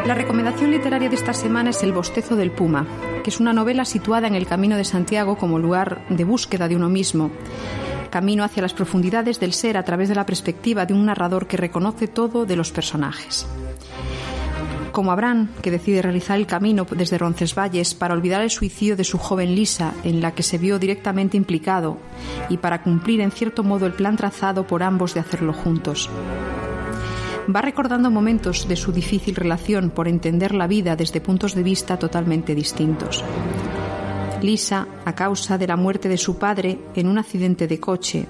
La 0.05 0.13
recomendación 0.13 0.72
literaria 0.72 1.07
de 1.07 1.15
esta 1.15 1.32
semana 1.32 1.69
es 1.69 1.82
El 1.84 1.93
bostezo 1.93 2.36
del 2.36 2.51
Puma, 2.51 2.86
que 3.24 3.30
es 3.30 3.39
una 3.39 3.53
novela 3.53 3.86
situada 3.86 4.28
en 4.28 4.36
el 4.36 4.47
Camino 4.47 4.76
de 4.76 4.84
Santiago 4.84 5.38
como 5.38 5.57
lugar 5.57 6.05
de 6.09 6.26
búsqueda 6.26 6.67
de 6.67 6.76
uno 6.76 6.89
mismo, 6.89 7.32
camino 8.09 8.43
hacia 8.43 8.61
las 8.61 8.74
profundidades 8.74 9.39
del 9.39 9.53
ser 9.53 9.78
a 9.78 9.86
través 9.86 10.09
de 10.09 10.15
la 10.15 10.26
perspectiva 10.26 10.86
de 10.86 10.93
un 10.93 11.05
narrador 11.05 11.47
que 11.47 11.55
reconoce 11.55 12.09
todo 12.09 12.45
de 12.45 12.57
los 12.57 12.74
personajes 12.74 13.47
como 14.92 15.12
Abraham, 15.12 15.50
que 15.62 15.72
decide 15.72 16.02
realizar 16.02 16.38
el 16.38 16.48
camino 16.48 16.86
desde 16.89 17.18
Roncesvalles 17.18 17.94
para 17.94 18.14
olvidar 18.14 18.42
el 18.42 18.50
suicidio 18.50 18.96
de 18.96 19.04
su 19.04 19.18
joven 19.18 19.56
Lisa, 19.56 19.94
en 20.04 20.22
la 20.22 20.32
que 20.32 20.44
se 20.44 20.58
vio 20.58 20.80
directamente 20.80 21.38
implicado, 21.38 21.98
y 22.50 22.58
para 22.58 22.84
cumplir 22.84 23.22
en 23.22 23.32
cierto 23.32 23.64
modo 23.64 23.86
el 23.86 23.94
plan 23.94 24.18
trazado 24.18 24.68
por 24.68 24.84
ambos 24.84 25.14
de 25.14 25.22
hacerlo 25.22 25.54
juntos. 25.54 26.10
Va 27.54 27.62
recordando 27.62 28.12
momentos 28.12 28.68
de 28.68 28.76
su 28.76 28.92
difícil 28.92 29.36
relación 29.36 29.89
por 29.89 30.08
entender 30.08 30.54
la 30.54 30.68
vida 30.68 30.96
desde 30.96 31.22
puntos 31.22 31.56
de 31.56 31.64
vista 31.64 31.98
totalmente 31.98 32.54
distintos. 32.54 33.24
Lisa, 34.42 34.88
a 35.06 35.16
causa 35.16 35.58
de 35.58 35.68
la 35.68 35.76
muerte 35.76 36.10
de 36.10 36.18
su 36.18 36.38
padre 36.38 36.80
en 36.96 37.08
un 37.08 37.18
accidente 37.18 37.68
de 37.68 37.80
coche, 37.80 38.28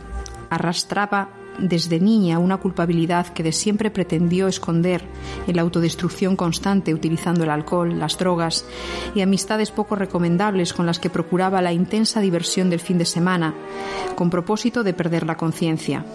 arrastraba 0.50 1.41
desde 1.62 2.00
niña 2.00 2.40
una 2.40 2.58
culpabilidad 2.58 3.28
que 3.28 3.44
de 3.44 3.52
siempre 3.52 3.92
pretendió 3.92 4.48
esconder 4.48 5.04
en 5.48 5.56
la 5.56 5.62
autodestrucción 5.62 6.36
constante 6.36 6.94
utilizando 6.94 7.44
el 7.44 7.50
alcohol, 7.50 7.98
las 7.98 8.18
drogas 8.18 8.66
y 9.16 9.22
amistades 9.22 9.72
poco 9.72 9.96
recomendables 9.96 10.74
con 10.74 10.86
las 10.86 11.00
que 11.00 11.10
procuraba 11.10 11.62
la 11.62 11.74
intensa 11.74 12.20
diversión 12.20 12.70
del 12.70 12.80
fin 12.80 12.98
de 12.98 13.06
semana, 13.06 13.54
con 14.16 14.30
propósito 14.30 14.84
de 14.84 14.94
perder 14.94 15.26
la 15.26 15.38
conciencia. 15.38 16.06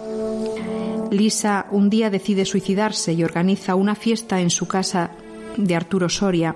Lisa 1.11 1.67
un 1.71 1.89
día 1.89 2.09
decide 2.09 2.45
suicidarse 2.45 3.13
y 3.13 3.23
organiza 3.23 3.75
una 3.75 3.95
fiesta 3.95 4.41
en 4.41 4.49
su 4.49 4.67
casa 4.67 5.11
de 5.55 5.75
Arturo 5.75 6.09
Soria, 6.09 6.55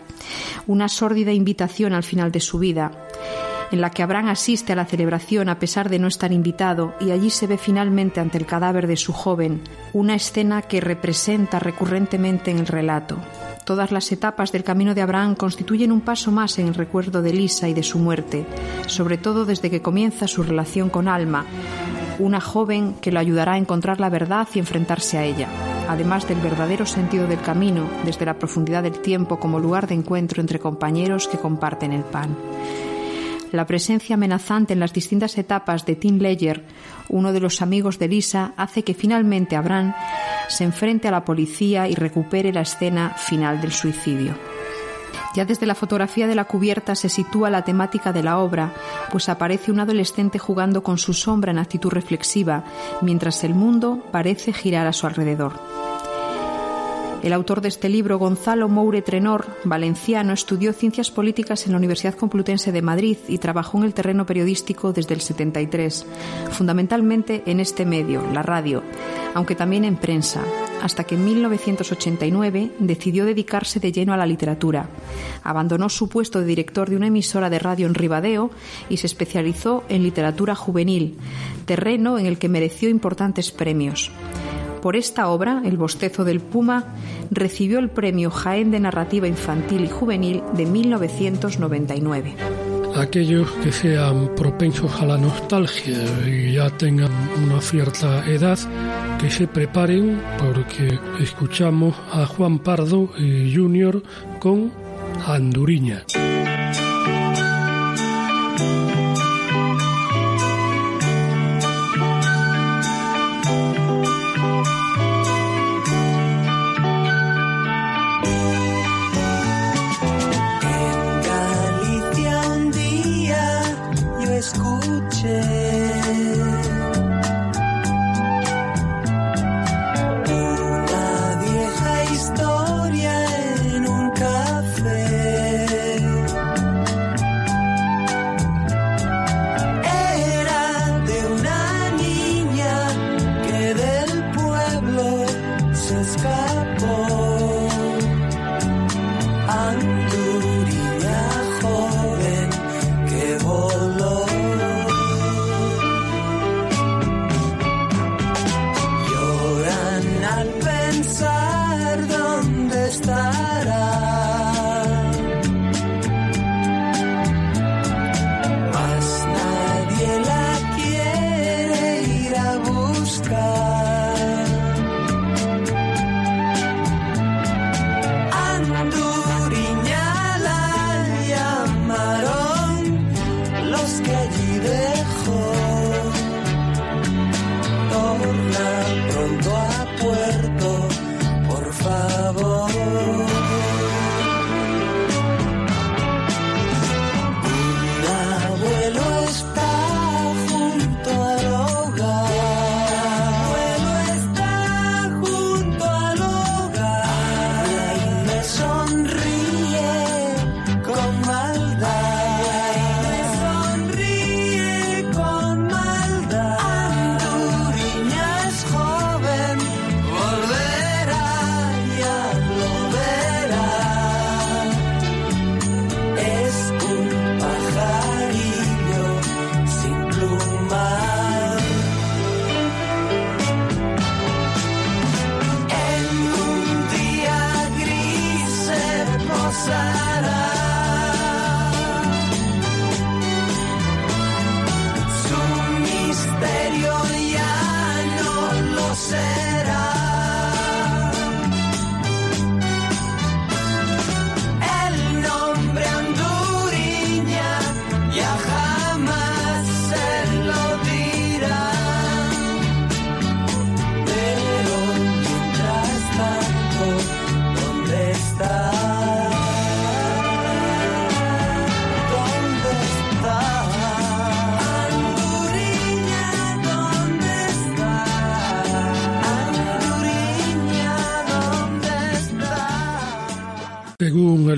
una 0.68 0.90
sórdida 0.90 1.32
invitación 1.32 1.94
al 1.94 2.04
final 2.04 2.32
de 2.32 2.40
su 2.40 2.60
vida 2.60 2.92
en 3.72 3.82
la 3.82 3.90
que 3.90 4.04
Abraham 4.04 4.28
asiste 4.28 4.74
a 4.74 4.76
la 4.76 4.86
celebración 4.86 5.50
a 5.50 5.60
pesar 5.60 5.90
de 5.90 6.00
no 6.00 6.08
estar 6.08 6.32
invitado 6.32 6.94
y 7.00 7.12
allí 7.12 7.30
se 7.30 7.48
ve 7.48 7.58
finalmente 7.58 8.20
ante 8.20 8.38
el 8.38 8.46
cadáver 8.46 8.88
de 8.88 8.98
su 8.98 9.14
joven, 9.14 9.62
una 9.94 10.16
escena 10.16 10.62
que 10.62 10.82
representa 10.82 11.60
recurrentemente 11.60 12.52
en 12.52 12.60
el 12.60 12.68
relato. 12.68 13.18
Todas 13.64 13.92
las 13.92 14.12
etapas 14.12 14.52
del 14.52 14.64
camino 14.64 14.94
de 14.94 15.02
Abraham 15.02 15.36
constituyen 15.36 15.92
un 15.92 16.02
paso 16.02 16.32
más 16.32 16.60
en 16.60 16.68
el 16.68 16.74
recuerdo 16.74 17.22
de 17.22 17.32
Lisa 17.32 17.70
y 17.70 17.74
de 17.74 17.84
su 17.84 18.00
muerte, 18.00 18.46
sobre 18.88 19.18
todo 19.18 19.46
desde 19.46 19.70
que 19.70 19.82
comienza 19.82 20.28
su 20.28 20.44
relación 20.44 20.90
con 20.90 21.08
Alma, 21.08 21.46
una 22.20 22.42
joven 22.42 22.96
que 23.02 23.12
lo 23.12 23.20
ayudará 23.20 23.54
a 23.54 23.58
encontrar 23.58 24.00
la 24.00 24.10
verdad 24.10 24.48
y 24.54 24.60
enfrentarse 24.60 25.18
a 25.18 25.24
ella, 25.24 25.48
además 25.88 26.28
del 26.28 26.40
verdadero 26.40 26.86
sentido 26.86 27.28
del 27.28 27.42
camino 27.42 27.88
desde 28.04 28.26
la 28.26 28.34
profundidad 28.34 28.84
del 28.84 29.00
tiempo 29.00 29.40
como 29.40 29.60
lugar 29.60 29.88
de 29.88 29.96
encuentro 29.96 30.42
entre 30.42 30.60
compañeros 30.60 31.28
que 31.28 31.38
comparten 31.38 31.94
el 31.94 32.04
pan 32.04 32.36
la 33.52 33.66
presencia 33.66 34.16
amenazante 34.16 34.74
en 34.74 34.80
las 34.80 34.94
distintas 34.94 35.38
etapas 35.38 35.86
de 35.86 35.96
Tim 35.96 36.18
Ledger, 36.20 36.66
uno 37.10 37.34
de 37.34 37.40
los 37.40 37.62
amigos 37.62 38.00
de 38.00 38.08
Lisa, 38.08 38.54
hace 38.58 38.84
que 38.84 38.94
finalmente 38.94 39.56
Abraham 39.56 39.94
se 40.48 40.64
enfrente 40.64 41.08
a 41.08 41.12
la 41.12 41.26
policía 41.26 41.88
y 41.88 41.96
recupere 41.96 42.54
la 42.54 42.62
escena 42.62 43.16
final 43.18 43.62
del 43.62 43.72
suicidio. 43.72 44.36
Ya 45.34 45.46
desde 45.46 45.66
la 45.66 45.76
fotografía 45.76 46.28
de 46.28 46.36
la 46.36 46.46
cubierta 46.46 46.96
se 46.96 47.08
sitúa 47.08 47.50
la 47.50 47.64
temática 47.64 48.12
de 48.12 48.24
la 48.24 48.40
obra, 48.40 48.74
pues 49.12 49.30
aparece 49.30 49.72
un 49.72 49.80
adolescente 49.80 50.40
jugando 50.40 50.84
con 50.84 50.98
su 50.98 51.14
sombra 51.14 51.52
en 51.52 51.60
actitud 51.60 51.90
reflexiva, 51.90 52.66
mientras 53.02 53.44
el 53.44 53.56
mundo 53.56 54.04
parece 54.12 54.52
girar 54.52 54.88
a 54.88 54.94
su 54.94 55.08
alrededor. 55.08 55.91
El 57.24 57.34
autor 57.34 57.62
de 57.62 57.68
este 57.68 57.88
libro, 57.88 58.18
Gonzalo 58.18 58.68
Moure 58.68 59.04
Trenor, 59.04 59.46
valenciano, 59.64 60.34
estudió 60.34 60.74
ciencias 60.74 61.12
políticas 61.12 61.68
en 61.68 61.74
la 61.74 61.78
Universidad 61.78 62.16
Complutense 62.16 62.72
de 62.72 62.82
Madrid 62.82 63.18
y 63.28 63.38
trabajó 63.38 63.78
en 63.78 63.84
el 63.84 63.94
terreno 63.94 64.26
periodístico 64.26 64.92
desde 64.92 65.14
el 65.14 65.22
73, 65.22 66.08
fundamentalmente 66.50 67.44
en 67.46 67.60
este 67.60 67.86
medio, 67.86 68.24
la 68.34 68.42
radio, 68.42 68.82
aunque 69.36 69.54
también 69.54 69.86
en 69.86 69.98
prensa, 69.98 70.42
hasta 70.82 71.04
que 71.04 71.14
en 71.14 71.26
1989 71.26 72.72
decidió 72.80 73.24
dedicarse 73.24 73.80
de 73.80 73.92
lleno 73.92 74.14
a 74.14 74.18
la 74.18 74.26
literatura. 74.26 74.90
Abandonó 75.44 75.90
su 75.90 76.10
puesto 76.10 76.40
de 76.40 76.46
director 76.46 76.90
de 76.90 76.96
una 76.96 77.08
emisora 77.08 77.52
de 77.52 77.60
radio 77.60 77.86
en 77.86 77.94
Ribadeo 77.94 78.50
y 78.90 78.98
se 78.98 79.06
especializó 79.06 79.84
en 79.90 80.02
literatura 80.02 80.56
juvenil, 80.56 81.20
terreno 81.66 82.18
en 82.18 82.26
el 82.26 82.40
que 82.40 82.50
mereció 82.50 82.90
importantes 82.90 83.52
premios. 83.52 84.12
Por 84.82 84.96
esta 84.96 85.30
obra, 85.30 85.62
El 85.64 85.78
bostezo 85.78 86.24
del 86.24 86.40
Puma, 86.40 86.86
recibió 87.30 87.80
el 87.80 87.90
premio 87.90 88.32
Jaén 88.32 88.72
de 88.72 88.80
Narrativa 88.80 89.28
Infantil 89.28 89.86
y 89.86 89.90
Juvenil 89.90 90.42
de 90.54 90.66
1999. 90.66 92.36
Aquellos 92.96 93.50
que 93.64 93.72
sean 93.72 94.36
propensos 94.36 94.92
a 95.00 95.06
la 95.06 95.18
nostalgia 95.18 95.98
y 96.28 96.54
ya 96.54 96.70
tengan 96.78 97.12
una 97.44 97.62
cierta 97.62 98.28
edad, 98.28 98.58
que 99.20 99.30
se 99.30 99.48
preparen 99.48 100.20
porque 100.40 101.00
escuchamos 101.20 101.96
a 102.12 102.26
Juan 102.26 102.60
Pardo 102.60 103.08
Junior 103.18 104.02
con 104.40 104.72
Anduriña. 105.26 106.04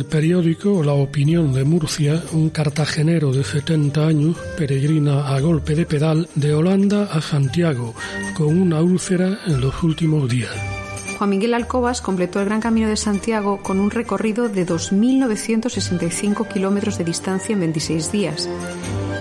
Periódico 0.09 0.81
La 0.83 0.93
Opinión 0.93 1.51
de 1.51 1.65
Murcia, 1.65 2.23
un 2.31 2.49
cartagenero 2.49 3.33
de 3.33 3.43
70 3.43 4.07
años 4.07 4.37
peregrina 4.57 5.35
a 5.35 5.39
golpe 5.41 5.75
de 5.75 5.85
pedal 5.85 6.29
de 6.35 6.53
Holanda 6.53 7.09
a 7.11 7.19
Santiago 7.19 7.93
con 8.37 8.57
una 8.61 8.81
úlcera 8.81 9.39
en 9.45 9.59
los 9.59 9.83
últimos 9.83 10.29
días. 10.29 10.51
Juan 11.17 11.29
Miguel 11.29 11.55
Alcobas 11.55 11.99
completó 11.99 12.39
el 12.39 12.45
Gran 12.45 12.61
Camino 12.61 12.87
de 12.87 12.95
Santiago 12.95 13.61
con 13.61 13.81
un 13.81 13.91
recorrido 13.91 14.47
de 14.47 14.65
2.965 14.65 16.47
kilómetros 16.47 16.97
de 16.97 17.03
distancia 17.03 17.51
en 17.51 17.59
26 17.59 18.11
días. 18.13 18.49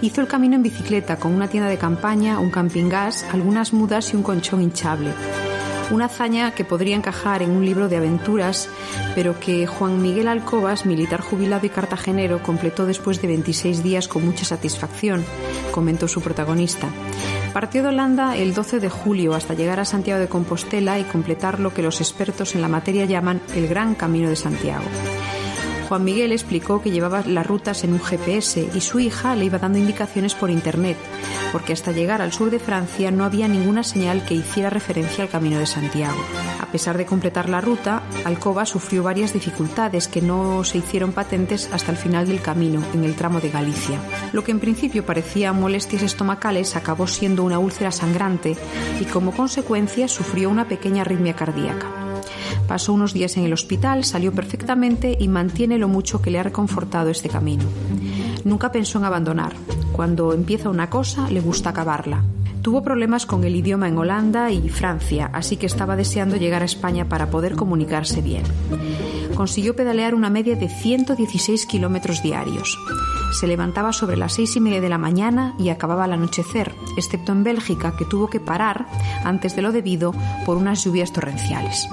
Hizo 0.03 0.21
el 0.21 0.29
camino 0.29 0.55
en 0.55 0.63
bicicleta 0.63 1.17
con 1.17 1.33
una 1.33 1.49
tienda 1.49 1.69
de 1.69 1.79
campaña, 1.79 2.39
un 2.39 2.51
camping 2.51 2.89
gas, 2.89 3.25
algunas 3.33 3.73
mudas 3.73 4.13
y 4.13 4.17
un 4.17 4.23
colchón 4.23 4.63
hinchable 4.63 5.11
una 5.91 6.07
hazaña 6.07 6.55
que 6.55 6.65
podría 6.65 6.97
encajar 6.97 7.43
en 7.43 7.51
un 7.51 7.65
libro 7.65 7.89
de 7.89 7.97
aventuras, 7.97 8.69
pero 9.15 9.39
que 9.39 9.67
Juan 9.67 10.01
Miguel 10.01 10.29
Alcobas, 10.29 10.87
militar 10.87 11.21
jubilado 11.21 11.67
y 11.67 11.71
cartagenero, 11.71 12.43
completó 12.43 12.87
después 12.87 13.21
de 13.21 13.29
26 13.29 13.83
días 13.83 14.09
con 14.09 14.25
mucha 14.25 14.45
satisfacción, 14.45 15.25
comentó 15.73 16.09
su 16.09 16.21
protagonista. 16.21 16.89
Partió 17.53 17.83
de 17.83 17.89
Holanda 17.89 18.37
el 18.37 18.55
12 18.55 18.81
de 18.81 18.89
julio 18.89 19.35
hasta 19.35 19.55
llegar 19.55 19.81
a 19.81 19.85
Santiago 19.85 20.21
de 20.21 20.29
Compostela 20.29 20.99
y 20.99 21.05
completar 21.05 21.61
lo 21.61 21.75
que 21.75 21.83
los 21.83 22.01
expertos 22.01 22.55
en 22.55 22.63
la 22.63 22.69
materia 22.69 23.05
llaman 23.05 23.43
el 23.55 23.69
Gran 23.69 23.95
Camino 23.95 24.29
de 24.29 24.37
Santiago. 24.37 24.85
Juan 25.93 26.05
Miguel 26.05 26.33
explicó 26.33 26.81
que 26.81 26.91
llevaba 26.91 27.23
las 27.27 27.47
rutas 27.47 27.85
en 27.85 27.93
un 27.93 28.01
GPS 28.01 28.67
y 28.75 28.81
su 28.81 28.99
hija 28.99 29.37
le 29.37 29.45
iba 29.45 29.59
dando 29.59 29.77
indicaciones 29.77 30.35
por 30.35 30.49
internet, 30.49 30.97
porque 31.53 31.75
hasta 31.75 31.93
llegar 31.93 32.23
al 32.23 32.33
sur 32.33 32.51
de 32.51 32.59
Francia 32.59 33.11
no 33.11 33.27
había 33.27 33.47
ninguna 33.47 33.83
señal 33.83 34.25
que 34.25 34.33
hiciera 34.33 34.71
referencia 34.71 35.23
al 35.23 35.29
Camino 35.29 35.59
de 35.59 35.67
Santiago. 35.67 36.17
A 36.63 36.73
pesar 36.73 36.97
de 36.97 37.05
completar 37.05 37.51
la 37.51 37.61
ruta, 37.61 38.05
Alcoba 38.25 38.65
sufrió 38.65 39.03
varias 39.03 39.35
dificultades 39.35 40.09
que 40.09 40.23
no 40.23 40.65
se 40.65 40.79
hicieron 40.79 41.13
patentes 41.13 41.69
hasta 41.75 41.91
el 41.91 41.99
final 41.99 42.27
del 42.27 42.41
camino, 42.41 42.83
en 42.95 43.05
el 43.05 43.15
tramo 43.15 43.43
de 43.43 43.51
Galicia. 43.51 44.01
Lo 44.33 44.43
que 44.45 44.53
en 44.53 44.61
principio 44.61 45.05
parecía 45.05 45.53
molestias 45.53 46.05
estomacales 46.05 46.75
acabó 46.75 47.07
siendo 47.07 47.45
una 47.45 47.59
úlcera 47.59 47.93
sangrante 47.93 48.57
y 48.99 49.05
como 49.05 49.33
consecuencia 49.33 50.09
sufrió 50.09 50.49
una 50.49 50.69
pequeña 50.69 51.03
arritmia 51.03 51.37
cardíaca. 51.37 52.02
Pasó 52.67 52.93
unos 52.93 53.13
días 53.13 53.37
en 53.37 53.45
el 53.45 53.53
hospital, 53.53 54.05
salió 54.05 54.33
perfectamente 54.33 55.17
y 55.19 55.29
mantiene 55.29 55.79
lo 55.79 55.89
mucho 55.89 56.23
que 56.23 56.31
le 56.31 56.39
ha 56.39 56.43
reconfortado 56.43 57.11
este 57.11 57.29
camino. 57.29 57.65
Nunca 58.45 58.73
pensó 58.73 58.99
en 58.99 59.05
abandonar. 59.05 59.55
Cuando 59.93 60.33
empieza 60.33 60.71
una 60.71 60.91
cosa, 60.91 61.29
le 61.31 61.41
gusta 61.41 61.71
acabarla. 61.71 62.23
Tuvo 62.63 62.85
problemas 62.85 63.27
con 63.27 63.43
el 63.43 63.57
idioma 63.57 63.89
en 63.89 63.99
Holanda 63.99 64.53
y 64.53 64.69
Francia, 64.69 65.29
así 65.33 65.57
que 65.57 65.67
estaba 65.67 65.97
deseando 65.97 66.37
llegar 66.37 66.63
a 66.63 66.67
España 66.67 67.09
para 67.09 67.29
poder 67.29 67.57
comunicarse 67.57 68.23
bien. 68.23 68.45
Consiguió 69.35 69.75
pedalear 69.75 70.15
una 70.15 70.31
media 70.31 70.57
de 70.57 70.69
116 70.69 71.67
kilómetros 71.67 72.23
diarios. 72.23 72.79
Se 73.33 73.47
levantaba 73.47 73.93
sobre 73.93 74.17
las 74.17 74.35
seis 74.35 74.57
y 74.57 74.61
media 74.61 74.81
de 74.81 74.89
la 74.89 74.99
mañana 74.99 75.55
y 75.59 75.71
acababa 75.71 76.05
al 76.05 76.13
anochecer, 76.13 76.75
excepto 76.97 77.33
en 77.33 77.45
Bélgica, 77.45 77.95
que 77.97 78.05
tuvo 78.05 78.29
que 78.29 78.41
parar 78.41 78.87
antes 79.25 79.57
de 79.57 79.63
lo 79.63 79.73
debido 79.73 80.15
por 80.45 80.57
unas 80.57 80.85
lluvias 80.85 81.13
torrenciales. 81.13 81.89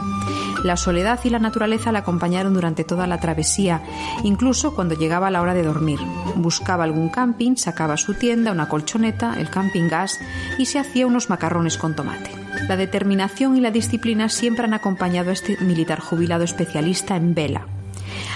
La 0.63 0.75
soledad 0.75 1.19
y 1.23 1.29
la 1.29 1.39
naturaleza 1.39 1.93
la 1.93 1.99
acompañaron 1.99 2.53
durante 2.53 2.83
toda 2.83 3.07
la 3.07 3.19
travesía, 3.19 3.81
incluso 4.23 4.75
cuando 4.75 4.95
llegaba 4.95 5.31
la 5.31 5.41
hora 5.41 5.53
de 5.53 5.63
dormir. 5.63 5.99
Buscaba 6.35 6.83
algún 6.83 7.07
camping, 7.07 7.55
sacaba 7.55 7.95
su 7.95 8.15
tienda, 8.15 8.51
una 8.51 8.67
colchoneta, 8.67 9.39
el 9.39 9.49
camping 9.49 9.87
gas 9.87 10.19
y 10.57 10.65
se 10.65 10.79
hacía 10.79 11.07
unos 11.07 11.29
macarrones 11.29 11.77
con 11.77 11.95
tomate. 11.95 12.48
La 12.67 12.77
determinación 12.77 13.57
y 13.57 13.61
la 13.61 13.71
disciplina 13.71 14.29
siempre 14.29 14.65
han 14.65 14.73
acompañado 14.73 15.29
a 15.29 15.33
este 15.33 15.57
militar 15.57 15.99
jubilado 15.99 16.43
especialista 16.43 17.15
en 17.15 17.33
vela, 17.33 17.67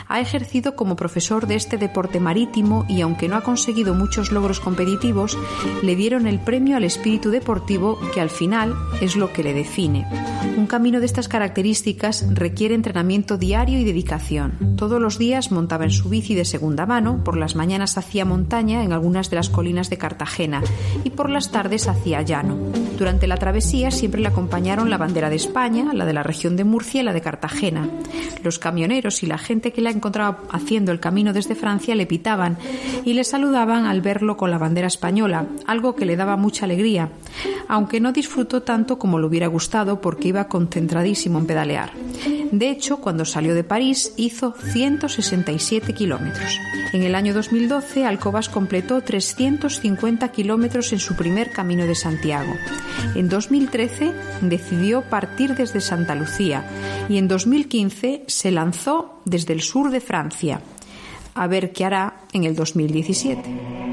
ha 0.07 0.19
ejercido 0.19 0.75
como 0.75 0.95
profesor 0.95 1.47
de 1.47 1.55
este 1.55 1.77
deporte 1.77 2.19
marítimo 2.19 2.85
y 2.87 3.01
aunque 3.01 3.27
no 3.27 3.35
ha 3.35 3.41
conseguido 3.41 3.93
muchos 3.93 4.31
logros 4.31 4.59
competitivos, 4.59 5.37
le 5.81 5.95
dieron 5.95 6.27
el 6.27 6.39
premio 6.39 6.77
al 6.77 6.83
espíritu 6.83 7.29
deportivo 7.29 7.99
que 8.13 8.21
al 8.21 8.29
final 8.29 8.75
es 9.01 9.15
lo 9.15 9.33
que 9.33 9.43
le 9.43 9.53
define. 9.53 10.07
Un 10.57 10.67
camino 10.67 10.99
de 10.99 11.05
estas 11.05 11.27
características 11.27 12.25
requiere 12.33 12.75
entrenamiento 12.75 13.37
diario 13.37 13.79
y 13.79 13.83
dedicación. 13.83 14.75
Todos 14.75 15.01
los 15.01 15.17
días 15.17 15.51
montaba 15.51 15.85
en 15.85 15.91
su 15.91 16.09
bici 16.09 16.35
de 16.35 16.45
segunda 16.45 16.85
mano, 16.85 17.23
por 17.23 17.37
las 17.37 17.55
mañanas 17.55 17.97
hacía 17.97 18.25
montaña 18.25 18.83
en 18.83 18.93
algunas 18.93 19.29
de 19.29 19.37
las 19.37 19.49
colinas 19.49 19.89
de 19.89 19.97
Cartagena 19.97 20.61
y 21.03 21.09
por 21.11 21.29
las 21.29 21.51
tardes 21.51 21.87
hacía 21.87 22.21
llano. 22.21 22.57
Durante 22.97 23.27
la 23.27 23.37
travesía 23.37 23.91
siempre 23.91 24.21
le 24.21 24.27
acompañaron 24.27 24.89
la 24.89 24.97
bandera 24.97 25.29
de 25.29 25.35
España, 25.35 25.93
la 25.93 26.05
de 26.05 26.13
la 26.13 26.23
región 26.23 26.55
de 26.55 26.63
Murcia 26.63 27.01
y 27.01 27.03
la 27.03 27.13
de 27.13 27.21
Cartagena. 27.21 27.89
Los 28.43 28.59
camioneros 28.59 29.23
y 29.23 29.25
la 29.25 29.37
gente 29.37 29.71
que 29.71 29.81
la 29.81 29.89
encontraba 29.93 30.39
haciendo 30.51 30.91
el 30.91 30.99
camino 30.99 31.33
desde 31.33 31.55
Francia 31.55 31.95
le 31.95 32.05
pitaban 32.05 32.57
y 33.05 33.13
le 33.13 33.23
saludaban 33.23 33.85
al 33.85 34.01
verlo 34.01 34.37
con 34.37 34.51
la 34.51 34.57
bandera 34.57 34.87
española, 34.87 35.47
algo 35.65 35.95
que 35.95 36.05
le 36.05 36.15
daba 36.15 36.37
mucha 36.37 36.65
alegría, 36.65 37.09
aunque 37.67 37.99
no 37.99 38.11
disfrutó 38.11 38.63
tanto 38.63 38.99
como 38.99 39.19
le 39.19 39.25
hubiera 39.25 39.47
gustado 39.47 40.01
porque 40.01 40.29
iba 40.29 40.47
concentradísimo 40.47 41.39
en 41.39 41.47
pedalear. 41.47 41.91
De 42.51 42.69
hecho, 42.69 42.97
cuando 42.97 43.25
salió 43.25 43.55
de 43.55 43.63
París 43.63 44.13
hizo 44.15 44.53
167 44.53 45.93
kilómetros. 45.93 46.59
En 46.93 47.01
el 47.01 47.15
año 47.15 47.33
2012, 47.33 48.05
Alcobas 48.05 48.47
completó 48.47 49.01
350 49.01 50.27
kilómetros 50.27 50.93
en 50.93 50.99
su 50.99 51.15
primer 51.15 51.49
camino 51.49 51.87
de 51.87 51.95
Santiago. 51.95 52.53
En 53.15 53.29
2013 53.29 54.11
decidió 54.41 55.01
partir 55.01 55.55
desde 55.55 55.81
Santa 55.81 56.13
Lucía 56.13 56.63
y 57.09 57.17
en 57.17 57.27
2015 57.27 58.25
se 58.27 58.51
lanzó 58.51 59.19
desde 59.25 59.53
el 59.53 59.61
sur 59.61 59.82
de 59.89 60.01
Francia. 60.01 60.61
A 61.35 61.47
ver 61.47 61.71
qué 61.71 61.85
hará 61.85 62.25
en 62.33 62.43
el 62.43 62.55
2017. 62.55 63.92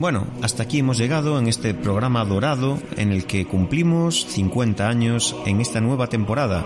Bueno, 0.00 0.26
hasta 0.40 0.62
aquí 0.62 0.78
hemos 0.78 0.96
llegado 0.96 1.38
en 1.38 1.46
este 1.46 1.74
programa 1.74 2.24
dorado 2.24 2.78
en 2.96 3.12
el 3.12 3.26
que 3.26 3.44
cumplimos 3.44 4.24
50 4.28 4.88
años 4.88 5.36
en 5.44 5.60
esta 5.60 5.82
nueva 5.82 6.06
temporada. 6.06 6.64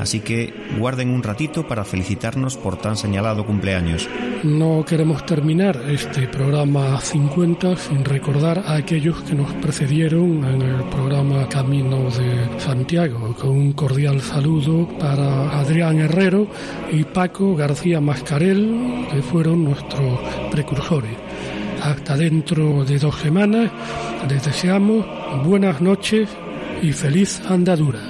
Así 0.00 0.20
que 0.20 0.54
guarden 0.78 1.10
un 1.10 1.22
ratito 1.22 1.68
para 1.68 1.84
felicitarnos 1.84 2.56
por 2.56 2.78
tan 2.78 2.96
señalado 2.96 3.44
cumpleaños. 3.44 4.08
No 4.44 4.82
queremos 4.82 5.26
terminar 5.26 5.78
este 5.90 6.26
programa 6.26 6.98
50 6.98 7.76
sin 7.76 8.02
recordar 8.02 8.60
a 8.60 8.76
aquellos 8.76 9.20
que 9.24 9.34
nos 9.34 9.52
precedieron 9.56 10.42
en 10.42 10.62
el 10.62 10.82
programa 10.84 11.46
Camino 11.50 12.04
de 12.04 12.58
Santiago, 12.58 13.36
con 13.38 13.50
un 13.50 13.72
cordial 13.74 14.22
saludo 14.22 14.88
para 14.98 15.60
Adrián 15.60 15.98
Herrero 15.98 16.46
y 16.90 17.04
Paco 17.04 17.54
García 17.54 18.00
Mascarel, 18.00 19.06
que 19.12 19.20
fueron 19.20 19.64
nuestros 19.64 20.18
precursores. 20.50 21.12
Hasta 21.82 22.16
dentro 22.16 22.84
de 22.84 22.98
dos 22.98 23.16
semanas 23.20 23.70
les 24.28 24.44
deseamos 24.44 25.04
buenas 25.44 25.80
noches 25.80 26.28
y 26.82 26.92
feliz 26.92 27.40
andadura. 27.48 28.09